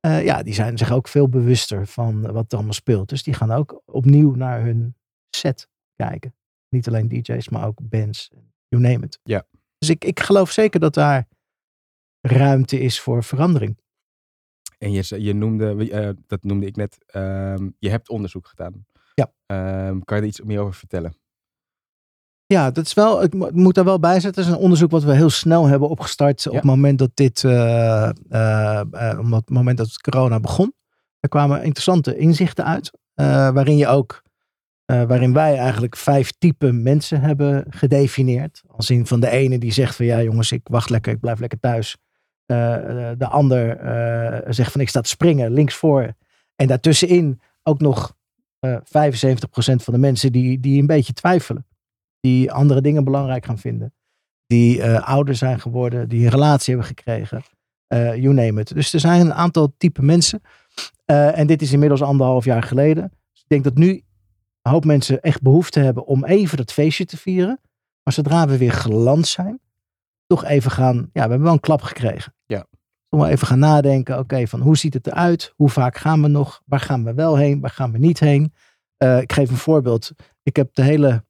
eh, 0.00 0.24
ja, 0.24 0.42
die 0.42 0.54
zijn 0.54 0.78
zich 0.78 0.92
ook 0.92 1.08
veel 1.08 1.28
bewuster 1.28 1.86
van 1.86 2.32
wat 2.32 2.44
er 2.48 2.56
allemaal 2.56 2.72
speelt. 2.74 3.08
Dus 3.08 3.22
die 3.22 3.34
gaan 3.34 3.52
ook 3.52 3.82
opnieuw 3.84 4.34
naar 4.34 4.62
hun 4.62 4.94
set 5.36 5.68
kijken. 5.94 6.34
Niet 6.68 6.88
alleen 6.88 7.08
DJ's, 7.08 7.48
maar 7.48 7.66
ook 7.66 7.78
bands, 7.82 8.30
you 8.68 8.82
name 8.82 9.04
it. 9.04 9.18
Ja. 9.22 9.46
Dus 9.78 9.88
ik, 9.88 10.04
ik 10.04 10.20
geloof 10.20 10.50
zeker 10.50 10.80
dat 10.80 10.94
daar 10.94 11.28
ruimte 12.20 12.80
is 12.80 13.00
voor 13.00 13.24
verandering. 13.24 13.78
En 14.82 14.92
je, 14.92 15.22
je 15.22 15.34
noemde, 15.34 15.90
eh, 15.90 16.08
dat 16.26 16.42
noemde 16.44 16.66
ik 16.66 16.76
net, 16.76 16.98
ehm, 17.06 17.68
je 17.78 17.90
hebt 17.90 18.08
onderzoek 18.08 18.46
gedaan. 18.46 18.86
Ja. 19.14 19.32
Ehm, 19.46 19.98
kan 20.04 20.16
je 20.16 20.22
er 20.22 20.28
iets 20.28 20.40
meer 20.40 20.60
over 20.60 20.74
vertellen? 20.74 21.14
Ja, 22.46 22.70
dat 22.70 22.86
is 22.86 22.94
wel, 22.94 23.22
ik 23.22 23.34
mo- 23.34 23.50
moet 23.52 23.74
daar 23.74 23.84
wel 23.84 23.98
bij 23.98 24.20
zetten. 24.20 24.42
Het 24.42 24.50
is 24.50 24.56
een 24.56 24.62
onderzoek 24.62 24.90
wat 24.90 25.02
we 25.02 25.14
heel 25.14 25.30
snel 25.30 25.66
hebben 25.66 25.88
opgestart 25.88 26.46
op 26.46 26.54
het 26.54 26.64
moment 26.64 26.98
dat 26.98 27.10
dit, 27.14 27.44
eh, 27.44 28.08
eh, 28.08 29.18
op 29.18 29.30
het 29.30 29.50
moment 29.50 29.76
dat 29.78 29.86
het 29.86 30.00
corona 30.00 30.40
begon. 30.40 30.74
Er 31.20 31.28
kwamen 31.28 31.62
interessante 31.62 32.16
inzichten 32.16 32.64
uit, 32.64 32.90
waarin 33.54 33.76
je 33.76 33.86
ook, 33.86 34.22
waarin 34.84 35.32
wij 35.32 35.56
eigenlijk 35.58 35.96
vijf 35.96 36.32
typen 36.38 36.82
mensen 36.82 37.20
hebben 37.20 37.66
gedefinieerd. 37.68 38.62
Als 38.66 38.90
in 38.90 39.06
van 39.06 39.20
de 39.20 39.30
ene 39.30 39.58
die 39.58 39.72
zegt 39.72 39.96
van 39.96 40.06
ja 40.06 40.22
jongens, 40.22 40.52
ik 40.52 40.68
wacht 40.70 40.90
lekker, 40.90 41.12
ik 41.12 41.20
blijf 41.20 41.38
lekker 41.40 41.60
thuis. 41.60 41.96
Eh, 42.52 43.10
de 43.18 43.26
ander 43.26 43.76
eh, 43.78 44.52
zegt 44.52 44.72
van 44.72 44.80
ik 44.80 44.88
sta 44.88 45.00
te 45.00 45.08
springen 45.08 45.52
linksvoor. 45.52 46.14
En 46.56 46.66
daartussenin 46.66 47.40
ook 47.62 47.80
nog 47.80 48.14
eh 48.58 48.76
75% 48.76 48.80
van 49.82 49.94
de 49.94 49.98
mensen 49.98 50.32
die, 50.32 50.60
die 50.60 50.80
een 50.80 50.86
beetje 50.86 51.12
twijfelen. 51.12 51.66
Die 52.20 52.52
andere 52.52 52.80
dingen 52.80 53.04
belangrijk 53.04 53.44
gaan 53.44 53.58
vinden. 53.58 53.94
Die 54.46 54.82
eh, 54.82 55.08
ouder 55.08 55.34
zijn 55.34 55.60
geworden, 55.60 56.08
die 56.08 56.24
een 56.24 56.30
relatie 56.30 56.74
hebben 56.74 56.94
gekregen. 56.96 57.42
eh 57.86 58.14
you 58.14 58.34
name 58.34 58.60
it. 58.60 58.74
Dus 58.74 58.92
er 58.92 59.00
zijn 59.00 59.20
een 59.20 59.34
aantal 59.34 59.74
type 59.76 60.02
mensen. 60.02 60.42
Eh, 61.04 61.38
en 61.38 61.46
dit 61.46 61.62
is 61.62 61.72
inmiddels 61.72 62.02
anderhalf 62.02 62.44
jaar 62.44 62.62
geleden. 62.62 63.12
Dus 63.32 63.42
ik 63.42 63.48
denk 63.48 63.64
dat 63.64 63.74
nu 63.74 64.02
een 64.62 64.72
hoop 64.72 64.84
mensen 64.84 65.22
echt 65.22 65.42
behoefte 65.42 65.80
hebben 65.80 66.06
om 66.06 66.24
even 66.24 66.56
dat 66.56 66.72
feestje 66.72 67.04
te 67.04 67.16
vieren. 67.16 67.60
Maar 68.02 68.14
zodra 68.14 68.46
we 68.46 68.58
weer 68.58 68.72
geland 68.72 69.26
zijn, 69.26 69.60
toch 70.32 70.44
even 70.44 70.70
gaan. 70.70 70.96
Ja, 70.96 71.10
we 71.12 71.20
hebben 71.20 71.42
wel 71.42 71.52
een 71.52 71.60
klap 71.60 71.82
gekregen. 71.82 72.34
Ja. 72.46 72.66
Om 73.08 73.18
wel 73.18 73.28
even 73.28 73.46
gaan 73.46 73.58
nadenken. 73.58 74.18
Oké, 74.18 74.46
van 74.46 74.60
hoe 74.60 74.76
ziet 74.76 74.94
het 74.94 75.06
eruit? 75.06 75.52
Hoe 75.56 75.68
vaak 75.68 75.96
gaan 75.96 76.22
we 76.22 76.28
nog? 76.28 76.62
Waar 76.64 76.80
gaan 76.80 77.04
we 77.04 77.14
wel 77.14 77.36
heen? 77.36 77.60
Waar 77.60 77.70
gaan 77.70 77.92
we 77.92 77.98
niet 77.98 78.20
heen? 78.20 78.52
Eh, 78.96 79.20
ik 79.20 79.32
geef 79.32 79.50
een 79.50 79.56
voorbeeld. 79.56 80.12
Ik 80.42 80.56
heb 80.56 80.74
de 80.74 80.82
hele 80.82 81.24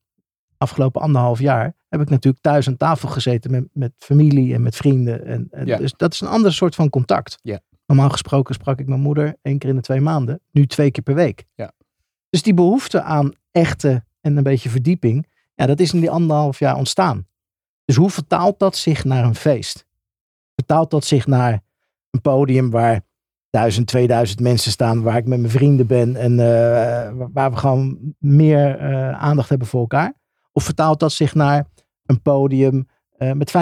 afgelopen 0.58 1.00
anderhalf 1.00 1.38
jaar. 1.38 1.74
heb 1.88 2.00
ik 2.00 2.10
natuurlijk 2.10 2.42
thuis 2.42 2.68
aan 2.68 2.76
tafel 2.76 3.08
gezeten 3.08 3.50
met, 3.50 3.68
met 3.72 3.92
familie 3.98 4.54
en 4.54 4.62
met 4.62 4.76
vrienden. 4.76 5.24
En, 5.26 5.48
en 5.50 5.66
Ja. 5.66 5.76
Dus 5.76 5.94
dat 5.96 6.12
is 6.12 6.20
een 6.20 6.28
ander 6.28 6.52
soort 6.52 6.74
van 6.74 6.90
contact. 6.90 7.38
Ja. 7.42 7.60
Normaal 7.86 8.10
gesproken 8.10 8.54
sprak 8.54 8.78
ik 8.80 8.86
mijn 8.86 9.00
moeder 9.00 9.36
één 9.42 9.58
keer 9.58 9.70
in 9.70 9.76
de 9.76 9.82
twee 9.82 10.00
maanden. 10.00 10.40
Nu 10.50 10.66
twee 10.66 10.90
keer 10.90 11.02
per 11.02 11.14
week. 11.14 11.44
Ja. 11.54 11.72
Dus 12.30 12.42
die 12.42 12.54
behoefte 12.54 13.02
aan 13.02 13.32
echte 13.50 14.04
en 14.20 14.36
een 14.36 14.42
beetje 14.42 14.68
verdieping. 14.68 15.26
Ja, 15.54 15.66
dat 15.66 15.80
is 15.80 15.92
in 15.92 16.00
die 16.00 16.10
anderhalf 16.10 16.58
jaar 16.58 16.76
ontstaan. 16.76 17.26
Dus 17.84 17.96
hoe 17.96 18.10
vertaalt 18.10 18.58
dat 18.58 18.76
zich 18.76 19.04
naar 19.04 19.24
een 19.24 19.34
feest? 19.34 19.86
Vertaalt 20.54 20.90
dat 20.90 21.04
zich 21.04 21.26
naar 21.26 21.60
een 22.10 22.20
podium 22.20 22.70
waar 22.70 23.00
duizend, 23.50 23.86
2000 23.86 24.40
mensen 24.40 24.70
staan, 24.70 25.02
waar 25.02 25.16
ik 25.16 25.26
met 25.26 25.38
mijn 25.38 25.52
vrienden 25.52 25.86
ben 25.86 26.16
en 26.16 26.32
eh, 26.40 27.12
waar 27.32 27.50
we 27.50 27.56
gewoon 27.56 28.14
meer 28.18 28.78
eh, 28.78 29.10
aandacht 29.22 29.48
hebben 29.48 29.66
voor 29.68 29.80
elkaar? 29.80 30.14
Of 30.52 30.64
vertaalt 30.64 31.00
dat 31.00 31.12
zich 31.12 31.34
naar 31.34 31.66
een 32.06 32.22
podium 32.22 32.86
eh, 33.16 33.32
met 33.32 33.52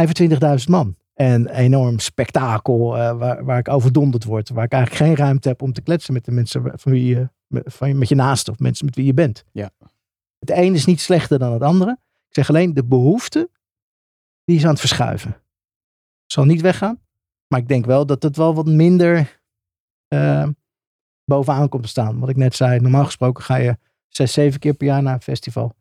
25.000 0.60 0.64
man? 0.68 0.96
En 1.14 1.34
een 1.34 1.48
enorm 1.48 1.98
spektakel 1.98 2.88
waar, 3.16 3.44
waar 3.44 3.58
ik 3.58 3.68
overdonderd 3.68 4.24
word. 4.24 4.48
Waar 4.48 4.64
ik 4.64 4.72
eigenlijk 4.72 5.04
geen 5.04 5.16
ruimte 5.24 5.48
heb 5.48 5.62
om 5.62 5.72
te 5.72 5.80
kletsen 5.82 6.12
met 6.12 6.24
de 6.24 6.30
mensen 6.30 6.72
van 6.74 6.92
wie 6.92 7.06
je, 7.06 7.28
met, 7.46 7.62
van, 7.66 7.88
je- 7.88 7.94
met 7.94 8.08
je 8.08 8.14
naasten 8.14 8.52
of 8.52 8.58
mensen 8.58 8.84
met 8.84 8.94
wie 8.96 9.04
je 9.04 9.14
bent. 9.14 9.44
Ja. 9.52 9.70
Het 10.38 10.50
een 10.50 10.74
is 10.74 10.84
niet 10.84 11.00
slechter 11.00 11.38
dan 11.38 11.52
het 11.52 11.62
andere. 11.62 11.90
Ik 12.28 12.34
zeg 12.34 12.48
alleen 12.48 12.74
de 12.74 12.84
behoefte, 12.84 13.50
die 14.44 14.56
is 14.56 14.64
aan 14.64 14.70
het 14.70 14.80
verschuiven. 14.80 15.42
Zal 16.26 16.44
niet 16.44 16.60
weggaan. 16.60 17.00
Maar 17.46 17.60
ik 17.60 17.68
denk 17.68 17.86
wel 17.86 18.06
dat 18.06 18.22
het 18.22 18.36
wel 18.36 18.54
wat 18.54 18.66
minder 18.66 19.40
eh, 20.08 20.48
bovenaan 21.24 21.68
komt 21.68 21.82
te 21.82 21.88
staan. 21.88 22.18
Wat 22.18 22.28
ik 22.28 22.36
net 22.36 22.54
zei, 22.54 22.80
normaal 22.80 23.04
gesproken 23.04 23.44
ga 23.44 23.56
je 23.56 23.78
zes, 24.08 24.32
zeven 24.32 24.60
keer 24.60 24.74
per 24.74 24.86
jaar 24.86 25.02
naar 25.02 25.14
een 25.14 25.22
festival. 25.22 25.64
Nou, 25.64 25.74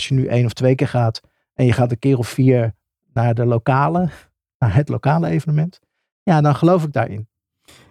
als 0.00 0.08
je 0.08 0.14
nu 0.14 0.26
één 0.26 0.44
of 0.44 0.52
twee 0.52 0.74
keer 0.74 0.88
gaat 0.88 1.20
en 1.54 1.64
je 1.64 1.72
gaat 1.72 1.90
een 1.90 1.98
keer 1.98 2.18
of 2.18 2.28
vier 2.28 2.74
naar 3.12 3.34
de 3.34 3.44
lokale, 3.44 4.10
naar 4.58 4.74
het 4.74 4.88
lokale 4.88 5.28
evenement. 5.28 5.80
Ja, 6.22 6.40
dan 6.40 6.54
geloof 6.54 6.84
ik 6.84 6.92
daarin. 6.92 7.28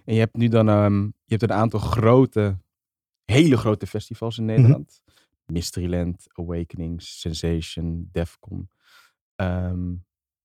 En 0.04 0.14
je 0.14 0.20
hebt 0.20 0.36
nu 0.36 0.48
dan 0.48 0.68
ehm, 0.68 1.02
je 1.02 1.36
hebt 1.36 1.42
een 1.42 1.52
aantal 1.52 1.80
grote, 1.80 2.58
hele 3.24 3.56
grote 3.56 3.86
festivals 3.86 4.38
in 4.38 4.44
Nederland. 4.44 5.02
Mysteryland, 5.46 6.26
Awakening, 6.32 7.02
Sensation, 7.02 8.08
Defcon, 8.12 8.70
ehm, 9.34 9.92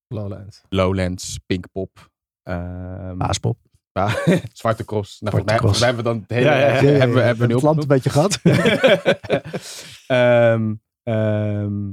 Lowlands. 0.08 0.62
Lowlands, 0.68 1.38
Pinkpop, 1.46 2.10
ehm, 2.42 3.16
Paaspop. 3.16 3.58
ah, 3.92 4.14
Zwarte 4.52 4.84
Cross. 4.84 5.20
Nou, 5.20 5.36
Zwarte 5.36 5.54
Cross. 5.64 5.80
hebben 5.80 6.04
we 6.04 6.10
dan 6.10 6.18
het 6.20 6.30
hele, 6.30 6.44
Ja, 6.44 6.58
ja, 6.58 6.66
ja. 6.66 6.72
hebben, 6.74 7.16
we- 7.16 7.22
hebben 7.22 7.40
we 7.42 7.46
nu 7.48 7.54
het 7.54 7.62
land 7.62 7.82
een 7.82 7.88
beetje 7.88 8.10
gehad. 8.10 8.40
Ehm, 10.06 10.74
ehm, 11.02 11.92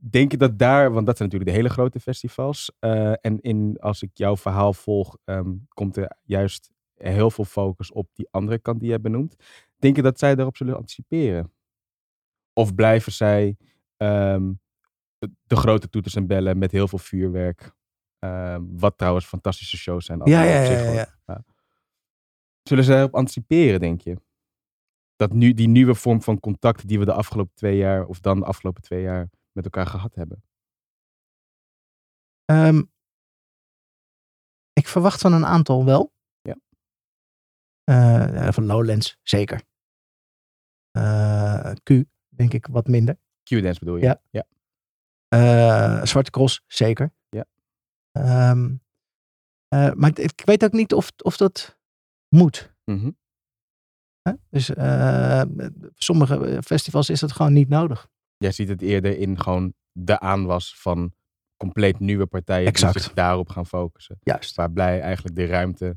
denk 0.00 0.30
je 0.30 0.36
dat 0.36 0.58
daar, 0.58 0.92
want 0.92 1.06
dat 1.06 1.16
zijn 1.16 1.28
natuurlijk 1.28 1.56
de 1.56 1.62
hele 1.62 1.74
grote 1.74 2.00
festivals. 2.00 2.72
eh, 2.78 3.12
en 3.20 3.40
in, 3.40 3.76
als 3.80 4.02
ik 4.02 4.10
jouw 4.12 4.36
verhaal 4.36 4.72
volg, 4.72 5.16
ehm, 5.24 5.52
komt 5.68 5.96
er 5.96 6.16
juist 6.22 6.70
heel 6.94 7.30
veel 7.30 7.44
focus 7.44 7.92
op 7.92 8.08
die 8.14 8.28
andere 8.30 8.58
kant 8.58 8.80
die 8.80 8.88
jij 8.88 9.00
benoemt. 9.00 9.36
Denk 9.78 9.96
je 9.96 10.02
dat 10.02 10.18
zij 10.18 10.34
daarop 10.34 10.56
zullen 10.56 10.76
anticiperen? 10.76 11.52
Of 12.52 12.74
blijven 12.74 13.12
zij 13.12 13.56
ehm, 13.96 14.52
de 15.42 15.56
grote 15.56 15.88
toeters 15.88 16.14
en 16.14 16.26
bellen 16.26 16.58
met 16.58 16.72
heel 16.72 16.88
veel 16.88 16.98
vuurwerk? 16.98 17.72
ehm, 18.22 18.62
wat 18.68 18.98
trouwens 18.98 19.26
fantastische 19.26 19.76
shows 19.76 20.04
zijn. 20.04 20.20
Ja, 20.24 20.42
ja, 20.42 20.62
op 20.62 20.70
ja, 20.70 20.82
zich, 20.82 20.94
ja. 21.26 21.44
Zullen 22.62 22.84
zij 22.84 22.94
daarop 22.94 23.14
anticiperen, 23.14 23.80
denk 23.80 24.00
je? 24.00 24.16
Dat 25.16 25.32
nu 25.32 25.54
die 25.54 25.68
nieuwe 25.68 25.94
vorm 25.94 26.22
van 26.22 26.40
contact 26.40 26.88
die 26.88 26.98
we 26.98 27.04
de 27.04 27.12
afgelopen 27.12 27.54
twee 27.54 27.76
jaar, 27.76 28.06
of 28.06 28.20
dan 28.20 28.38
de 28.38 28.44
afgelopen 28.46 28.82
twee 28.82 29.02
jaar, 29.02 29.30
met 29.52 29.64
elkaar 29.64 29.86
gehad 29.86 30.14
hebben. 30.14 30.44
Ehm, 32.44 32.82
ik 34.72 34.86
verwacht 34.86 35.20
van 35.20 35.32
een 35.32 35.46
aantal 35.46 35.84
wel. 35.84 36.12
Ja. 36.40 36.56
Eh, 37.84 38.52
van 38.52 38.66
Lowlands, 38.66 39.18
zeker. 39.22 39.62
Eh, 40.90 41.72
Q, 41.82 41.88
denk 42.28 42.52
ik, 42.52 42.66
wat 42.66 42.86
minder. 42.86 43.18
Q-dance 43.42 43.78
bedoel 43.78 43.96
je? 43.96 44.04
Ja. 44.04 44.22
ja. 44.30 44.46
Eh, 45.32 46.04
Zwarte 46.04 46.30
Cross, 46.30 46.62
zeker. 46.66 47.12
Ja. 47.28 47.44
Ehm, 48.10 48.74
eh, 49.68 49.92
maar 49.92 50.18
ik, 50.18 50.42
weet 50.44 50.64
ook 50.64 50.72
niet 50.72 50.92
of, 50.92 51.12
of 51.22 51.36
dat 51.36 51.78
moet. 52.28 52.74
Mhm. 52.84 53.10
Dus 54.50 54.74
eh, 54.74 55.42
sommige 55.94 56.60
festivals 56.64 57.10
is 57.10 57.20
dat 57.20 57.32
gewoon 57.32 57.52
niet 57.52 57.68
nodig. 57.68 58.08
Jij 58.36 58.52
ziet 58.52 58.68
het 58.68 58.82
eerder 58.82 59.18
in 59.18 59.40
gewoon 59.40 59.74
de 59.92 60.20
aanwas 60.20 60.76
van 60.76 61.14
compleet 61.56 61.98
nieuwe 61.98 62.26
partijen 62.26 62.66
Exact. 62.66 62.92
die 62.92 63.02
zich 63.02 63.12
daarop 63.12 63.48
gaan 63.48 63.66
focussen. 63.66 64.18
Juist. 64.20 64.54
Waarbij 64.54 65.00
eigenlijk 65.00 65.36
de 65.36 65.46
ruimte 65.46 65.96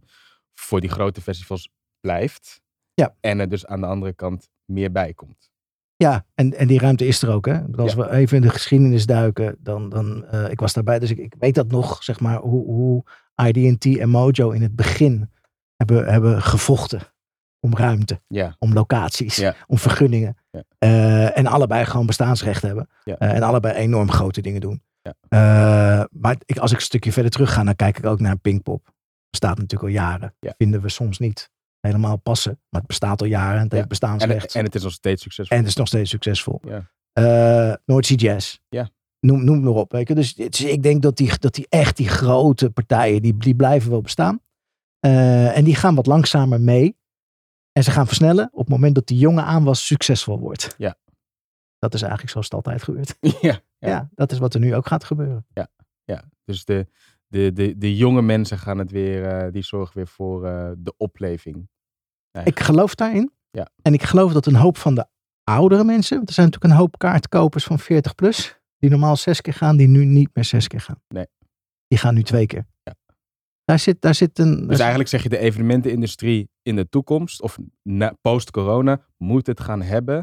voor 0.54 0.82
die 0.82 0.90
grote 0.90 1.22
festivals 1.22 1.70
blijft. 2.00 2.62
Ja. 2.94 3.16
En 3.20 3.40
er 3.40 3.50
dus 3.50 3.66
aan 3.66 3.82
de 3.82 3.88
andere 3.88 4.14
kant 4.14 4.50
meer 4.66 4.92
bij 4.92 5.14
komt. 5.14 5.54
Ja, 5.98 6.26
en, 6.34 6.54
en 6.54 6.68
die 6.68 6.80
ruimte 6.80 7.08
is 7.08 7.22
er 7.22 7.30
ook. 7.34 7.46
Hè? 7.46 7.62
Als 7.76 7.93
we 7.93 8.12
even 8.12 8.36
in 8.38 8.43
de 8.43 8.50
geschiedenis 8.50 9.06
duiken, 9.06 9.56
dan, 9.60 9.89
dan 9.89 10.26
eh, 10.26 10.50
ik 10.50 10.60
was 10.60 10.74
daarbij, 10.74 11.00
dus 11.00 11.12
ik, 11.12 11.18
ik 11.18 11.36
weet 11.39 11.56
dat 11.56 11.68
nog, 11.68 12.04
zeg 12.04 12.20
maar, 12.20 12.38
hoe, 12.38 12.66
hoe 12.66 13.04
ID&T 13.46 13.86
en 13.98 14.10
Mojo 14.10 14.50
in 14.52 14.62
het 14.62 14.76
begin 14.76 15.30
hebben, 15.76 16.06
hebben 16.12 16.41
gevochten 16.41 17.02
om 17.60 17.76
ruimte, 17.76 18.22
Ja. 18.28 18.56
om 18.60 18.74
locaties, 18.74 19.36
Ja. 19.36 19.56
om 19.68 19.78
vergunningen. 19.78 20.38
Eh, 20.78 21.38
en 21.38 21.46
allebei 21.48 21.86
gewoon 21.86 22.06
bestaansrecht 22.06 22.62
hebben. 22.62 22.88
Eh, 23.04 23.34
en 23.34 23.43
allebei 23.43 23.74
enorm 23.76 24.12
grote 24.12 24.41
dingen 24.41 24.62
doen. 24.62 24.84
Ja. 25.02 25.14
Maar 26.12 26.36
ik, 26.46 26.58
als 26.58 26.72
ik 26.72 26.78
een 26.78 26.84
stukje 26.84 27.12
verder 27.12 27.32
terug 27.32 27.54
ga, 27.54 27.64
dan 27.64 27.76
kijk 27.76 27.98
ik 27.98 28.06
ook 28.06 28.20
naar 28.20 28.38
Pinkpop. 28.38 28.93
Bestaat 29.30 29.58
natuurlijk 29.58 29.84
al 29.84 29.96
jaren. 30.04 30.36
Ja. 30.39 30.54
Vinden 30.58 30.82
we 30.82 30.89
soms 30.89 31.20
niet 31.20 31.50
helemaal 31.86 32.18
passen. 32.18 32.60
Maar 32.70 32.80
het 32.80 32.90
bestaat 32.90 33.22
al 33.22 33.28
jaren 33.28 33.58
en 33.58 33.64
het 33.64 33.72
Ja. 33.72 33.78
heeft 33.78 33.82
En, 33.84 33.88
bestaansrecht. 33.88 34.56
en 34.56 34.64
het 34.64 34.76
is 34.76 34.84
nog 34.84 34.92
steeds 34.92 35.22
succesvol. 35.22 35.58
En 35.58 35.64
het 35.64 35.72
is 35.72 35.78
nog 35.78 35.88
steeds 35.88 36.10
succesvol. 36.10 36.62
Ja. 36.68 36.92
Eh 37.12 38.00
Jazz. 38.00 38.58
Ja. 38.70 38.90
Noem, 39.20 39.44
noem 39.44 39.64
maar 39.64 39.74
op. 39.74 39.92
Weet 39.92 40.08
je. 40.08 40.16
Dus, 40.16 40.36
het 40.36 40.60
ik 40.60 40.84
denk 40.84 41.02
dat 41.02 41.18
die, 41.18 41.40
dat 41.40 41.54
die 41.54 41.66
echt 41.70 41.98
die 41.98 42.08
grote 42.08 42.70
partijen, 42.70 43.22
die, 43.22 43.38
die 43.38 43.56
blijven 43.56 43.90
wel 43.92 44.02
bestaan. 44.02 44.40
Eh, 45.00 45.58
en 45.58 45.64
die 45.64 45.76
gaan 45.76 45.96
wat 45.96 46.06
langzamer 46.06 46.62
mee. 46.62 46.98
En 47.72 47.84
ze 47.84 47.92
gaan 47.92 48.08
versnellen 48.08 48.50
op 48.52 48.60
het 48.60 48.70
moment 48.70 48.96
dat 48.96 49.08
die 49.08 49.18
jonge 49.18 49.42
aanwas 49.42 49.86
succesvol 49.86 50.40
wordt. 50.40 50.76
Ja. 50.78 50.98
Dat 51.80 51.94
is 51.94 52.02
eigenlijk 52.02 52.32
zoals 52.32 52.46
het 52.46 52.56
altijd 52.56 52.84
gebeurt. 52.84 53.18
ja. 53.22 53.60
Ja. 53.78 53.90
Ja. 53.90 54.10
dat 54.16 54.32
is 54.32 54.38
wat 54.38 54.54
er 54.54 54.60
nu 54.60 54.76
ook 54.76 54.88
gaat 54.88 55.04
gebeuren. 55.04 55.46
Ja, 55.54 56.24
dus 56.44 56.66
de, 56.66 56.88
de, 57.28 57.54
de, 57.54 57.78
de 57.78 57.96
jonge 57.96 58.22
mensen 58.22 58.58
gaan 58.58 58.78
het 58.78 58.92
weer, 58.92 59.26
eh, 59.26 59.52
die 59.52 59.64
zorgen 59.64 59.98
weer 59.98 60.08
voor 60.08 60.42
de 60.78 60.94
opleving. 60.98 61.70
Ik 62.44 62.60
geloof 62.60 62.96
daarin. 62.96 63.32
Ja. 63.52 63.70
En 63.82 63.94
ik 63.94 64.04
geloof 64.04 64.34
dat 64.34 64.46
een 64.46 64.56
hoop 64.56 64.78
van 64.78 64.96
de 64.96 65.06
oudere 65.44 65.84
mensen, 65.84 66.16
want 66.18 66.28
er 66.28 66.34
zijn 66.34 66.46
natuurlijk 66.46 66.74
een 66.74 66.80
hoop 66.80 66.98
kaartkopers 66.98 67.64
van 67.64 67.80
40 67.80 68.16
plus, 68.16 68.60
die 68.78 68.90
normaal 68.90 69.16
zes 69.16 69.42
keer 69.42 69.54
gaan, 69.54 69.78
die 69.78 69.88
nu 69.88 70.06
niet 70.06 70.30
meer 70.34 70.44
zes 70.46 70.68
keer 70.68 70.82
gaan. 70.82 71.02
Nee. 71.08 71.26
Die 71.88 71.98
gaan 71.98 72.14
nu 72.14 72.24
twee 72.24 72.46
keer. 72.46 72.66
Ja. 72.84 72.96
Daar 73.64 73.80
zit, 73.80 74.02
daar 74.02 74.16
zit 74.16 74.40
een. 74.40 74.56
Dus 74.60 74.68
zit- 74.70 74.80
eigenlijk 74.80 75.10
zeg 75.10 75.24
je 75.24 75.30
de 75.30 75.38
evenementenindustrie 75.38 76.50
in 76.62 76.76
de 76.76 76.90
toekomst, 76.90 77.42
of 77.42 77.58
na, 77.84 78.14
post-corona, 78.22 79.06
moet 79.18 79.48
het 79.48 79.60
gaan 79.60 79.82
hebben. 79.82 80.16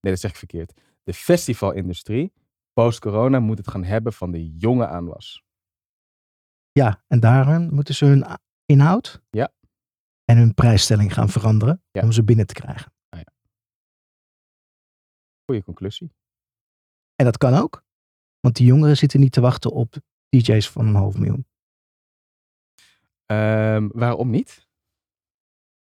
Nee, 0.00 0.12
dat 0.12 0.20
zeg 0.20 0.30
ik 0.30 0.36
verkeerd. 0.36 0.80
De 1.02 1.12
festivalindustrie, 1.14 2.32
post-corona, 2.72 3.40
moet 3.40 3.58
het 3.58 3.68
gaan 3.68 3.84
hebben 3.84 4.12
van 4.12 4.30
de 4.30 4.50
jonge 4.56 4.86
aanwas. 4.86 5.42
Ja, 6.72 7.04
en 7.08 7.20
daarom 7.20 7.74
moeten 7.74 7.94
ze 7.94 8.04
hun 8.04 8.24
inhoud 8.66 9.20
Ja. 9.30 9.52
En 10.30 10.36
hun 10.36 10.54
prijsstelling 10.54 11.12
gaan 11.14 11.28
veranderen 11.28 11.82
Ja. 11.90 12.02
om 12.02 12.12
ze 12.12 12.22
binnen 12.24 12.46
te 12.46 12.54
krijgen. 12.54 12.92
Goeie 15.44 15.64
conclusie. 15.64 16.12
En 17.14 17.24
dat 17.24 17.38
kan 17.38 17.54
ook, 17.54 17.84
want 18.40 18.56
die 18.56 18.66
jongeren 18.66 18.96
zitten 18.96 19.20
niet 19.20 19.32
te 19.32 19.40
wachten 19.40 19.70
op 19.70 19.94
DJ's 20.28 20.70
van 20.70 20.86
een 20.86 20.94
half 20.94 21.16
miljoen. 21.16 21.46
Ehm, 23.26 23.88
waarom 23.92 24.30
niet? 24.30 24.68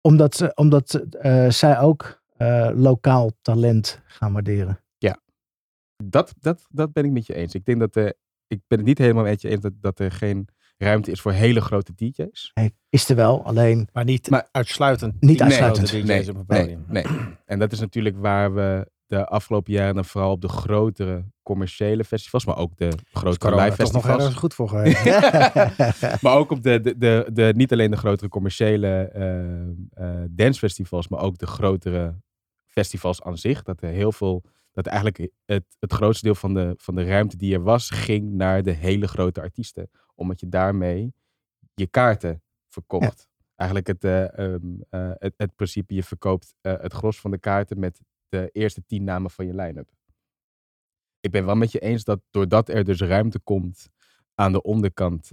Omdat, 0.02 0.56
omdat 0.56 0.94
eh, 0.94 1.50
zij 1.50 1.80
ook 1.80 2.24
eh, 2.30 2.70
lokaal 2.74 3.32
talent 3.42 4.02
gaan 4.06 4.34
waarderen. 4.34 4.84
Dat, 6.06 6.34
dat, 6.40 6.68
dat 6.70 6.94
ben 6.94 7.06
ik 7.06 7.12
met 7.12 7.26
je 7.26 7.34
eens. 7.34 7.54
Ik 7.54 7.66
denk 7.66 7.80
dat 7.80 7.96
er, 7.96 8.14
ik 8.48 8.62
ben 8.68 8.78
het 8.78 8.88
niet 8.88 8.98
helemaal 8.98 9.24
met 9.24 9.42
je 9.42 9.50
eens 9.50 9.62
dat, 9.62 9.74
dat 9.82 10.00
er 10.00 10.12
geen 10.12 10.48
ruimte 10.84 11.12
is 11.12 11.22
voor 11.22 11.32
hele 11.32 11.62
grote 11.62 11.94
DJ's. 11.96 12.52
Hey, 12.54 12.72
is 12.90 13.10
er 13.10 13.16
wel, 13.16 13.44
alleen 13.46 13.88
Maar 13.94 14.04
niet 14.04 14.30
Maar- 14.30 14.48
uitsluitend. 14.52 15.22
Niet 15.22 15.42
uitsluitend. 15.42 15.90
grote 15.90 16.06
Nee, 16.06 16.20
DJ's 16.20 16.30
op 16.30 16.48
nee, 16.48 16.78
nee. 16.88 17.06
En 17.46 17.60
dat 17.60 17.72
is 17.72 17.80
natuurlijk 17.80 18.16
waar 18.18 18.54
we 18.54 18.92
de 19.08 19.26
afgelopen 19.28 19.74
jaren 19.74 19.96
dan 19.96 20.06
vooral 20.06 20.32
op 20.32 20.42
de 20.42 20.48
grotere 20.48 21.26
commerciële 21.44 22.04
festivals, 22.04 22.46
maar 22.46 22.58
ook 22.58 22.78
de 22.78 22.90
grotere 23.12 23.38
Corona 23.38 23.64
live 23.66 23.78
toch 23.78 23.92
nog 23.92 24.06
festivals. 24.06 24.18
ergens 24.22 24.40
goed 24.40 24.54
voor 24.54 24.70
geweest. 24.70 25.04
Maar 26.24 26.36
ook 26.36 26.52
op 26.52 26.64
de, 26.64 26.80
de, 26.82 26.98
de, 26.98 27.30
de, 27.34 27.54
niet 27.56 27.72
alleen 27.72 27.92
de 27.92 27.98
grotere 27.98 28.30
commerciële 28.30 28.88
eh 29.14 29.52
eh, 29.94 30.22
dancefestivals, 30.30 31.08
maar 31.08 31.20
ook 31.20 31.38
de 31.38 31.48
grotere 31.48 32.16
festivals 32.66 33.22
aan 33.24 33.38
zich. 33.38 33.64
Dat 33.64 33.82
er 33.82 33.90
heel 33.90 34.12
veel, 34.12 34.44
dat 34.74 34.86
eigenlijk 34.86 35.32
het, 35.46 35.66
het 35.80 35.94
grootste 35.94 36.26
deel 36.26 36.36
van 36.36 36.54
de, 36.54 36.74
van 36.78 36.96
de 36.96 37.04
ruimte 37.04 37.38
die 37.38 37.54
er 37.54 37.64
was, 37.64 37.90
ging 37.90 38.32
naar 38.32 38.64
de 38.64 38.72
hele 38.72 39.08
grote 39.08 39.42
artiesten. 39.42 39.90
Omdat 40.16 40.40
je 40.40 40.50
daarmee 40.50 41.14
je 41.74 41.88
kaarten 41.88 42.42
verkocht. 42.68 43.28
Eigenlijk 43.56 43.88
het, 43.88 44.04
eh, 44.04 44.38
ehm, 44.38 44.82
eh, 44.90 45.12
het, 45.14 45.34
het 45.38 45.56
principe, 45.56 45.94
je 45.94 46.04
verkoopt 46.04 46.56
eh, 46.62 46.82
het 46.82 46.94
gros 46.94 47.20
van 47.20 47.32
de 47.32 47.40
kaarten 47.40 47.80
met 47.80 48.02
de 48.30 48.50
eerste 48.52 48.86
tien 48.86 49.04
namen 49.04 49.32
van 49.32 49.46
je 49.46 49.56
line-up. 49.56 49.90
Ik 51.20 51.32
ben 51.32 51.46
wel 51.46 51.56
met 51.56 51.72
je 51.72 51.80
eens 51.80 52.04
dat 52.04 52.22
doordat 52.30 52.70
er 52.70 52.84
dus 52.84 53.00
ruimte 53.00 53.40
komt 53.40 53.90
aan 54.36 54.52
de 54.52 54.62
onderkant, 54.62 55.32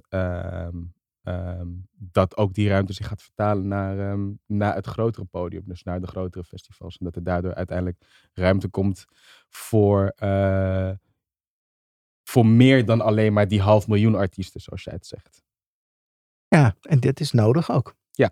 ehm, 1.22 1.68
dat 1.90 2.36
ook 2.36 2.54
die 2.54 2.68
ruimte 2.68 2.92
zich 2.92 3.06
gaat 3.06 3.22
vertalen 3.22 3.68
naar, 3.68 4.10
ehm, 4.10 4.30
naar 4.46 4.74
het 4.74 4.86
grotere 4.86 5.24
podium, 5.24 5.62
dus 5.66 5.82
naar 5.82 6.00
de 6.00 6.06
grotere 6.06 6.44
festivals. 6.44 6.96
En 6.98 7.04
dat 7.04 7.16
er 7.16 7.22
daardoor 7.22 7.54
uiteindelijk 7.54 8.28
ruimte 8.32 8.68
komt 8.68 9.04
voor, 9.48 10.12
eh, 10.16 10.90
voor 12.22 12.46
meer 12.46 12.84
dan 12.84 13.00
alleen 13.00 13.32
maar 13.32 13.48
die 13.48 13.60
half 13.60 13.88
miljoen 13.88 14.14
artiesten, 14.14 14.60
zoals 14.60 14.84
jij 14.84 14.94
het 14.94 15.06
zegt. 15.06 15.42
Ja, 16.48 16.76
en 16.80 17.00
dit 17.00 17.20
is 17.20 17.32
nodig 17.32 17.70
ook. 17.70 17.94
Ja. 18.10 18.30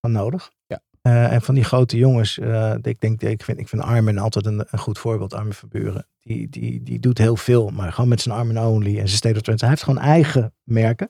Van 0.00 0.12
nodig. 0.12 0.52
Ja. 0.66 0.82
Eh, 1.00 1.32
en 1.32 1.42
van 1.42 1.54
die 1.54 1.64
grote 1.64 1.96
jongens, 1.96 2.38
eh, 2.38 2.74
ik 2.82 3.00
denk, 3.00 3.22
ik 3.22 3.42
vind, 3.42 3.58
ik 3.58 3.68
vind 3.68 3.82
Armin 3.82 4.18
altijd 4.18 4.46
een, 4.46 4.66
een 4.70 4.78
goed 4.78 4.98
voorbeeld, 4.98 5.34
Armin 5.34 5.52
van 5.52 5.68
Buren. 5.68 6.06
Die, 6.20 6.48
die, 6.48 6.82
die 6.82 6.98
doet 6.98 7.18
heel 7.18 7.36
veel, 7.36 7.68
maar 7.68 7.92
gewoon 7.92 8.08
met 8.08 8.20
zijn 8.20 8.34
Armin 8.34 8.58
Only 8.58 8.88
en 8.88 9.08
zijn 9.08 9.08
State 9.08 9.34
of 9.34 9.42
Trance. 9.42 9.64
Hij 9.64 9.74
heeft 9.74 9.84
gewoon 9.84 10.02
eigen 10.02 10.54
merken. 10.62 11.08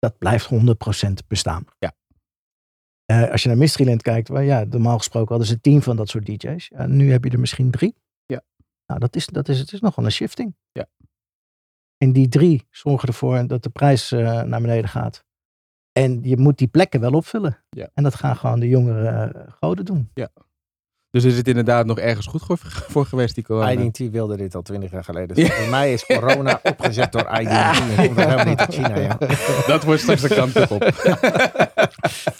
Dat 0.00 0.18
blijft 0.18 0.50
100% 0.50 1.26
bestaan. 1.28 1.64
Ja. 1.78 1.94
Eh, 3.04 3.30
als 3.30 3.42
je 3.42 3.48
naar 3.48 3.58
Mysteryland 3.58 4.02
kijkt, 4.02 4.28
waar 4.28 4.44
ja, 4.44 4.64
normaal 4.64 4.96
gesproken 4.96 5.28
hadden 5.28 5.46
ze 5.46 5.60
tien 5.60 5.82
van 5.82 5.96
dat 5.96 6.08
soort 6.08 6.26
DJ's. 6.26 6.68
Ja, 6.68 6.86
nu 6.86 7.10
heb 7.10 7.24
je 7.24 7.30
er 7.30 7.40
misschien 7.40 7.70
drie. 7.70 7.94
Ja. 8.26 8.42
Nou, 8.86 9.00
dat 9.00 9.16
is, 9.16 9.26
dat 9.26 9.48
is, 9.48 9.58
het 9.58 9.72
is 9.72 9.80
nog 9.80 9.94
wel 9.94 10.04
een 10.04 10.12
shifting. 10.12 10.54
Ja. 10.72 10.86
En 11.96 12.12
die 12.12 12.28
drie 12.28 12.66
zorgen 12.70 13.08
ervoor 13.08 13.46
dat 13.46 13.62
de 13.62 13.70
prijs 13.70 14.12
eh, 14.12 14.42
naar 14.42 14.60
beneden 14.60 14.88
gaat. 14.88 15.24
En 15.92 16.22
je 16.22 16.36
moet 16.36 16.58
die 16.58 16.68
plekken 16.68 17.00
wel 17.00 17.12
opvullen. 17.12 17.64
Ja. 17.70 17.90
En 17.94 18.02
dat 18.02 18.14
gaan 18.14 18.36
gewoon 18.36 18.60
de 18.60 18.68
jongere 18.68 19.32
uh, 19.34 19.52
goden 19.52 19.84
doen. 19.84 20.10
Dus 21.10 21.24
is 21.24 21.36
het 21.36 21.48
inderdaad 21.48 21.86
nog 21.86 21.98
ergens 21.98 22.26
goed 22.26 22.42
voor, 22.46 22.58
voor 22.62 23.06
geweest, 23.06 23.34
die 23.34 23.44
corona? 23.44 23.70
IDT 23.70 24.10
wilde 24.10 24.36
dit 24.36 24.54
al 24.54 24.62
twintig 24.62 24.90
jaar 24.90 25.04
geleden. 25.04 25.36
Dus 25.36 25.52
Voor 25.52 25.68
mij 25.68 25.92
is 25.92 26.06
corona 26.06 26.60
opgezet 26.72 27.12
door 27.12 27.28
IDT. 27.40 27.48
En 27.50 27.96
komt 28.06 28.18
er 28.18 28.24
helemaal 28.24 28.44
niet 28.44 28.58
uit 28.58 28.74
China. 28.74 28.98
Ja. 28.98 29.18
Dat 29.66 29.84
wordt 29.84 30.00
straks 30.00 30.20
de 30.22 30.28
kant 30.34 30.70
op. 30.70 30.80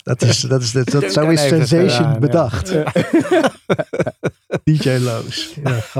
Dat 0.03 0.23
is, 0.23 0.41
dat 0.41 0.63
is, 0.63 0.73
dat, 0.73 0.91
dat, 0.91 1.13
zo 1.13 1.29
is 1.29 1.41
Sensation 1.49 1.91
gedaan, 1.91 2.13
ja. 2.13 2.19
bedacht. 2.19 2.73
DJ 4.65 4.91
Loos. 4.99 5.55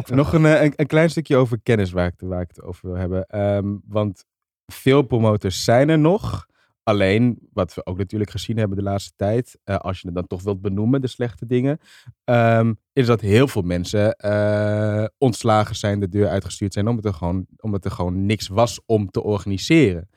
Nog 0.07 0.33
een, 0.33 0.47
eh, 0.47 0.63
een, 0.63 0.73
een 0.77 0.87
klein 0.87 1.11
stukje 1.11 1.37
over 1.37 1.61
kennis 1.63 1.91
waar 1.91 2.07
ik, 2.07 2.13
het- 2.17 2.29
waar 2.29 2.41
ik 2.41 2.49
het 2.49 2.63
over 2.63 2.89
wil 2.89 2.97
hebben. 2.97 3.27
Ehm, 3.27 3.67
want 3.89 4.25
veel 4.67 5.03
promotors 5.03 5.65
zijn 5.65 5.89
er 5.89 5.99
nog. 5.99 6.47
Alleen, 6.83 7.49
wat 7.53 7.75
we 7.75 7.87
ook 7.87 7.99
natuurlijk 7.99 8.31
gezien 8.31 8.57
hebben 8.57 8.77
de 8.77 8.83
laatste 8.83 9.13
tijd, 9.17 9.59
eh, 9.65 9.77
als 9.77 10.01
je 10.01 10.07
het 10.07 10.17
dan 10.17 10.27
toch 10.27 10.43
wilt 10.43 10.61
benoemen, 10.61 11.01
de 11.01 11.07
slechte 11.07 11.47
dingen, 11.47 11.79
ehm, 12.25 12.75
is 12.93 13.07
dat 13.07 13.21
heel 13.21 13.49
veel 13.49 13.63
mensen 13.63 14.17
eh, 14.17 15.05
ontslagen 15.19 15.77
zijn, 15.77 16.01
de 16.01 16.09
deur 16.09 16.29
uitgestuurd 16.29 16.73
zijn, 16.73 16.89
omdat 16.89 17.05
er 17.05 17.15
gewoon, 17.15 17.47
omdat 17.57 17.85
er 17.85 17.91
gewoon 17.91 18.27
niks 18.27 18.49
was 18.49 18.81
om 18.87 19.11
te 19.11 19.23
organiseren. 19.23 20.09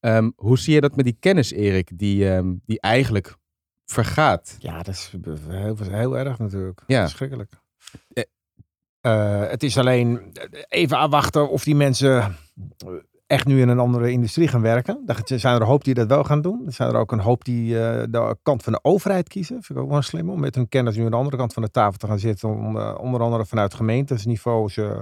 Ehm, 0.00 0.30
hoe 0.36 0.58
zie 0.58 0.74
je 0.74 0.80
dat 0.80 0.96
met 0.96 1.04
die 1.04 1.16
kennis, 1.20 1.52
Erik, 1.52 1.98
die, 1.98 2.30
ehm, 2.30 2.54
die 2.64 2.80
eigenlijk 2.80 3.36
vergaat? 3.84 4.56
Ja, 4.58 4.76
dat 4.76 4.94
is 4.94 5.12
heel, 5.48 5.76
heel 5.76 6.18
erg 6.18 6.38
natuurlijk. 6.38 6.82
Ja. 6.86 7.02
Verschrikkelijk. 7.02 7.52
Eh. 8.12 8.24
Eh, 9.00 9.48
het 9.48 9.62
is 9.62 9.78
alleen 9.78 10.32
even 10.68 10.96
afwachten 10.96 11.50
of 11.50 11.64
die 11.64 11.74
mensen 11.74 12.36
echt 13.26 13.46
nu 13.46 13.60
in 13.60 13.68
een 13.68 13.78
andere 13.78 14.10
industrie 14.10 14.48
gaan 14.48 14.60
werken. 14.60 15.02
Er 15.06 15.38
zijn 15.38 15.54
er 15.54 15.60
een 15.60 15.66
hoop 15.66 15.84
die 15.84 15.94
dat 15.94 16.08
wel 16.08 16.24
gaan 16.24 16.42
doen. 16.42 16.62
Er 16.66 16.72
zijn 16.72 16.88
er 16.88 16.96
ook 16.96 17.12
een 17.12 17.20
hoop 17.20 17.44
die 17.44 17.80
eh, 17.80 18.02
de 18.10 18.36
kant 18.42 18.62
van 18.62 18.72
de 18.72 18.78
overheid 18.82 19.28
kiezen. 19.28 19.62
Vind 19.62 19.78
ik 19.78 19.84
ook 19.84 19.90
wel 19.90 20.02
slim 20.02 20.30
om 20.30 20.40
met 20.40 20.54
hun 20.54 20.68
kennis 20.68 20.96
nu 20.96 21.04
aan 21.04 21.10
de 21.10 21.16
andere 21.16 21.36
kant 21.36 21.52
van 21.52 21.62
de 21.62 21.70
tafel 21.70 21.98
te 21.98 22.06
gaan 22.06 22.18
zitten. 22.18 22.48
Om 22.48 22.78
eh, 22.78 22.94
onder 23.00 23.20
andere 23.20 23.46
vanuit 23.46 23.74
gemeentesniveaus 23.74 24.76
eh, 24.76 25.00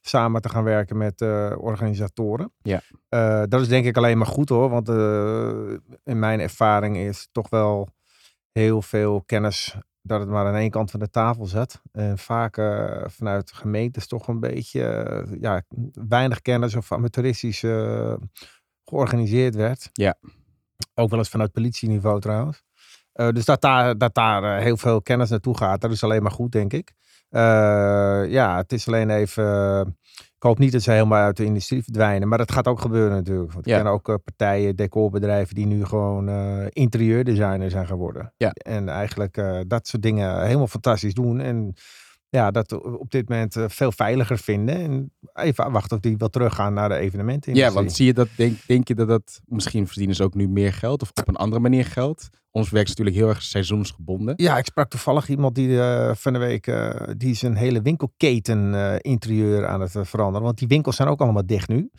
samen 0.00 0.40
te 0.40 0.48
gaan 0.48 0.64
werken 0.64 0.96
met 0.96 1.20
organisatoren. 1.58 2.52
Ja. 2.62 2.82
Dat 3.46 3.60
is 3.60 3.68
denk 3.68 3.84
ik 3.84 3.96
alleen 3.96 4.18
maar 4.18 4.26
goed 4.26 4.48
hoor. 4.48 4.68
Want 4.68 4.88
in 6.04 6.18
mijn 6.18 6.40
ervaring 6.40 6.96
is 6.96 7.28
toch 7.32 7.48
wel 7.48 7.88
heel 8.52 8.82
veel 8.82 9.22
kennis 9.26 9.76
dat 10.06 10.20
het 10.20 10.28
maar 10.28 10.46
aan 10.46 10.54
één 10.54 10.70
kant 10.70 10.90
van 10.90 11.00
de 11.00 11.10
tafel 11.10 11.46
zat. 11.46 11.80
En 11.92 12.18
vaak 12.18 12.56
eh, 12.56 13.02
vanuit 13.06 13.52
gemeentes 13.52 14.06
toch 14.06 14.28
een 14.28 14.40
beetje 14.40 14.84
eh, 14.84 15.40
ja, 15.40 15.62
weinig 16.08 16.42
kennis 16.42 16.74
of 16.74 16.92
amateuristisch 16.92 17.62
eh, 17.62 18.14
georganiseerd 18.84 19.54
werd. 19.54 19.90
Ja. 19.92 20.14
Ook 20.94 21.10
wel 21.10 21.18
eens 21.18 21.28
vanuit 21.28 21.52
politieniveau 21.52 22.20
trouwens. 22.20 22.64
Dus 23.12 23.44
dat 23.44 23.60
daar, 23.60 23.98
dat 23.98 24.14
daar 24.14 24.60
heel 24.60 24.76
veel 24.76 25.02
kennis 25.02 25.30
naartoe 25.30 25.56
gaat, 25.56 25.80
dat 25.80 25.90
is 25.90 26.04
alleen 26.04 26.22
maar 26.22 26.32
goed, 26.32 26.52
denk 26.52 26.72
ik. 26.72 26.92
Ja, 28.28 28.56
het 28.56 28.72
is 28.72 28.86
alleen 28.86 29.10
even. 29.10 29.96
Ik 30.46 30.52
hoop 30.52 30.60
niet 30.64 30.72
dat 30.72 30.82
ze 30.82 30.90
helemaal 30.90 31.22
uit 31.24 31.36
de 31.36 31.44
industrie 31.44 31.82
verdwijnen, 31.82 32.28
maar 32.28 32.38
dat 32.38 32.52
gaat 32.52 32.66
ook 32.66 32.80
gebeuren 32.80 33.16
natuurlijk. 33.16 33.52
Want 33.52 33.66
Ja. 33.66 33.76
ken 33.76 33.86
ook 33.86 34.08
eh, 34.08 34.14
partijen, 34.24 34.76
decorbedrijven 34.76 35.54
die 35.54 35.66
nu 35.66 35.84
gewoon 35.84 36.28
eh 36.28 36.66
interieurdesigner 36.68 37.70
zijn 37.70 37.86
geworden. 37.86 38.32
Ja. 38.36 38.50
En 38.50 38.88
eigenlijk 38.88 39.36
eh, 39.36 39.60
dat 39.66 39.86
soort 39.86 40.02
dingen 40.02 40.44
helemaal 40.44 40.66
fantastisch 40.66 41.14
doen. 41.14 41.40
En 41.40 41.74
ja, 42.36 42.50
dat 42.50 42.72
op 42.82 43.10
dit 43.10 43.28
moment 43.28 43.56
eh, 43.56 43.64
veel 43.68 43.92
veiliger 43.92 44.38
vinden. 44.38 44.76
En 44.76 45.12
even 45.32 45.64
afwachten 45.64 45.96
of 45.96 46.02
die 46.02 46.16
wel 46.16 46.28
teruggaan 46.28 46.74
naar 46.74 46.88
de 46.88 46.96
evenementen. 46.96 47.54
Ja, 47.54 47.72
want 47.72 47.92
zie 47.92 48.06
je 48.06 48.14
dat, 48.14 48.28
denk, 48.36 48.58
denk 48.66 48.88
je 48.88 48.94
dat 48.94 49.08
dat, 49.08 49.40
misschien 49.44 49.86
verdienen 49.86 50.16
ze 50.16 50.22
ook 50.22 50.34
nu 50.34 50.48
meer 50.48 50.72
geld 50.72 51.02
of 51.02 51.10
op 51.14 51.28
een 51.28 51.36
andere 51.36 51.60
manier 51.60 51.84
geld? 51.84 52.28
Ons 52.50 52.70
werk 52.70 52.84
is 52.84 52.88
natuurlijk 52.88 53.16
heel 53.16 53.28
erg 53.28 53.42
seizoensgebonden. 53.42 54.34
Ja, 54.36 54.58
ik 54.58 54.64
sprak 54.64 54.90
toevallig 54.90 55.28
iemand 55.28 55.54
die 55.54 55.80
eh, 55.80 56.14
van 56.14 56.32
de 56.32 56.38
week, 56.38 56.66
eh, 56.66 56.90
die 57.16 57.34
zijn 57.34 57.56
hele 57.56 57.82
winkelketen 57.82 58.74
interieur 59.00 59.66
aan 59.66 59.80
het 59.80 59.94
veranderen. 60.00 60.42
Want 60.42 60.58
die 60.58 60.68
winkels 60.68 60.96
zijn 60.96 61.08
ook 61.08 61.20
allemaal 61.20 61.46
dicht 61.46 61.68
nu. 61.68 61.90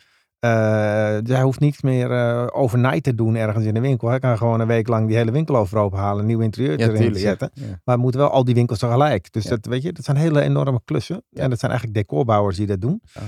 Dus 1.22 1.34
hij 1.36 1.42
hoeft 1.42 1.60
niets 1.60 1.82
meer 1.82 2.10
eh, 2.12 2.46
overnight 2.52 3.02
te 3.02 3.14
doen 3.14 3.34
ergens 3.36 3.64
in 3.64 3.74
de 3.74 3.80
winkel. 3.80 4.08
Hij 4.08 4.18
kan 4.18 4.36
gewoon 4.38 4.60
een 4.60 4.66
week 4.66 4.88
lang 4.88 5.06
die 5.06 5.16
hele 5.16 5.30
winkel 5.30 5.56
overhoop 5.56 5.92
halen, 5.94 6.20
een 6.20 6.26
nieuw 6.26 6.40
interieur 6.40 6.78
erin 6.80 7.14
zetten. 7.14 7.50
Ja. 7.54 7.64
Maar 7.66 7.94
het 7.94 8.02
moeten 8.02 8.20
wel 8.20 8.30
al 8.30 8.44
die 8.44 8.54
winkels 8.54 8.78
tegelijk. 8.78 9.32
Dus 9.32 9.44
Ja. 9.44 9.50
dat, 9.50 9.66
weet 9.66 9.82
je, 9.82 9.92
dat 9.92 10.04
zijn 10.04 10.16
hele 10.16 10.40
enorme 10.40 10.80
klussen. 10.84 11.22
En 11.32 11.50
dat 11.50 11.58
zijn 11.58 11.70
eigenlijk 11.70 12.00
decorbouwers 12.00 12.56
die 12.56 12.66
dat 12.66 12.80
doen. 12.80 13.02
Ah. 13.14 13.22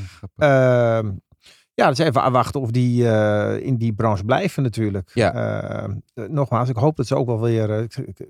Ehm, 0.99 1.11
ja, 1.75 1.89
dus 1.89 1.99
even 1.99 2.23
afwachten 2.23 2.61
of 2.61 2.71
die 2.71 3.09
eh, 3.09 3.67
in 3.67 3.77
die 3.77 3.93
branche 3.93 4.25
blijven 4.25 4.63
natuurlijk. 4.63 5.11
Ehm, 5.15 5.93
eh, 6.15 6.25
nogmaals, 6.29 6.69
ik 6.69 6.77
hoop 6.77 6.97
dat 6.97 7.07
ze 7.07 7.17
ook 7.17 7.27
wel 7.27 7.41
weer... 7.41 7.71
ik, 7.71 7.97
ik- 7.97 8.29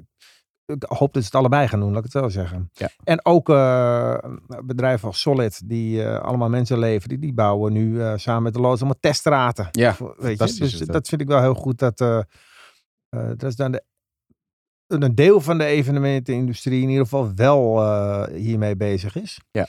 ik 0.70 0.84
hoop 0.88 1.12
dat 1.12 1.22
ze 1.22 1.28
het 1.28 1.34
allebei 1.34 1.68
gaan 1.68 1.80
doen, 1.80 1.92
laat 1.92 2.04
ik 2.04 2.12
het 2.12 2.22
zo 2.22 2.28
zeggen. 2.28 2.70
Ja. 2.72 2.88
En 3.04 3.24
ook 3.24 3.48
eh, 3.48 4.18
bedrijven 4.64 5.08
als 5.08 5.20
Solid, 5.20 5.68
die 5.68 6.04
eh, 6.04 6.20
allemaal 6.20 6.48
mensen 6.48 6.78
leveren, 6.78 7.08
die, 7.08 7.18
die 7.18 7.32
bouwen 7.32 7.72
nu 7.72 8.02
eh, 8.02 8.12
samen 8.16 8.42
met 8.42 8.54
de 8.54 8.60
loods 8.60 8.80
allemaal 8.80 9.00
teststraten. 9.00 9.68
Ja, 9.70 9.96
weet 10.16 10.38
je? 10.38 10.58
Dus 10.58 10.78
dat. 10.78 10.88
dat 10.88 11.08
vind 11.08 11.20
ik 11.20 11.28
wel 11.28 11.40
heel 11.40 11.54
goed. 11.54 11.78
Dat, 11.78 11.98
dat 13.08 13.42
is 13.42 13.56
dan 13.56 13.72
de, 13.72 13.84
een 14.86 15.14
deel 15.14 15.40
van 15.40 15.58
de 15.58 15.64
evenementenindustrie 15.64 16.82
in 16.82 16.88
ieder 16.88 17.04
geval 17.04 17.34
wel 17.34 18.26
hiermee 18.26 18.76
bezig 18.76 19.16
is. 19.16 19.40
Ja. 19.50 19.68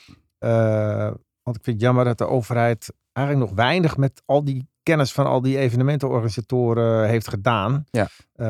Want 1.43 1.57
ik 1.57 1.63
vind 1.63 1.75
het 1.75 1.81
jammer 1.81 2.05
dat 2.05 2.17
de 2.17 2.27
overheid 2.27 2.93
eigenlijk 3.13 3.47
nog 3.47 3.57
weinig 3.57 3.97
met 3.97 4.21
al 4.25 4.43
die 4.43 4.69
kennis 4.83 5.11
van 5.11 5.25
al 5.25 5.41
die 5.41 5.57
evenementenorganisatoren 5.57 7.07
heeft 7.07 7.27
gedaan. 7.27 7.83
Ja. 7.89 8.07
Eh, 8.33 8.47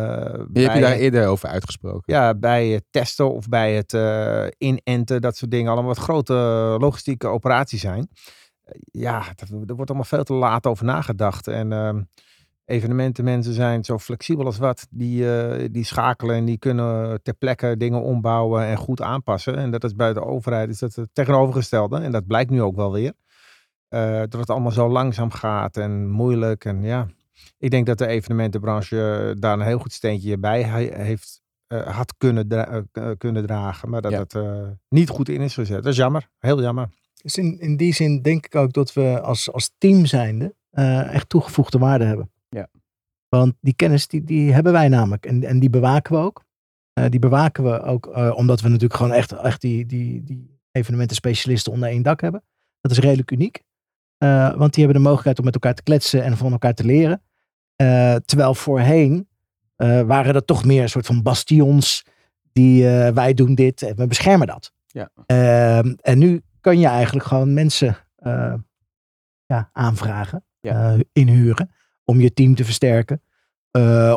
Je 0.53 0.59
hebt 0.62 0.74
je 0.74 0.80
daar 0.82 0.95
eerder 0.95 1.28
over 1.28 1.49
uitgesproken. 1.49 2.14
ja, 2.14 2.36
bij 2.36 2.68
het 2.68 2.84
testen 2.89 3.34
of 3.34 3.47
bij 3.47 3.74
het 3.76 3.93
eh, 3.93 4.47
inenten, 4.57 5.22
dat 5.22 5.38
soort 5.38 5.51
dingen. 5.51 5.72
Allemaal 5.72 5.93
wat 5.93 6.03
grote 6.03 6.34
logistieke 6.80 7.28
operaties 7.28 7.82
zijn. 7.82 8.07
Eh, 8.64 8.74
ja, 8.91 9.24
er 9.39 9.76
wordt 9.76 9.89
allemaal 9.89 10.03
veel 10.03 10.24
te 10.24 10.34
laat 10.34 10.68
over 10.68 10.86
nagedacht. 10.86 11.47
En 11.47 11.72
ehm, 11.72 12.01
Evenementenmensen 12.66 13.53
zijn 13.53 13.84
zo 13.84 13.97
flexibel 13.99 14.45
als 14.45 14.57
wat. 14.57 14.88
Die, 14.89 15.36
eh, 15.36 15.68
die 15.72 15.86
schakelen 15.86 16.36
en 16.36 16.45
die 16.45 16.57
kunnen 16.57 17.24
ter 17.24 17.34
plekke 17.34 17.78
dingen 17.78 18.01
ombouwen 18.01 18.66
en 18.66 18.78
goed 18.78 19.01
aanpassen. 19.01 19.55
En 19.55 19.72
dat 19.72 19.84
is 19.84 19.95
bij 19.95 20.14
de 20.14 20.26
overheid 20.26 20.70
is 20.70 20.80
dat 20.80 20.95
het 20.95 21.09
tegenovergestelde. 21.14 21.97
En 21.97 22.12
dat 22.12 22.28
blijkt 22.28 22.49
nu 22.49 22.62
ook 22.62 22.76
wel 22.76 22.91
weer. 22.91 23.14
Eh, 23.91 24.19
dat 24.19 24.33
het 24.33 24.49
allemaal 24.49 24.71
zo 24.71 24.89
langzaam 24.89 25.31
gaat 25.31 25.77
en 25.77 26.09
moeilijk. 26.09 26.65
En 26.65 26.83
ja, 26.83 27.07
ik 27.57 27.71
denk 27.71 27.85
dat 27.85 27.97
de 27.97 28.07
evenementenbranche 28.07 29.35
daar 29.39 29.53
een 29.53 29.65
heel 29.65 29.79
goed 29.79 29.93
steentje 29.93 30.37
bij 30.37 30.63
he- 30.63 31.03
heeft, 31.03 31.41
eh, 31.67 31.87
had 31.97 32.17
kunnen, 32.17 32.47
dra- 32.47 32.83
eh, 32.91 33.09
kunnen 33.17 33.45
dragen. 33.45 33.89
Maar 33.89 34.01
dat 34.01 34.11
Ja. 34.11 34.19
het 34.19 34.35
eh, 34.35 34.67
niet 34.89 35.09
goed 35.09 35.29
in 35.29 35.41
is 35.41 35.53
gezet. 35.53 35.83
Dat 35.83 35.91
is 35.91 35.97
jammer. 35.97 36.29
Heel 36.39 36.61
jammer. 36.61 36.89
Dus 37.21 37.37
in, 37.37 37.59
in 37.59 37.77
die 37.77 37.93
zin 37.93 38.21
denk 38.21 38.45
ik 38.45 38.55
ook 38.55 38.73
dat 38.73 38.93
we 38.93 39.21
als, 39.21 39.51
als 39.51 39.71
team 39.77 40.05
zijnde 40.05 40.55
eh, 40.69 41.13
echt 41.13 41.29
toegevoegde 41.29 41.77
waarde 41.77 42.05
hebben. 42.05 42.31
Ja. 42.49 42.67
Want 43.29 43.53
die 43.61 43.73
kennis 43.75 44.07
die, 44.07 44.23
die 44.23 44.53
hebben 44.53 44.71
wij 44.73 44.87
namelijk. 44.87 45.25
En, 45.25 45.43
en 45.43 45.59
die 45.59 45.69
bewaken 45.69 46.15
we 46.15 46.21
ook. 46.21 46.43
Eh, 46.93 47.05
die 47.09 47.19
bewaken 47.19 47.63
we 47.63 47.81
ook 47.81 48.07
eh, 48.07 48.31
omdat 48.35 48.61
we 48.61 48.67
natuurlijk 48.67 48.95
gewoon 48.99 49.11
echt, 49.13 49.31
echt 49.31 49.61
die, 49.61 49.85
die, 49.85 50.23
die 50.23 50.59
evenementen 50.71 51.15
specialisten 51.15 51.71
onder 51.71 51.89
één 51.89 52.01
dak 52.03 52.21
hebben. 52.21 52.43
Dat 52.81 52.91
is 52.91 52.99
redelijk 52.99 53.31
uniek. 53.31 53.63
Eh, 54.22 54.55
want 54.55 54.74
die 54.74 54.84
hebben 54.84 55.01
de 55.01 55.07
mogelijkheid 55.07 55.39
om 55.39 55.45
met 55.45 55.53
elkaar 55.53 55.74
te 55.74 55.84
kletsen 55.84 56.24
en 56.24 56.38
van 56.38 56.51
elkaar 56.51 56.74
te 56.74 56.86
leren. 56.86 57.22
Eh, 57.76 58.15
terwijl 58.15 58.55
voorheen 58.55 59.28
eh, 59.76 60.01
waren 60.01 60.34
dat 60.34 60.47
toch 60.47 60.65
meer 60.65 60.82
een 60.82 60.89
soort 60.89 61.05
van 61.05 61.22
bastions 61.22 62.05
die 62.53 62.84
wij 63.13 63.34
doen 63.34 63.55
dit 63.55 63.82
en 63.82 63.95
we 63.95 64.07
beschermen 64.07 64.47
dat. 64.47 64.72
Ja. 64.88 65.09
Ehm, 65.26 65.93
en 66.01 66.17
nu 66.17 66.41
kan 66.59 66.80
je 66.80 66.88
eigenlijk 66.88 67.26
gewoon 67.26 67.53
mensen 67.53 67.97
ja, 69.45 69.69
aanvragen, 69.74 70.45
Ja. 70.59 70.97
inhuren 71.13 71.72
om 72.03 72.22
je 72.22 72.34
team 72.34 72.55
te 72.55 72.65
versterken 72.65 73.22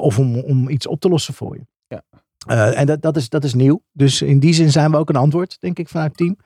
of 0.01 0.19
om, 0.19 0.39
om 0.39 0.69
iets 0.69 0.87
op 0.87 1.01
te 1.01 1.09
lossen 1.09 1.35
voor 1.35 1.57
je. 1.57 1.67
Ja. 1.87 2.73
En 2.73 2.87
dat, 2.87 3.03
dat, 3.03 3.17
is, 3.17 3.29
dat 3.29 3.45
is 3.45 3.55
nieuw. 3.55 3.83
Dus 3.93 4.23
in 4.23 4.39
die 4.39 4.55
zin 4.55 4.71
zijn 4.71 4.91
we 4.91 4.97
ook 4.97 5.09
een 5.09 5.17
antwoord, 5.17 5.61
denk 5.61 5.79
ik, 5.79 5.89
vanuit 5.89 6.09
het 6.09 6.19
team. 6.19 6.37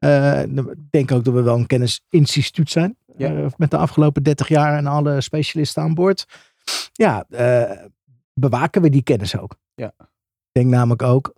Eh, 0.00 0.42
ik 0.42 0.90
denk 0.90 1.12
ook 1.12 1.24
dat 1.24 1.34
we 1.34 1.42
wel 1.42 1.56
een 1.58 1.66
kennisinstituut 1.66 2.70
zijn. 2.70 2.96
Ja. 3.16 3.34
Eh, 3.36 3.46
met 3.56 3.70
de 3.70 3.76
afgelopen 3.76 4.22
30 4.22 4.48
jaar 4.48 4.76
en 4.76 4.86
alle 4.86 5.20
specialisten 5.20 5.82
aan 5.82 5.94
boord. 5.94 6.26
Ja, 6.92 7.24
eh, 7.28 7.84
bewaken 8.34 8.82
we 8.82 8.90
die 8.90 9.02
kennis 9.02 9.36
ook. 9.38 9.54
Ja. 9.74 9.92
Ik 9.98 10.06
denk 10.52 10.66
namelijk 10.70 11.02
ook. 11.02 11.34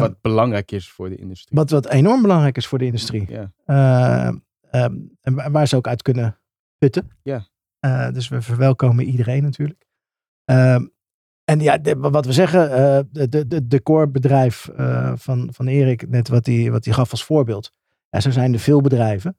Wat 0.00 0.20
belangrijk 0.20 0.72
is 0.72 0.90
voor 0.90 1.08
de 1.08 1.16
industrie. 1.16 1.58
wat, 1.58 1.70
wat 1.70 1.88
enorm 1.88 2.22
belangrijk 2.22 2.56
is 2.56 2.66
voor 2.66 2.78
de 2.78 2.84
industrie. 2.84 3.26
Ja. 3.30 3.52
Eh, 3.64 4.26
ehm, 4.70 4.96
en 5.20 5.34
wa- 5.34 5.50
waar 5.50 5.66
ze 5.68 5.76
ook 5.76 5.86
uit 5.88 6.02
kunnen 6.02 6.38
putten. 6.78 7.10
Ja. 7.22 7.46
Dus 8.10 8.28
we 8.28 8.42
verwelkomen 8.42 9.04
iedereen 9.04 9.42
natuurlijk. 9.42 9.84
En 11.46 11.60
ja, 11.60 11.80
wat 11.96 12.26
we 12.26 12.32
zeggen, 12.32 12.70
eh, 12.70 13.04
de, 13.10 13.28
de, 13.28 13.46
de 13.46 13.66
decorbedrijf 13.66 14.68
eh, 14.68 15.12
van, 15.16 15.48
van 15.52 15.66
Erik, 15.66 16.08
net 16.08 16.28
wat 16.28 16.46
hij 16.46 16.70
wat 16.70 16.86
gaf 16.88 17.10
als 17.10 17.24
voorbeeld. 17.24 17.72
Ja, 18.10 18.20
zo 18.20 18.30
zijn 18.30 18.52
er 18.52 18.58
veel 18.58 18.80
bedrijven. 18.80 19.38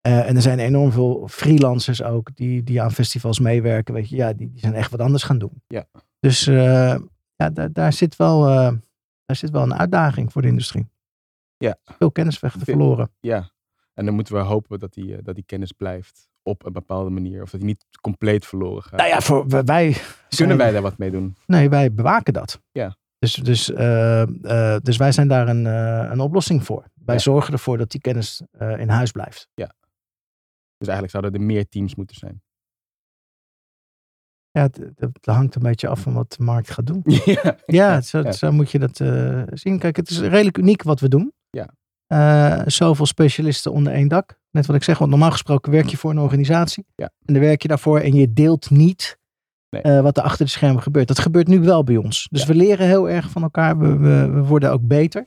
Eh, 0.00 0.28
en 0.28 0.36
er 0.36 0.42
zijn 0.42 0.58
enorm 0.58 0.92
veel 0.92 1.28
freelancers 1.28 2.02
ook 2.02 2.36
die, 2.36 2.62
die 2.62 2.82
aan 2.82 2.92
festivals 2.92 3.38
meewerken. 3.38 3.94
Weet 3.94 4.08
je, 4.08 4.16
ja, 4.16 4.32
die, 4.32 4.50
die 4.50 4.60
zijn 4.60 4.74
echt 4.74 4.90
wat 4.90 5.00
anders 5.00 5.22
gaan 5.22 5.38
doen. 5.38 5.62
Ja. 5.66 5.86
Dus 6.20 6.44
ja, 6.44 7.50
daar, 7.52 7.72
daar, 7.72 7.92
zit 7.92 8.16
wel, 8.16 8.40
daar 9.24 9.36
zit 9.36 9.50
wel 9.50 9.62
een 9.62 9.74
uitdaging 9.74 10.32
voor 10.32 10.42
de 10.42 10.48
industrie. 10.48 10.88
Ja. 11.56 11.76
Veel 11.84 12.12
kennis 12.12 12.40
weg 12.40 12.56
te 12.56 12.64
verloren. 12.64 13.10
Ja, 13.20 13.50
en 13.94 14.04
dan 14.04 14.14
moeten 14.14 14.34
we 14.34 14.40
hopen 14.40 14.78
dat 14.78 14.92
die, 14.92 15.22
dat 15.22 15.34
die 15.34 15.44
kennis 15.44 15.72
blijft 15.72 16.29
op 16.42 16.66
een 16.66 16.72
bepaalde 16.72 17.10
manier. 17.10 17.42
Of 17.42 17.50
dat 17.50 17.60
die 17.60 17.68
niet 17.68 17.84
compleet 18.00 18.46
verloren 18.46 18.82
gaat. 18.82 18.98
Nou 18.98 19.08
ja, 19.08 19.20
voor, 19.20 19.48
wij- 19.48 19.64
wij 19.64 19.96
Kunnen 20.36 20.56
wij 20.56 20.70
daar 20.72 20.82
wat 20.82 20.98
mee 20.98 21.10
doen? 21.10 21.36
Nee, 21.46 21.68
wij 21.68 21.92
bewaken 21.92 22.32
dat. 22.32 22.60
Ja. 22.72 22.96
Dus, 23.18 23.34
dus, 23.34 23.72
eh, 23.72 24.22
eh, 24.74 24.80
dus 24.82 24.96
wij 24.96 25.12
zijn 25.12 25.28
daar 25.28 25.48
een, 25.48 25.66
eh, 25.66 26.10
een 26.10 26.20
oplossing 26.20 26.64
voor. 26.64 26.84
Wij 26.94 27.14
Ja. 27.14 27.20
zorgen 27.20 27.52
ervoor 27.52 27.78
dat 27.78 27.90
die 27.90 28.00
kennis 28.00 28.42
in 28.58 28.88
huis 28.88 29.10
blijft. 29.10 29.48
Dus 30.78 30.88
eigenlijk 30.88 31.10
zouden 31.10 31.40
er 31.40 31.46
meer 31.46 31.68
teams 31.68 31.94
moeten 31.94 32.16
zijn. 32.16 32.42
Ja, 34.50 34.62
het, 34.62 34.76
het- 34.76 34.98
het 35.00 35.26
hangt 35.26 35.54
een 35.54 35.62
beetje 35.62 35.88
af 35.88 36.00
van 36.00 36.12
wat 36.14 36.32
de 36.38 36.42
markt 36.44 36.70
gaat 36.70 36.86
doen. 36.86 37.02
ja, 37.24 37.56
Ja, 37.66 38.00
zo, 38.00 38.18
ja. 38.20 38.32
zo 38.32 38.52
moet 38.52 38.70
je 38.70 38.78
dat 38.78 38.96
zien. 39.58 39.78
Kijk, 39.78 39.96
het 39.96 40.10
is 40.10 40.18
redelijk 40.20 40.58
uniek 40.58 40.82
wat 40.82 41.00
we 41.00 41.08
doen. 41.08 41.32
Ja. 41.50 41.68
Eh, 42.10 42.60
zoveel 42.66 43.06
specialisten 43.06 43.72
onder 43.72 43.92
één 43.92 44.08
dak. 44.08 44.38
Net 44.50 44.66
wat 44.66 44.76
ik 44.76 44.82
zeg, 44.82 44.98
want 44.98 45.10
normaal 45.10 45.30
gesproken 45.30 45.72
werk 45.72 45.86
je 45.88 45.96
voor 45.96 46.10
een 46.10 46.18
organisatie. 46.18 46.86
Ja. 46.94 47.04
En 47.24 47.34
dan 47.34 47.42
werk 47.42 47.62
je 47.62 47.68
daarvoor 47.68 48.00
en 48.00 48.14
je 48.14 48.32
deelt 48.32 48.70
niet 48.70 49.18
Nee. 49.68 49.82
eh, 49.82 50.00
wat 50.00 50.16
er 50.16 50.22
achter 50.22 50.44
de 50.44 50.50
schermen 50.50 50.82
gebeurt. 50.82 51.08
Dat 51.08 51.18
gebeurt 51.18 51.48
nu 51.48 51.60
wel 51.60 51.84
bij 51.84 51.96
ons. 51.96 52.28
Dus 52.30 52.40
Ja. 52.40 52.46
we 52.46 52.54
leren 52.54 52.86
heel 52.86 53.08
erg 53.10 53.30
van 53.30 53.42
elkaar. 53.42 53.78
We, 53.78 53.96
we, 53.96 54.30
we 54.30 54.42
worden 54.44 54.72
ook 54.72 54.86
beter. 54.86 55.26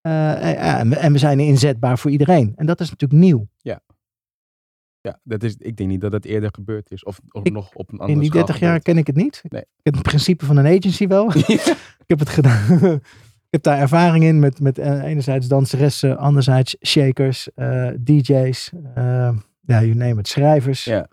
Eh, 0.00 0.78
en, 0.80 0.92
en 0.96 1.12
we- 1.12 1.18
zijn 1.18 1.40
inzetbaar 1.40 1.98
voor 1.98 2.10
iedereen. 2.10 2.52
En 2.56 2.66
dat 2.66 2.80
is 2.80 2.90
natuurlijk 2.90 3.20
nieuw. 3.20 3.48
Ja, 5.00 5.20
dat 5.22 5.42
is, 5.42 5.56
ik 5.58 5.76
denk 5.76 5.88
niet 5.90 6.00
dat 6.00 6.12
het 6.12 6.24
eerder 6.24 6.50
gebeurd 6.52 6.90
is. 6.90 7.04
Of, 7.04 7.20
of 7.30 7.44
Ik- 7.44 7.52
nog 7.52 7.74
op 7.74 7.92
een 7.92 7.98
andere 7.98 8.12
In 8.12 8.18
die 8.18 8.28
schaal 8.30 8.44
30 8.44 8.62
jaar 8.62 8.80
ken 8.80 8.96
ik 8.98 9.06
het 9.06 9.16
niet. 9.16 9.42
Nee. 9.48 9.60
Ik 9.62 9.82
heb 9.82 9.94
het 9.94 10.02
principe 10.02 10.44
van 10.46 10.56
een 10.56 10.66
agency 10.76 11.06
wel. 11.06 11.28
Ik 11.36 12.06
heb 12.06 12.18
het 12.18 12.28
gedaan. 12.28 13.00
Ik 13.46 13.52
heb 13.52 13.62
daar 13.62 13.78
ervaring 13.78 14.24
in 14.24 14.38
met, 14.38 14.60
met 14.60 14.78
eh, 14.78 15.02
enerzijds 15.02 15.46
danseressen, 15.46 16.16
anderzijds 16.16 16.76
shakers, 16.86 17.52
eh, 17.54 17.88
DJ's, 17.98 18.72
eh, 18.94 19.36
ja, 19.60 19.82
you 19.82 19.94
name 19.94 20.20
it, 20.20 20.28
schrijvers. 20.28 20.84
Ja. 20.84 21.08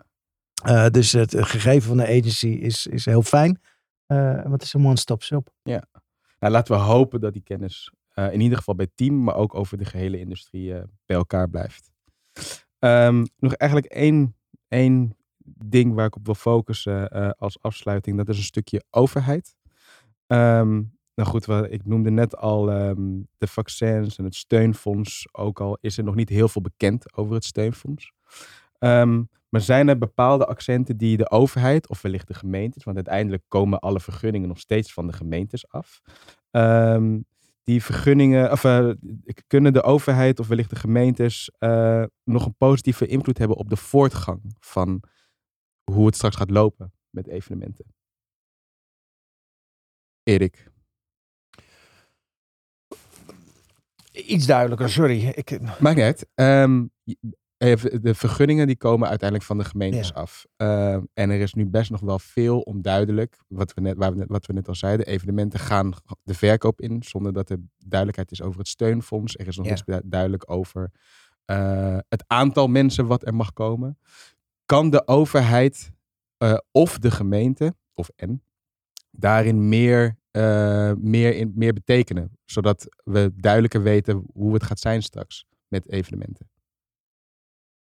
Dus 0.90 1.12
het 1.12 1.34
gegeven 1.38 1.88
van 1.88 1.96
de 1.96 2.06
agency 2.06 2.46
is, 2.46 2.86
is 2.86 3.04
heel 3.04 3.22
fijn. 3.22 3.60
Want 4.06 4.50
het 4.50 4.62
is 4.62 4.72
een 4.72 4.86
one-stop 4.86 5.22
shop. 5.22 5.50
Nou, 5.62 6.52
laten 6.52 6.74
we 6.74 6.80
hopen 6.80 7.20
dat 7.20 7.32
die 7.32 7.42
kennis 7.42 7.92
in 8.14 8.40
ieder 8.40 8.58
geval 8.58 8.74
bij 8.74 8.84
het 8.84 8.96
team, 8.96 9.24
maar 9.24 9.34
ook 9.34 9.54
over 9.54 9.78
de 9.78 9.84
gehele 9.84 10.18
industrie 10.18 10.72
bij 11.06 11.16
elkaar 11.16 11.48
blijft. 11.48 11.90
Ehm, 12.78 13.24
nog 13.38 13.52
eigenlijk 13.52 13.92
één, 13.92 14.36
één 14.68 15.16
ding 15.64 15.94
waar 15.94 16.06
ik 16.06 16.16
op 16.16 16.24
wil 16.24 16.34
focussen 16.34 17.08
als 17.36 17.62
afsluiting. 17.62 18.16
Dat 18.16 18.28
is 18.28 18.36
een 18.36 18.42
stukje 18.42 18.84
overheid. 18.90 19.56
Ehm, 20.26 20.82
nou 21.14 21.28
goed, 21.28 21.48
ik 21.48 21.84
noemde 21.84 22.10
net 22.10 22.36
al 22.36 22.70
ehm, 22.70 23.20
de 23.38 23.46
vaccins 23.46 24.16
en 24.16 24.24
het 24.24 24.34
steunfonds. 24.34 25.28
Ook 25.32 25.60
al 25.60 25.78
is 25.80 25.98
er 25.98 26.04
nog 26.04 26.14
niet 26.14 26.28
heel 26.28 26.48
veel 26.48 26.62
bekend 26.62 27.16
over 27.16 27.34
het 27.34 27.44
steunfonds. 27.44 28.12
Ehm, 28.78 29.22
maar 29.48 29.60
zijn 29.60 29.88
er 29.88 29.98
bepaalde 29.98 30.46
accenten 30.46 30.96
die 30.96 31.16
de 31.16 31.30
overheid, 31.30 31.88
of 31.88 32.02
wellicht 32.02 32.28
de 32.28 32.34
gemeentes, 32.34 32.84
want 32.84 32.96
uiteindelijk 32.96 33.42
komen 33.48 33.78
alle 33.78 34.00
vergunningen 34.00 34.48
nog 34.48 34.58
steeds 34.58 34.92
van 34.92 35.06
de 35.06 35.12
gemeentes 35.12 35.68
af. 35.68 36.00
Ehm, 36.50 37.18
die 37.62 37.82
vergunningen, 37.82 38.52
of 38.52 38.64
eh, 38.64 38.90
kunnen 39.46 39.72
de 39.72 39.82
overheid 39.82 40.40
of 40.40 40.48
wellicht 40.48 40.70
de 40.70 40.76
gemeentes 40.76 41.50
eh, 41.58 42.04
nog 42.24 42.46
een 42.46 42.56
positieve 42.56 43.06
invloed 43.06 43.38
hebben 43.38 43.56
op 43.56 43.68
de 43.68 43.76
voortgang 43.76 44.54
van 44.60 45.02
hoe 45.90 46.06
het 46.06 46.14
straks 46.14 46.36
gaat 46.36 46.50
lopen 46.50 46.92
met 47.10 47.26
evenementen? 47.26 47.86
Erik. 50.22 50.72
Iets 54.14 54.46
duidelijker, 54.46 54.88
sorry. 54.90 55.24
Ik, 55.34 55.60
Maakt 55.80 55.96
niet 55.96 56.04
uit. 56.04 56.26
Ehm, 56.34 56.84
de 58.00 58.14
vergunningen 58.14 58.66
die 58.66 58.76
komen 58.76 59.08
uiteindelijk 59.08 59.48
van 59.48 59.58
de 59.58 59.64
gemeentes 59.64 60.08
Ja. 60.08 60.14
af. 60.14 60.46
Ehm, 60.56 61.02
en 61.14 61.30
er 61.30 61.40
is 61.40 61.54
nu 61.54 61.66
best 61.66 61.90
nog 61.90 62.00
wel 62.00 62.18
veel 62.18 62.60
onduidelijk. 62.60 63.36
Wat 63.48 63.74
we, 63.74 63.80
net, 63.80 63.96
waar 63.96 64.12
we 64.12 64.18
net, 64.18 64.28
wat 64.28 64.46
we 64.46 64.52
net 64.52 64.68
al 64.68 64.74
zeiden. 64.74 65.06
Evenementen 65.06 65.58
gaan 65.60 65.92
de 66.22 66.34
verkoop 66.34 66.80
in 66.80 67.02
zonder 67.02 67.32
dat 67.32 67.50
er 67.50 67.58
duidelijkheid 67.78 68.30
is 68.30 68.42
over 68.42 68.58
het 68.58 68.68
steunfonds. 68.68 69.36
Er 69.36 69.46
is 69.46 69.56
nog 69.56 69.66
Ja. 69.66 69.72
niets 69.86 70.00
duidelijk 70.04 70.50
over 70.50 70.90
eh, 71.44 71.98
het 72.08 72.24
aantal 72.26 72.68
mensen 72.68 73.06
wat 73.06 73.26
er 73.26 73.34
mag 73.34 73.52
komen. 73.52 73.98
Kan 74.66 74.90
de 74.90 75.06
overheid 75.06 75.92
eh, 76.36 76.56
of 76.70 76.98
de 76.98 77.10
gemeente, 77.10 77.74
of 77.94 78.08
en, 78.16 78.42
daarin 79.16 79.68
meer, 79.68 80.16
eh, 80.30 80.92
meer, 80.92 81.34
in, 81.36 81.52
meer 81.54 81.72
betekenen? 81.72 82.38
Zodat 82.44 82.86
we 83.04 83.32
duidelijker 83.36 83.82
weten 83.82 84.24
hoe 84.32 84.54
het 84.54 84.62
gaat 84.62 84.80
zijn 84.80 85.02
straks 85.02 85.46
met 85.68 85.88
evenementen. 85.88 86.48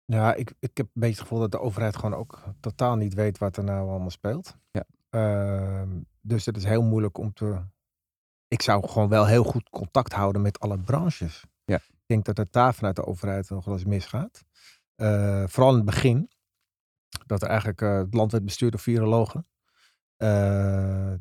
Ja, 0.05 0.35
ik, 0.35 0.53
ik 0.59 0.77
heb 0.77 0.87
een 0.87 1.01
beetje 1.01 1.15
het 1.15 1.23
gevoel 1.23 1.39
dat 1.39 1.51
de 1.51 1.61
overheid 1.61 1.97
gewoon 1.97 2.15
ook 2.15 2.43
totaal 2.61 2.97
niet 2.97 3.15
weet 3.15 3.39
wat 3.39 3.57
er 3.57 3.65
nou 3.65 3.89
allemaal 3.89 4.11
speelt. 4.11 4.57
Ja. 4.71 4.85
Ehm, 5.11 6.01
dus 6.21 6.47
het 6.47 6.57
is 6.57 6.65
heel 6.65 6.83
moeilijk 6.83 7.19
om 7.19 7.33
te. 7.33 7.65
Ik 8.49 8.63
zou 8.63 8.89
gewoon 8.89 9.09
wel 9.09 9.27
heel 9.27 9.45
goed 9.45 9.69
contact 9.69 10.13
houden 10.13 10.43
met 10.43 10.61
alle 10.61 10.79
branches. 10.79 11.45
Ja. 11.65 11.77
Ik 11.77 12.07
denk 12.07 12.25
dat 12.25 12.37
het 12.37 12.53
daar 12.53 12.75
vanuit 12.75 12.97
de 12.97 13.07
overheid 13.07 13.51
nog 13.51 13.65
wel 13.65 13.75
eens 13.75 13.85
misgaat. 13.85 14.45
Eh, 14.95 15.45
vooral 15.47 15.71
in 15.71 15.77
het 15.77 15.87
begin. 15.87 16.31
Dat 17.27 17.43
er 17.43 17.49
eigenlijk 17.49 17.81
eh, 17.81 17.97
het 17.97 18.15
land 18.15 18.33
werd 18.33 18.45
bestuurd 18.45 18.73
door 18.73 18.81
virologen. 18.81 19.47
Eh, 20.21 21.13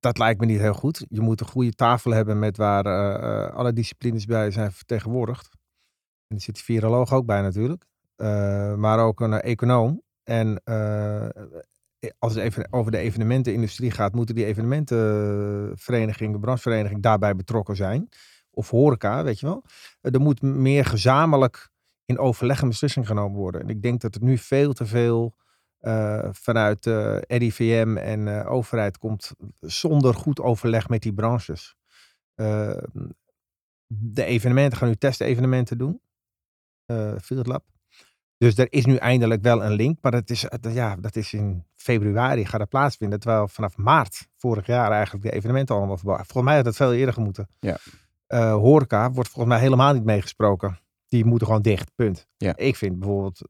dat 0.00 0.18
lijkt 0.18 0.40
me 0.40 0.46
niet 0.46 0.60
heel 0.60 0.74
goed. 0.74 1.06
Je 1.08 1.20
moet 1.20 1.40
een 1.40 1.46
goede 1.46 1.72
tafel 1.72 2.10
hebben 2.10 2.38
met 2.38 2.56
waar 2.56 2.86
eh, 2.86 3.44
eh, 3.44 3.54
alle 3.54 3.72
disciplines 3.72 4.24
bij 4.24 4.50
zijn 4.50 4.72
vertegenwoordigd. 4.72 5.48
En 6.26 6.36
er 6.36 6.42
zit 6.42 6.56
de 6.56 6.62
viroloog 6.62 7.12
ook 7.12 7.26
bij 7.26 7.40
natuurlijk. 7.40 7.84
Maar 8.76 8.98
ook 8.98 9.20
een 9.20 9.40
econoom. 9.40 10.02
En 10.22 10.62
als 12.18 12.34
het 12.34 12.42
even 12.42 12.72
over 12.72 12.92
de 12.92 12.98
evenementenindustrie 12.98 13.90
gaat, 13.90 14.14
moeten 14.14 14.34
die 14.34 14.44
evenementenvereniging, 14.44 16.32
de 16.32 16.38
branchevereniging 16.38 17.02
daarbij 17.02 17.36
betrokken 17.36 17.76
zijn. 17.76 18.08
Of 18.50 18.70
horeca, 18.70 19.24
weet 19.24 19.40
je 19.40 19.46
wel. 19.46 19.64
Er 20.00 20.20
moet 20.20 20.42
meer 20.42 20.84
gezamenlijk 20.84 21.70
in 22.04 22.18
overleg 22.18 22.60
een 22.60 22.68
beslissing 22.68 23.06
genomen 23.06 23.38
worden. 23.38 23.60
En 23.60 23.68
ik 23.68 23.82
denk 23.82 24.00
dat 24.00 24.14
het 24.14 24.22
nu 24.22 24.38
veel 24.38 24.72
te 24.72 24.86
veel 24.86 25.34
eh, 25.78 26.28
vanuit 26.32 26.86
eh 26.86 27.18
RIVM 27.20 27.96
en 27.96 28.28
eh, 28.28 28.52
overheid 28.52 28.98
komt 28.98 29.32
zonder 29.60 30.14
goed 30.14 30.40
overleg 30.40 30.88
met 30.88 31.02
die 31.02 31.12
branches. 31.12 31.76
De 33.86 34.24
evenementen 34.24 34.78
gaan 34.78 34.88
nu 34.88 34.94
testevenementen 34.94 35.78
doen. 35.78 36.00
Field 37.20 37.46
Lab. 37.46 37.64
Dus 38.38 38.58
er 38.58 38.66
is 38.70 38.86
nu 38.86 38.96
eindelijk 38.96 39.42
wel 39.42 39.64
een 39.64 39.72
link, 39.72 39.98
maar 40.00 40.12
dat 40.12 40.30
is, 40.30 40.46
ja, 40.60 40.96
dat 40.96 41.16
is 41.16 41.32
in 41.32 41.64
februari 41.74 42.44
gaat 42.44 42.60
dat 42.60 42.68
plaatsvinden. 42.68 43.20
Terwijl 43.20 43.48
vanaf 43.48 43.76
maart 43.76 44.28
vorig 44.36 44.66
jaar 44.66 44.90
eigenlijk 44.90 45.24
de 45.24 45.32
evenementen 45.32 45.74
allemaal. 45.74 45.96
Volgens 45.96 46.42
mij 46.42 46.54
had 46.54 46.64
dat 46.64 46.76
veel 46.76 46.94
eerder 46.94 47.14
gemoeten. 47.14 47.48
Ja. 47.60 47.78
Horeca 48.52 49.10
wordt 49.10 49.30
volgens 49.30 49.54
mij 49.54 49.62
helemaal 49.62 49.92
niet 49.92 50.04
meegesproken. 50.04 50.78
Die 51.08 51.24
moeten 51.24 51.46
gewoon 51.46 51.62
dicht, 51.62 51.94
punt. 51.94 52.26
Ja. 52.36 52.56
Ik 52.56 52.76
vind 52.76 52.98
bijvoorbeeld 52.98 53.40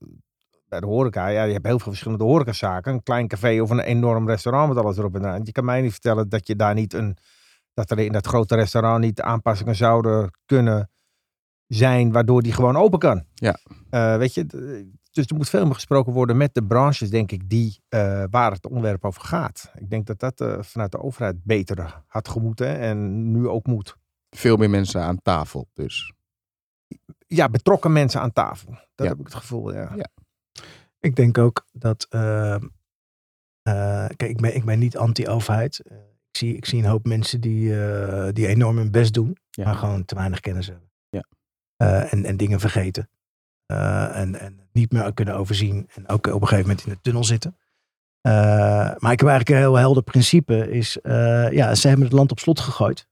bij 0.69 0.81
de 0.81 0.87
horeca, 0.87 1.27
ja, 1.29 1.43
je 1.43 1.53
hebt 1.53 1.67
heel 1.67 1.79
veel 1.79 1.91
verschillende 1.93 2.25
horecazaken. 2.25 2.93
Een 2.93 3.03
klein 3.03 3.29
café 3.29 3.61
of 3.61 3.71
een 3.71 3.81
enorm 3.81 4.29
restaurant 4.29 4.69
met 4.75 4.85
alles 4.85 4.97
erop 4.97 5.15
en 5.15 5.21
eraan. 5.21 5.41
Je 5.45 5.53
kan 5.53 5.65
mij 5.65 5.81
niet 5.81 5.93
vertellen 5.93 6.29
dat 6.29 6.47
je 6.47 6.57
daar 6.57 6.75
niet 6.75 6.93
een, 6.93 7.17
dat 7.75 7.91
er 7.91 7.99
in 7.99 8.13
dat 8.13 8.27
grote 8.27 8.55
restaurant 8.55 9.01
niet 9.01 9.21
aanpassingen 9.21 9.75
zouden 9.77 10.31
kunnen 10.47 10.91
zijn, 11.67 12.13
waardoor 12.13 12.43
die 12.43 12.53
gewoon 12.53 12.77
open 12.77 12.99
kan. 12.99 13.25
Ja. 13.35 13.59
Eh, 13.91 14.17
weet 14.17 14.35
je, 14.35 14.47
dus 15.11 15.27
er 15.27 15.37
moet 15.37 15.49
veel 15.49 15.65
meer 15.65 15.75
gesproken 15.75 16.13
worden 16.13 16.37
met 16.37 16.55
de 16.55 16.65
branches, 16.65 17.11
denk 17.11 17.33
ik, 17.33 17.49
die, 17.49 17.81
eh, 17.89 18.25
waar 18.31 18.53
het 18.53 18.67
onderwerp 18.67 19.05
over 19.05 19.23
gaat. 19.23 19.71
Ik 19.75 19.91
denk 19.91 20.07
dat 20.07 20.19
dat 20.19 20.41
eh, 20.41 20.63
vanuit 20.63 20.93
de 20.93 21.03
overheid 21.03 21.45
beter 21.45 22.03
had 22.07 22.29
gemoeten 22.29 22.79
en 22.79 23.31
nu 23.33 23.49
ook 23.49 23.67
moet. 23.67 23.97
Veel 24.31 24.57
meer 24.57 24.71
mensen 24.71 25.03
aan 25.03 25.23
tafel 25.23 25.69
dus. 25.73 26.13
Ja, 27.27 27.49
betrokken 27.49 27.93
mensen 27.93 28.21
aan 28.21 28.33
tafel. 28.33 28.71
Dat 28.71 29.07
Ja. 29.07 29.13
heb 29.13 29.19
ik 29.19 29.25
het 29.25 29.35
gevoel, 29.35 29.73
ja. 29.73 29.93
Ja. 29.97 30.07
Ik 31.07 31.17
denk 31.17 31.39
ook 31.39 31.67
dat. 31.73 32.07
eh, 32.11 32.55
eh, 32.55 32.61
kijk, 34.17 34.31
ik 34.31 34.41
ben, 34.41 34.55
ik 34.55 34.65
ben 34.65 34.79
niet 34.79 34.97
anti-overheid. 34.97 35.81
Eh, 35.81 35.97
ik, 35.97 36.37
zie, 36.37 36.57
ik 36.57 36.65
zie 36.67 36.79
een 36.83 36.89
hoop 36.89 37.05
mensen 37.07 37.41
die, 37.41 37.81
eh, 37.85 38.33
die 38.33 38.47
enorm 38.47 38.77
hun 38.77 38.91
best 38.91 39.15
doen, 39.15 39.37
Ja. 39.51 39.65
maar 39.65 39.75
gewoon 39.75 40.05
te 40.05 40.15
weinig 40.15 40.41
kennis 40.41 40.67
hebben. 40.67 40.91
Ja. 41.09 41.25
En, 42.11 42.25
en 42.25 42.37
dingen 42.37 42.61
vergeten. 42.61 43.09
En, 43.67 44.41
en 44.41 44.61
niet 44.73 44.93
meer 44.93 45.15
kunnen 45.15 45.35
overzien. 45.37 45.89
En 45.95 46.09
ook 46.09 46.27
op 46.27 46.41
een 46.41 46.49
gegeven 46.49 46.69
moment 46.69 46.87
in 46.87 46.93
de 46.93 47.01
tunnel 47.01 47.25
zitten. 47.25 47.57
Maar 48.99 49.13
ik 49.13 49.21
heb 49.21 49.29
eigenlijk 49.29 49.49
een 49.49 49.57
heel 49.57 49.75
helder 49.77 50.03
principe. 50.03 50.71
Is, 50.71 50.99
ja, 51.51 51.75
ze 51.75 51.89
hebben 51.89 52.07
het 52.07 52.15
land 52.15 52.31
op 52.31 52.39
slot 52.39 52.61
gegooid. 52.61 53.09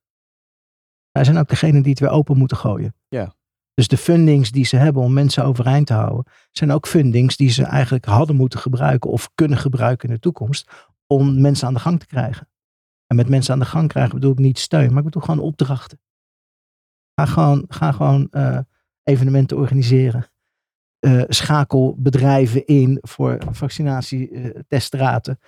Wij 1.10 1.24
zijn 1.24 1.36
ook 1.38 1.48
degene 1.48 1.80
die 1.80 1.90
het 1.90 2.00
weer 2.00 2.10
open 2.10 2.36
moeten 2.38 2.56
gooien. 2.56 2.94
Ja. 3.08 3.34
Dus 3.74 3.88
de 3.88 3.96
fundings 3.96 4.50
die 4.50 4.64
ze 4.64 4.76
hebben 4.76 5.02
om 5.02 5.12
mensen 5.12 5.44
overeind 5.44 5.86
te 5.86 5.92
houden, 5.92 6.32
zijn 6.50 6.72
ook 6.72 6.86
fundings 6.86 7.36
die 7.36 7.50
ze 7.50 7.64
eigenlijk 7.64 8.04
hadden 8.04 8.36
moeten 8.36 8.58
gebruiken 8.58 9.10
of 9.10 9.30
kunnen 9.34 9.58
gebruiken 9.58 10.08
in 10.08 10.14
de 10.14 10.20
toekomst 10.20 10.70
om 11.06 11.40
mensen 11.40 11.66
aan 11.66 11.74
de 11.74 11.80
gang 11.80 12.00
te 12.00 12.06
krijgen. 12.06 12.48
En 13.06 13.16
met 13.16 13.28
mensen 13.28 13.52
aan 13.52 13.58
de 13.58 13.64
gang 13.64 13.88
krijgen 13.88 14.14
bedoel 14.14 14.32
ik 14.32 14.38
niet 14.38 14.58
steun, 14.58 14.88
maar 14.88 14.98
ik 14.98 15.04
bedoel 15.04 15.22
gewoon 15.22 15.44
opdrachten. 15.44 16.00
Ga 17.14 17.26
gewoon, 17.26 17.64
ga 17.68 17.92
gewoon 17.92 18.28
eh, 18.30 18.58
evenementen 19.02 19.56
organiseren. 19.56 20.28
Eh, 20.98 21.22
schakel 21.28 21.94
bedrijven 21.98 22.66
in 22.66 22.98
voor 23.00 23.42
vaccinatietestraten. 23.50 25.38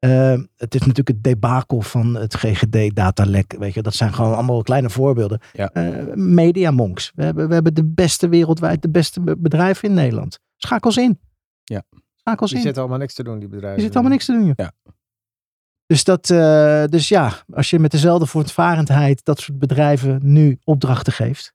Eh, 0.00 0.40
het 0.56 0.74
is 0.74 0.80
natuurlijk 0.80 1.08
het 1.08 1.22
debakel 1.22 1.80
van 1.80 2.14
het 2.14 2.34
GGD-datalek. 2.34 3.54
Weet 3.58 3.74
je, 3.74 3.82
dat 3.82 3.94
zijn 3.94 4.12
gewoon 4.14 4.34
allemaal 4.34 4.62
kleine 4.62 4.90
voorbeelden. 4.90 5.40
Ja. 5.52 5.72
Eh, 5.72 6.14
Media 6.14 6.70
Monks. 6.70 7.12
We 7.14 7.24
hebben, 7.24 7.48
we 7.48 7.54
hebben 7.54 7.74
de 7.74 7.84
beste 7.84 8.28
wereldwijd, 8.28 8.82
de 8.82 8.90
beste 8.90 9.20
be- 9.20 9.36
bedrijven 9.36 9.88
in 9.88 9.94
Nederland. 9.94 10.38
Schakels 10.56 10.96
in. 10.96 11.20
Ja. 11.62 11.82
Schakels 12.14 12.48
Die 12.50 12.58
in. 12.58 12.64
zitten 12.64 12.82
allemaal 12.82 13.00
niks 13.00 13.14
te 13.14 13.22
doen, 13.22 13.38
die 13.38 13.48
bedrijven. 13.48 13.78
Je 13.78 13.84
zit 13.84 13.94
allemaal 13.94 14.12
niks 14.12 14.24
te 14.24 14.32
doen, 14.32 14.44
joh. 14.44 14.52
Ja. 14.56 14.72
Dus, 15.86 16.04
dat, 16.04 16.30
eh, 16.30 16.84
dus 16.84 17.08
ja, 17.08 17.32
als 17.52 17.70
je 17.70 17.78
met 17.78 17.90
dezelfde 17.90 18.26
voortvarendheid 18.26 19.24
dat 19.24 19.40
soort 19.40 19.58
bedrijven 19.58 20.20
nu 20.22 20.58
opdrachten 20.64 21.12
geeft, 21.12 21.54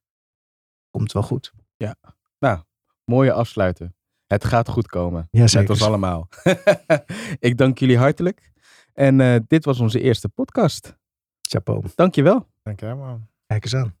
komt 0.90 1.02
het 1.04 1.12
wel 1.12 1.22
goed. 1.22 1.52
Mooie 3.04 3.32
afsluiten. 3.32 3.94
Het 4.26 4.44
gaat 4.44 4.68
goed 4.68 4.86
komen. 4.86 5.28
Ja, 5.30 5.40
Met 5.40 5.50
zeker. 5.50 5.70
ons 5.70 5.82
allemaal. 5.82 6.28
ik 7.38 7.56
dank 7.56 7.78
jullie 7.78 7.98
hartelijk. 7.98 8.52
En 8.92 9.20
eh, 9.20 9.40
dit 9.46 9.64
was 9.64 9.80
onze 9.80 10.00
eerste 10.00 10.28
podcast. 10.28 10.96
Chapeau. 11.42 11.84
Dankjewel. 11.94 12.46
Dank 12.62 12.80
je 12.80 12.86
wel. 12.86 13.20
Kijk 13.46 13.64
eens 13.64 13.74
aan. 13.74 13.96